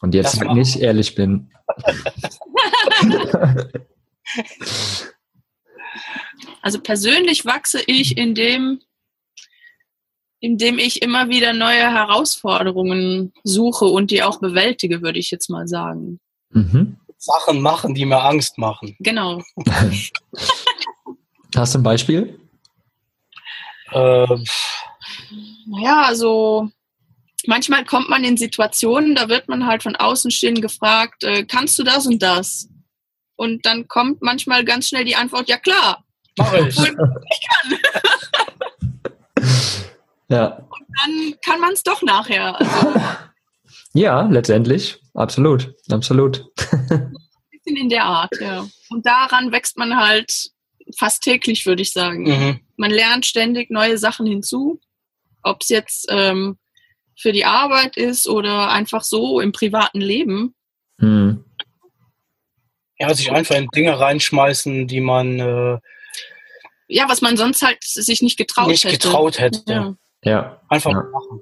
und 0.00 0.14
jetzt 0.14 0.42
nicht 0.42 0.80
ehrlich 0.80 1.14
bin. 1.14 1.50
also 6.62 6.80
persönlich 6.80 7.44
wachse 7.44 7.80
ich, 7.86 8.16
indem 8.16 8.80
indem 10.40 10.78
ich 10.78 11.02
immer 11.02 11.28
wieder 11.28 11.52
neue 11.52 11.92
Herausforderungen 11.92 13.32
suche 13.44 13.84
und 13.84 14.10
die 14.10 14.24
auch 14.24 14.40
bewältige, 14.40 15.00
würde 15.00 15.20
ich 15.20 15.30
jetzt 15.30 15.48
mal 15.48 15.68
sagen. 15.68 16.18
Mhm. 16.50 16.98
Sachen 17.16 17.60
machen, 17.60 17.94
die 17.94 18.04
mir 18.04 18.20
Angst 18.20 18.58
machen. 18.58 18.96
Genau. 18.98 19.40
Hast 21.54 21.74
du 21.74 21.78
ein 21.78 21.84
Beispiel? 21.84 22.40
Ähm. 23.92 24.44
Naja, 25.66 26.02
also 26.02 26.70
manchmal 27.46 27.84
kommt 27.84 28.08
man 28.08 28.24
in 28.24 28.36
Situationen, 28.36 29.14
da 29.14 29.28
wird 29.28 29.48
man 29.48 29.66
halt 29.66 29.82
von 29.82 29.96
außen 29.96 30.30
stehen 30.30 30.60
gefragt, 30.60 31.24
äh, 31.24 31.44
kannst 31.44 31.78
du 31.78 31.82
das 31.82 32.06
und 32.06 32.22
das? 32.22 32.68
Und 33.36 33.66
dann 33.66 33.88
kommt 33.88 34.22
manchmal 34.22 34.64
ganz 34.64 34.88
schnell 34.88 35.04
die 35.04 35.16
Antwort, 35.16 35.48
ja 35.48 35.58
klar. 35.58 36.04
Mach 36.38 36.52
ich. 36.54 36.78
ich 36.78 36.88
kann. 36.88 37.78
Ja. 40.28 40.46
Und 40.46 40.86
dann 40.98 41.34
kann 41.44 41.60
man 41.60 41.72
es 41.72 41.82
doch 41.82 42.02
nachher. 42.02 42.58
Also 42.58 43.00
ja, 43.92 44.22
letztendlich. 44.22 44.98
Absolut. 45.14 45.74
Absolut. 45.90 46.46
Ein 46.90 47.12
bisschen 47.50 47.76
in 47.76 47.88
der 47.90 48.04
Art, 48.04 48.32
ja. 48.40 48.66
Und 48.88 49.04
daran 49.04 49.52
wächst 49.52 49.76
man 49.76 49.96
halt 49.96 50.50
fast 50.96 51.22
täglich, 51.22 51.66
würde 51.66 51.82
ich 51.82 51.92
sagen. 51.92 52.22
Mhm. 52.22 52.60
Man 52.76 52.90
lernt 52.90 53.26
ständig 53.26 53.70
neue 53.70 53.98
Sachen 53.98 54.26
hinzu. 54.26 54.80
Ob 55.42 55.60
es 55.60 55.68
jetzt 55.68 56.06
ähm, 56.08 56.56
für 57.16 57.32
die 57.32 57.44
Arbeit 57.44 57.96
ist 57.96 58.28
oder 58.28 58.70
einfach 58.70 59.02
so 59.02 59.40
im 59.40 59.52
privaten 59.52 60.00
Leben. 60.00 60.54
Mhm. 60.98 61.44
Ja, 62.98 63.12
sich 63.14 63.32
einfach 63.32 63.56
in 63.56 63.68
Dinge 63.74 63.98
reinschmeißen, 63.98 64.86
die 64.86 65.00
man 65.00 65.38
äh, 65.40 65.78
ja, 66.92 67.08
was 67.08 67.22
man 67.22 67.36
sonst 67.36 67.62
halt 67.62 67.82
sich 67.82 68.20
nicht 68.22 68.36
getraut 68.36 68.68
nicht 68.68 68.84
hätte. 68.84 68.94
Nicht 68.94 69.02
getraut 69.02 69.40
hätte. 69.40 69.62
Ja. 69.66 69.94
Ja. 70.24 70.60
Einfach 70.68 70.90
ja. 70.90 71.02
machen. 71.10 71.40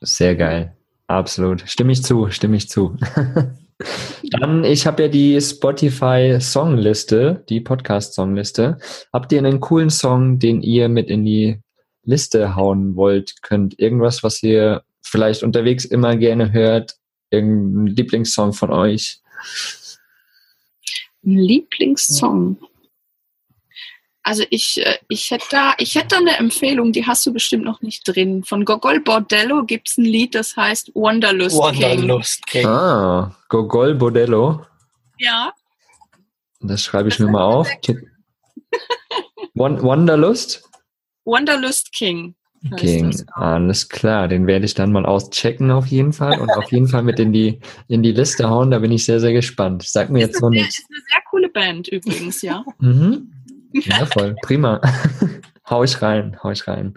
Sehr 0.00 0.36
geil. 0.36 0.76
Absolut. 1.08 1.68
Stimme 1.68 1.92
ich 1.92 2.04
zu, 2.04 2.30
stimme 2.30 2.56
ich 2.56 2.68
zu. 2.68 2.96
Dann, 4.30 4.64
ich 4.64 4.86
habe 4.86 5.04
ja 5.04 5.08
die 5.08 5.40
Spotify 5.40 6.36
Songliste, 6.40 7.44
die 7.48 7.60
Podcast 7.60 8.14
Songliste. 8.14 8.78
Habt 9.12 9.32
ihr 9.32 9.38
einen 9.38 9.60
coolen 9.60 9.90
Song, 9.90 10.38
den 10.38 10.62
ihr 10.62 10.88
mit 10.88 11.08
in 11.10 11.24
die 11.24 11.60
Liste 12.04 12.54
hauen 12.54 12.94
wollt? 12.96 13.42
Könnt 13.42 13.78
irgendwas, 13.78 14.22
was 14.22 14.42
ihr 14.42 14.82
vielleicht 15.08 15.42
unterwegs 15.42 15.84
immer 15.84 16.16
gerne 16.16 16.52
hört? 16.52 16.96
Irgendein 17.30 17.86
Lieblingssong 17.94 18.52
von 18.52 18.70
euch? 18.70 19.20
Ein 21.24 21.38
Lieblingssong. 21.38 22.58
Also 24.22 24.44
ich, 24.50 24.84
äh, 24.84 24.98
ich 25.08 25.30
hätte 25.30 25.46
da, 25.50 25.74
ich 25.78 25.94
hätte 25.94 26.08
da 26.08 26.16
eine 26.18 26.36
Empfehlung, 26.36 26.92
die 26.92 27.06
hast 27.06 27.24
du 27.24 27.32
bestimmt 27.32 27.64
noch 27.64 27.80
nicht 27.80 28.02
drin. 28.06 28.44
Von 28.44 28.66
Gogol 28.66 29.00
Bordello 29.00 29.64
gibt 29.64 29.88
es 29.88 29.96
ein 29.96 30.04
Lied, 30.04 30.34
das 30.34 30.54
heißt 30.54 30.92
Wanderlust, 30.94 31.56
Wanderlust 31.56 32.46
King. 32.46 32.62
King. 32.62 32.70
Ah, 32.70 33.34
Gogol 33.48 33.94
Bordello. 33.94 34.66
Ja. 35.18 35.54
Das 36.60 36.82
schreibe 36.82 37.08
ich 37.08 37.16
das 37.16 37.24
mir 37.24 37.32
mal 37.32 37.44
auf. 37.44 37.68
Wanderlust? 39.54 40.68
Wanderlust 41.24 41.92
King. 41.92 42.34
Okay, 42.72 43.08
alles 43.32 43.88
klar. 43.88 44.28
Den 44.28 44.46
werde 44.46 44.64
ich 44.64 44.74
dann 44.74 44.92
mal 44.92 45.06
auschecken 45.06 45.70
auf 45.70 45.86
jeden 45.86 46.12
Fall 46.12 46.40
und 46.40 46.50
auf 46.50 46.70
jeden 46.72 46.88
Fall 46.88 47.02
mit 47.02 47.20
in 47.20 47.32
die, 47.32 47.60
in 47.86 48.02
die 48.02 48.12
Liste 48.12 48.50
hauen. 48.50 48.70
Da 48.70 48.78
bin 48.80 48.90
ich 48.90 49.04
sehr, 49.04 49.20
sehr 49.20 49.32
gespannt. 49.32 49.84
Sag 49.84 50.10
mir 50.10 50.20
ist 50.20 50.28
jetzt 50.28 50.40
so 50.40 50.50
nichts. 50.50 50.78
Ist 50.78 50.86
eine 50.90 51.00
sehr 51.08 51.20
coole 51.30 51.48
Band 51.48 51.88
übrigens, 51.88 52.42
ja. 52.42 52.64
mhm. 52.80 53.32
Ja, 53.72 54.06
voll. 54.06 54.34
Prima. 54.42 54.80
hau 55.70 55.84
ich 55.84 56.00
rein, 56.02 56.36
hau 56.42 56.50
ich 56.50 56.66
rein. 56.66 56.94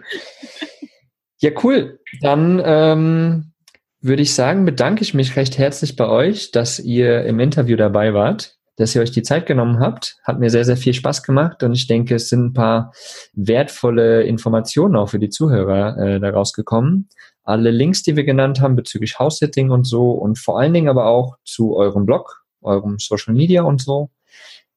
Ja, 1.38 1.50
cool. 1.62 2.00
Dann 2.20 2.60
ähm, 2.64 3.52
würde 4.00 4.22
ich 4.22 4.34
sagen, 4.34 4.64
bedanke 4.64 5.02
ich 5.02 5.14
mich 5.14 5.36
recht 5.36 5.58
herzlich 5.58 5.96
bei 5.96 6.08
euch, 6.08 6.50
dass 6.50 6.78
ihr 6.80 7.24
im 7.24 7.38
Interview 7.40 7.76
dabei 7.76 8.14
wart 8.14 8.58
dass 8.76 8.94
ihr 8.94 9.02
euch 9.02 9.10
die 9.10 9.22
Zeit 9.22 9.46
genommen 9.46 9.80
habt. 9.80 10.16
Hat 10.24 10.38
mir 10.38 10.50
sehr, 10.50 10.64
sehr 10.64 10.76
viel 10.76 10.94
Spaß 10.94 11.22
gemacht 11.22 11.62
und 11.62 11.72
ich 11.74 11.86
denke, 11.86 12.14
es 12.14 12.28
sind 12.28 12.46
ein 12.46 12.52
paar 12.52 12.92
wertvolle 13.34 14.22
Informationen 14.22 14.96
auch 14.96 15.10
für 15.10 15.18
die 15.18 15.28
Zuhörer 15.28 15.98
äh, 15.98 16.20
daraus 16.20 16.52
gekommen. 16.52 17.08
Alle 17.44 17.70
Links, 17.70 18.02
die 18.02 18.16
wir 18.16 18.24
genannt 18.24 18.60
haben 18.60 18.76
bezüglich 18.76 19.18
House-Sitting 19.18 19.70
und 19.70 19.84
so 19.84 20.12
und 20.12 20.38
vor 20.38 20.58
allen 20.58 20.72
Dingen 20.72 20.88
aber 20.88 21.06
auch 21.06 21.36
zu 21.44 21.76
eurem 21.76 22.06
Blog, 22.06 22.44
eurem 22.60 22.98
Social 22.98 23.34
Media 23.34 23.62
und 23.62 23.82
so, 23.82 24.10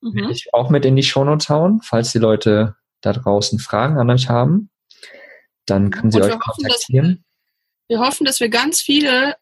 mhm. 0.01 0.15
will 0.15 0.31
ich 0.31 0.53
auch 0.53 0.69
mit 0.69 0.85
in 0.85 0.95
die 0.95 1.03
Shownotes 1.03 1.49
hauen, 1.49 1.81
falls 1.83 2.11
die 2.11 2.19
Leute 2.19 2.75
da 3.01 3.13
draußen 3.13 3.59
Fragen 3.59 3.97
an 3.97 4.09
euch 4.09 4.29
haben. 4.29 4.69
Dann 5.65 5.89
können 5.91 6.11
sie 6.11 6.21
euch 6.21 6.37
kontaktieren. 6.39 7.05
Hoffen, 7.05 7.25
wir 7.87 7.99
hoffen, 7.99 8.25
dass 8.25 8.39
wir 8.39 8.49
ganz 8.49 8.81
viele 8.81 9.35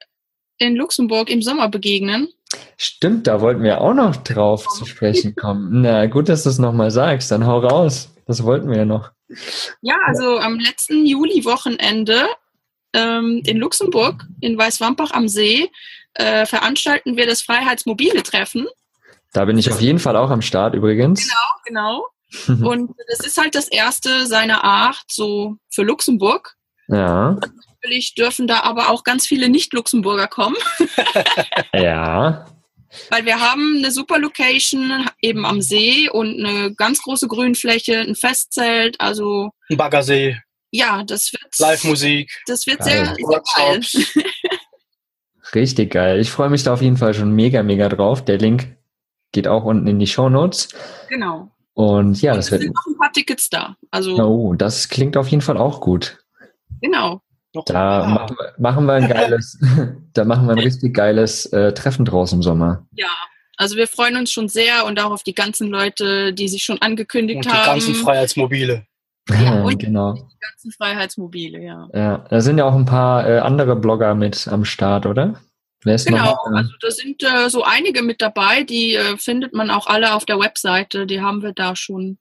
in 0.58 0.76
Luxemburg 0.76 1.30
im 1.30 1.42
Sommer 1.42 1.70
begegnen 1.70 2.30
Stimmt, 2.78 3.28
da 3.28 3.42
wollten 3.42 3.64
wir 3.64 3.82
auch 3.82 3.94
noch 3.94 4.16
drauf 4.16 4.68
zu 4.68 4.86
sprechen 4.86 5.36
kommen. 5.36 5.82
Na 5.82 6.06
gut, 6.08 6.30
dass 6.30 6.44
du 6.44 6.50
es 6.50 6.60
nochmal 6.60 6.92
sagst, 6.92 7.32
dann 7.32 7.46
hau 7.46 7.60
raus. 7.60 8.10
Das 8.26 8.44
wollten 8.44 8.70
wir 8.70 8.78
ja 8.78 8.86
noch. 8.86 9.12
Ja, 9.82 9.96
also 10.06 10.38
am 10.40 10.60
letzten 10.60 11.06
Juli-Wochenende 11.06 12.28
ähm, 12.94 13.42
in 13.46 13.58
Luxemburg, 13.58 14.26
in 14.40 14.58
Weißwampach 14.58 15.12
am 15.12 15.28
See, 15.28 15.70
äh, 16.14 16.46
veranstalten 16.46 17.18
wir 17.18 17.26
das 17.26 17.42
Freiheitsmobile-Treffen. 17.42 18.68
Da 19.34 19.46
bin 19.46 19.58
ich 19.58 19.72
auf 19.72 19.82
jeden 19.82 20.00
Fall 20.00 20.16
auch 20.16 20.30
am 20.30 20.42
Start 20.42 20.76
übrigens. 20.76 21.28
Genau, 21.66 22.06
genau. 22.48 22.68
Und 22.70 22.92
das 23.08 23.26
ist 23.26 23.38
halt 23.38 23.56
das 23.56 23.68
erste 23.68 24.26
seiner 24.26 24.64
Art 24.64 25.04
so 25.08 25.58
für 25.70 25.84
Luxemburg. 25.84 26.56
Ja. 26.88 27.38
Natürlich 27.84 28.16
dürfen 28.16 28.48
da 28.48 28.62
aber 28.62 28.90
auch 28.90 29.04
ganz 29.04 29.28
viele 29.28 29.50
Nicht-Luxemburger 29.50 30.28
kommen. 30.28 30.56
ja. 31.74 32.46
Weil 33.10 33.26
wir 33.26 33.40
haben 33.42 33.78
eine 33.78 33.92
super 33.92 34.20
Location 34.20 35.10
eben 35.22 35.46
am 35.46 35.62
See 35.62 36.10
und 36.10 36.40
eine 36.40 36.74
ganz 36.74 37.02
große 37.02 37.28
Grünfläche, 37.28 38.00
ein 38.00 38.16
Festzelt, 38.16 39.02
also. 39.02 39.50
Ein 39.70 39.78
Baggersee. 39.78 40.38
Ja, 40.72 41.04
das 41.04 41.34
wird. 41.34 41.60
Live-Musik. 41.60 42.32
Das 42.48 42.66
wird 42.68 42.80
geil. 42.80 42.88
sehr, 42.88 43.16
sehr 43.16 43.42
geil. 43.56 43.82
Richtig 45.54 45.92
geil. 45.92 46.22
Ich 46.22 46.32
freue 46.32 46.50
mich 46.50 46.64
da 46.64 46.74
auf 46.74 46.82
jeden 46.82 46.98
Fall 46.98 47.14
schon 47.14 47.32
mega, 47.32 47.64
mega 47.64 47.90
drauf. 47.90 48.24
Der 48.24 48.38
Link 48.38 48.78
geht 49.34 49.48
auch 49.48 49.66
unten 49.66 49.88
in 49.88 50.00
die 50.00 50.08
Show 50.08 50.30
Notes. 50.30 50.70
Genau. 51.10 51.52
Und 51.74 52.22
ja, 52.22 52.32
und 52.32 52.38
das 52.38 52.50
wird. 52.50 52.62
sind 52.62 52.74
noch 52.76 52.86
ein 52.86 52.98
paar 52.98 53.12
Tickets 53.12 53.50
da. 53.50 53.76
Also. 53.92 54.16
Oh, 54.18 54.54
das 54.54 54.88
klingt 54.88 55.18
auf 55.18 55.28
jeden 55.28 55.42
Fall 55.42 55.58
auch 55.58 55.82
gut. 55.82 56.24
Genau. 56.82 57.22
Da 57.66 58.06
machen 58.08 58.36
wir, 58.38 58.54
machen 58.58 58.86
wir, 58.86 58.94
ein 58.94 59.08
geiles, 59.08 59.60
da 60.14 60.26
machen 60.26 60.48
wir 60.48 60.54
ein 60.54 60.60
richtig 60.60 60.94
geiles 60.94 61.46
äh, 61.48 61.74
Treffen 61.74 62.04
draus 62.04 62.34
im 62.34 62.42
Sommer. 62.42 62.88
Ja, 62.94 63.12
also 63.58 63.76
wir 63.76 63.88
freuen 63.88 64.18
uns 64.18 64.32
schon 64.32 64.50
sehr 64.50 64.86
und 64.86 65.00
auch 65.00 65.12
auf 65.12 65.24
die 65.24 65.36
ganzen 65.36 65.70
Leute, 65.70 66.34
die 66.34 66.48
sich 66.48 66.64
schon 66.64 66.82
angekündigt 66.82 67.46
und 67.46 67.54
haben. 67.54 67.80
Die 67.80 67.86
ganzen 67.86 68.04
Freiheitsmobile. 68.04 68.86
Ja, 69.30 69.64
und 69.64 69.78
genau. 69.78 70.14
Die 70.14 70.40
ganzen 70.40 70.72
Freiheitsmobile, 70.72 71.62
ja. 71.62 71.88
Ja, 71.94 72.26
da 72.30 72.42
sind 72.42 72.58
ja 72.58 72.66
auch 72.66 72.76
ein 72.76 72.86
paar 72.86 73.30
äh, 73.30 73.40
andere 73.40 73.76
Blogger 73.76 74.16
mit 74.16 74.48
am 74.48 74.66
Start, 74.66 75.06
oder? 75.06 75.40
Wer 75.84 75.96
ist 75.96 76.08
genau, 76.08 76.26
noch, 76.26 76.52
äh, 76.52 76.58
also 76.58 76.72
da 76.82 76.92
sind 76.92 77.24
äh, 77.24 77.50
so 77.50 77.64
einige 77.64 78.02
mit 78.02 78.22
dabei, 78.22 78.64
die 78.64 78.96
äh, 78.96 79.18
findet 79.18 79.54
man 79.54 79.70
auch 79.70 79.88
alle 79.88 80.14
auf 80.14 80.26
der 80.26 80.40
Webseite, 80.40 81.06
die 81.06 81.22
haben 81.22 81.42
wir 81.42 81.54
da 81.54 81.76
schon. 81.76 82.18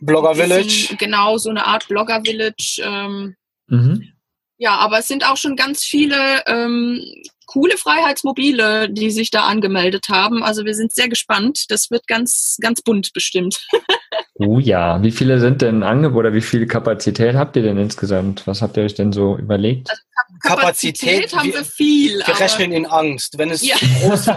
Blogger 0.00 0.34
Village. 0.34 0.96
Genau, 0.98 1.38
so 1.38 1.50
eine 1.50 1.66
Art 1.66 1.88
Blogger 1.88 2.20
Village. 2.24 2.82
Ähm, 2.84 3.36
mhm. 3.68 4.13
Ja, 4.56 4.76
aber 4.76 4.98
es 4.98 5.08
sind 5.08 5.28
auch 5.28 5.36
schon 5.36 5.56
ganz 5.56 5.82
viele 5.82 6.44
ähm, 6.46 7.00
coole 7.46 7.76
Freiheitsmobile, 7.76 8.88
die 8.88 9.10
sich 9.10 9.30
da 9.30 9.44
angemeldet 9.44 10.06
haben. 10.08 10.42
Also 10.42 10.64
wir 10.64 10.74
sind 10.74 10.94
sehr 10.94 11.08
gespannt. 11.08 11.66
Das 11.68 11.90
wird 11.90 12.06
ganz, 12.06 12.56
ganz 12.60 12.82
bunt 12.82 13.12
bestimmt. 13.12 13.66
oh 14.34 14.58
ja, 14.58 15.02
wie 15.02 15.10
viele 15.10 15.40
sind 15.40 15.62
denn 15.62 15.82
Angebote 15.82 16.28
oder 16.28 16.34
wie 16.34 16.40
viel 16.40 16.66
Kapazität 16.66 17.34
habt 17.34 17.56
ihr 17.56 17.62
denn 17.62 17.78
insgesamt? 17.78 18.46
Was 18.46 18.62
habt 18.62 18.76
ihr 18.76 18.84
euch 18.84 18.94
denn 18.94 19.12
so 19.12 19.36
überlegt? 19.36 19.90
Also 19.90 20.02
Kapazität, 20.40 21.30
Kapazität 21.30 21.36
haben 21.36 21.52
wir 21.52 21.64
viel. 21.64 22.18
Wir 22.24 22.40
rechnen 22.40 22.72
in 22.72 22.86
Angst, 22.86 23.38
wenn 23.38 23.50
es 23.50 23.66
ja. 23.66 23.76
zu 23.76 23.86
groß 23.86 24.20
ist, 24.20 24.32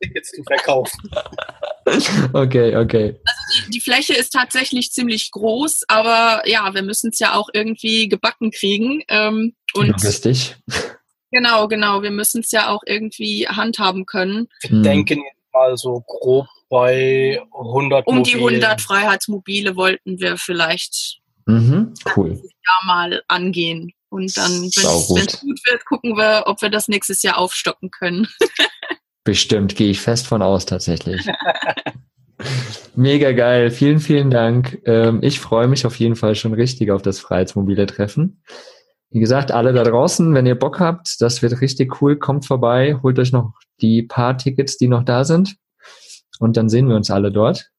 Tickets 0.00 0.30
zu 0.32 0.42
verkaufen. 0.44 1.10
Okay, 2.32 2.76
okay. 2.76 3.20
Also 3.24 3.66
die, 3.66 3.70
die, 3.72 3.80
Fläche 3.80 4.14
ist 4.14 4.30
tatsächlich 4.30 4.90
ziemlich 4.92 5.30
groß, 5.30 5.82
aber 5.88 6.42
ja, 6.46 6.72
wir 6.74 6.82
müssen 6.82 7.10
es 7.10 7.18
ja 7.18 7.34
auch 7.34 7.48
irgendwie 7.52 8.08
gebacken 8.08 8.50
kriegen. 8.50 9.02
Ähm, 9.08 9.54
und 9.74 9.88
Logistisch. 9.88 10.56
Genau, 11.30 11.66
genau. 11.66 12.02
Wir 12.02 12.10
müssen 12.10 12.42
es 12.42 12.50
ja 12.50 12.68
auch 12.68 12.82
irgendwie 12.86 13.48
handhaben 13.48 14.04
können. 14.06 14.48
Wir 14.60 14.70
hm. 14.70 14.82
denken 14.82 15.22
mal 15.52 15.76
so 15.76 16.02
grob 16.06 16.46
bei 16.68 17.42
100 17.52 18.06
Um 18.06 18.22
die 18.22 18.34
100 18.34 18.80
Freiheitsmobile 18.80 19.76
wollten 19.76 20.20
wir 20.20 20.38
vielleicht 20.38 21.20
mhm, 21.46 21.92
cool. 22.16 22.30
Jahr 22.30 22.86
mal 22.86 23.22
angehen. 23.28 23.92
Und 24.08 24.36
dann, 24.36 24.62
wenn 24.62 25.26
es 25.26 25.40
gut 25.40 25.60
wird, 25.66 25.84
gucken 25.86 26.16
wir, 26.16 26.44
ob 26.46 26.60
wir 26.60 26.68
das 26.68 26.88
nächstes 26.88 27.22
Jahr 27.22 27.38
aufstocken 27.38 27.90
können. 27.90 28.28
Bestimmt, 29.24 29.76
gehe 29.76 29.90
ich 29.90 30.00
fest 30.00 30.26
von 30.26 30.42
aus 30.42 30.66
tatsächlich. 30.66 31.26
Mega 32.94 33.32
geil, 33.32 33.70
vielen, 33.70 34.00
vielen 34.00 34.30
Dank. 34.30 34.80
Ähm, 34.84 35.20
ich 35.22 35.40
freue 35.40 35.68
mich 35.68 35.86
auf 35.86 35.96
jeden 35.96 36.16
Fall 36.16 36.34
schon 36.34 36.52
richtig 36.52 36.90
auf 36.90 37.02
das 37.02 37.20
Freiheitsmobile 37.20 37.86
Treffen. 37.86 38.42
Wie 39.10 39.20
gesagt, 39.20 39.52
alle 39.52 39.72
da 39.72 39.84
draußen, 39.84 40.34
wenn 40.34 40.46
ihr 40.46 40.58
Bock 40.58 40.80
habt, 40.80 41.20
das 41.20 41.42
wird 41.42 41.60
richtig 41.60 42.00
cool, 42.00 42.16
kommt 42.16 42.46
vorbei, 42.46 42.98
holt 43.02 43.18
euch 43.18 43.32
noch 43.32 43.52
die 43.80 44.02
paar 44.02 44.36
Tickets, 44.36 44.78
die 44.78 44.88
noch 44.88 45.04
da 45.04 45.24
sind. 45.24 45.56
Und 46.38 46.56
dann 46.56 46.68
sehen 46.68 46.88
wir 46.88 46.96
uns 46.96 47.10
alle 47.10 47.30
dort. 47.30 47.70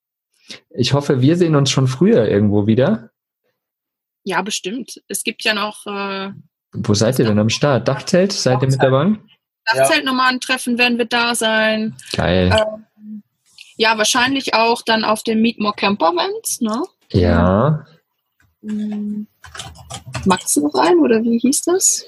Ich 0.69 0.93
hoffe, 0.93 1.21
wir 1.21 1.35
sehen 1.35 1.55
uns 1.55 1.71
schon 1.71 1.87
früher 1.87 2.27
irgendwo 2.27 2.67
wieder. 2.67 3.09
Ja, 4.23 4.41
bestimmt. 4.41 5.01
Es 5.07 5.23
gibt 5.23 5.43
ja 5.43 5.53
noch. 5.53 5.85
Äh, 5.85 6.31
Wo 6.71 6.93
seid 6.93 7.19
ihr 7.19 7.25
denn 7.25 7.39
am 7.39 7.49
Start? 7.49 7.87
Dachzelt? 7.87 8.31
Seid 8.31 8.61
ihr 8.61 8.69
mit 8.69 8.81
dabei? 8.81 9.17
Dachzeltnomaden-Treffen 9.65 10.77
werden 10.77 10.97
wir 10.97 11.05
da 11.05 11.35
sein. 11.35 11.95
Geil. 12.15 12.49
Ähm, 12.51 13.23
ja, 13.75 13.97
wahrscheinlich 13.97 14.53
auch 14.53 14.81
dann 14.81 15.03
auf 15.03 15.23
dem 15.23 15.41
Meet 15.41 15.59
More 15.59 15.73
Camper 15.75 16.11
Events, 16.13 16.61
ne? 16.61 16.83
Ja. 17.09 17.85
Hm. 18.61 19.27
Magst 20.25 20.55
du 20.55 20.61
noch 20.61 20.75
ein 20.75 20.99
oder 20.99 21.21
wie 21.23 21.37
hieß 21.37 21.63
das? 21.63 22.05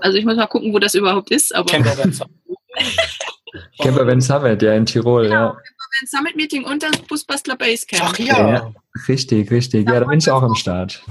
Also 0.00 0.18
ich 0.18 0.24
muss 0.24 0.36
mal 0.36 0.46
gucken, 0.46 0.72
wo 0.72 0.78
das 0.78 0.94
überhaupt 0.94 1.30
ist. 1.30 1.54
Aber 1.54 1.70
Camper 1.70 1.92
Event 1.92 2.16
Summit. 2.16 2.36
Camper 3.80 4.00
Event 4.02 4.24
Summit, 4.24 4.62
ja, 4.62 4.74
in 4.74 4.86
Tirol, 4.86 5.24
genau, 5.24 5.34
ja. 5.34 5.48
Camper 5.50 5.64
Event 5.98 6.10
Summit 6.10 6.36
Meeting 6.36 6.64
und 6.64 6.82
das 6.82 6.98
Busbastler 7.02 7.56
Basecamp. 7.56 8.02
Ach 8.04 8.18
ja. 8.18 8.48
ja. 8.48 8.72
Richtig, 9.08 9.50
richtig. 9.50 9.88
Ja, 9.88 10.00
da 10.00 10.06
bin 10.06 10.18
ich 10.18 10.30
auch 10.30 10.42
am 10.42 10.54
Start. 10.54 11.02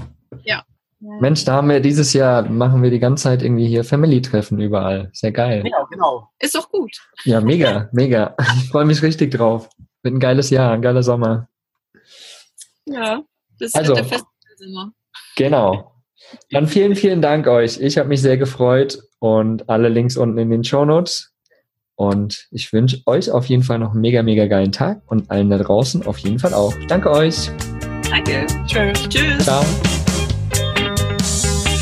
Ja. 1.02 1.20
Mensch, 1.20 1.44
da 1.44 1.54
haben 1.54 1.68
wir 1.68 1.80
dieses 1.80 2.12
Jahr, 2.12 2.48
machen 2.48 2.80
wir 2.80 2.90
die 2.90 3.00
ganze 3.00 3.24
Zeit 3.24 3.42
irgendwie 3.42 3.66
hier 3.66 3.82
Family-Treffen 3.82 4.60
überall. 4.60 5.10
Sehr 5.12 5.32
geil. 5.32 5.64
Ja, 5.68 5.84
genau. 5.90 6.28
Ist 6.38 6.54
doch 6.54 6.70
gut. 6.70 6.96
Ja, 7.24 7.40
mega, 7.40 7.88
mega. 7.92 8.36
Ich 8.56 8.68
freue 8.68 8.84
mich 8.84 9.02
richtig 9.02 9.32
drauf. 9.32 9.68
Wird 10.02 10.14
ein 10.14 10.20
geiles 10.20 10.50
Jahr, 10.50 10.72
ein 10.72 10.82
geiler 10.82 11.02
Sommer. 11.02 11.48
Ja, 12.86 13.22
das 13.58 13.74
also, 13.74 13.96
wird 13.96 13.98
der 13.98 14.04
Festivalsommer. 14.04 14.92
Genau. 15.36 15.92
Dann 16.50 16.68
vielen, 16.68 16.94
vielen 16.94 17.20
Dank 17.20 17.48
euch. 17.48 17.80
Ich 17.80 17.98
habe 17.98 18.08
mich 18.08 18.22
sehr 18.22 18.36
gefreut 18.36 18.98
und 19.18 19.68
alle 19.68 19.88
Links 19.88 20.16
unten 20.16 20.38
in 20.38 20.50
den 20.50 20.62
Show 20.62 20.84
Notes. 20.84 21.32
Und 21.96 22.46
ich 22.52 22.72
wünsche 22.72 23.02
euch 23.06 23.30
auf 23.30 23.46
jeden 23.46 23.64
Fall 23.64 23.80
noch 23.80 23.92
einen 23.92 24.00
mega, 24.00 24.22
mega 24.22 24.46
geilen 24.46 24.72
Tag 24.72 25.02
und 25.06 25.30
allen 25.30 25.50
da 25.50 25.58
draußen 25.58 26.06
auf 26.06 26.18
jeden 26.18 26.38
Fall 26.38 26.54
auch. 26.54 26.74
Danke 26.86 27.10
euch. 27.10 27.50
Danke. 28.08 28.46
Tschüss. 28.66 29.08
Tschüss. 29.08 29.44
Ciao. 29.44 29.64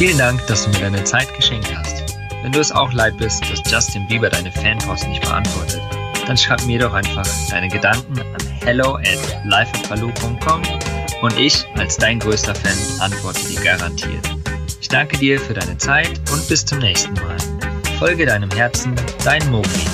Vielen 0.00 0.16
Dank, 0.16 0.46
dass 0.46 0.64
du 0.64 0.70
mir 0.70 0.80
deine 0.80 1.04
Zeit 1.04 1.28
geschenkt 1.36 1.70
hast. 1.76 2.16
Wenn 2.42 2.52
du 2.52 2.58
es 2.58 2.72
auch 2.72 2.90
leid 2.90 3.18
bist, 3.18 3.42
dass 3.50 3.70
Justin 3.70 4.06
Bieber 4.06 4.30
deine 4.30 4.50
Fanpost 4.50 5.06
nicht 5.06 5.20
beantwortet, 5.20 5.82
dann 6.26 6.38
schreib 6.38 6.64
mir 6.64 6.78
doch 6.78 6.94
einfach 6.94 7.26
deine 7.50 7.68
Gedanken 7.68 8.18
an 8.18 8.40
hello 8.64 8.94
at 8.96 9.44
lifeatbaloo.com 9.44 10.62
und 11.20 11.38
ich 11.38 11.66
als 11.76 11.98
dein 11.98 12.18
größter 12.18 12.54
Fan 12.54 13.02
antworte 13.02 13.46
dir 13.46 13.60
garantiert. 13.60 14.26
Ich 14.80 14.88
danke 14.88 15.18
dir 15.18 15.38
für 15.38 15.52
deine 15.52 15.76
Zeit 15.76 16.18
und 16.32 16.48
bis 16.48 16.64
zum 16.64 16.78
nächsten 16.78 17.12
Mal. 17.12 17.36
Folge 17.98 18.24
deinem 18.24 18.50
Herzen, 18.52 18.94
dein 19.22 19.46
Mogli. 19.50 19.84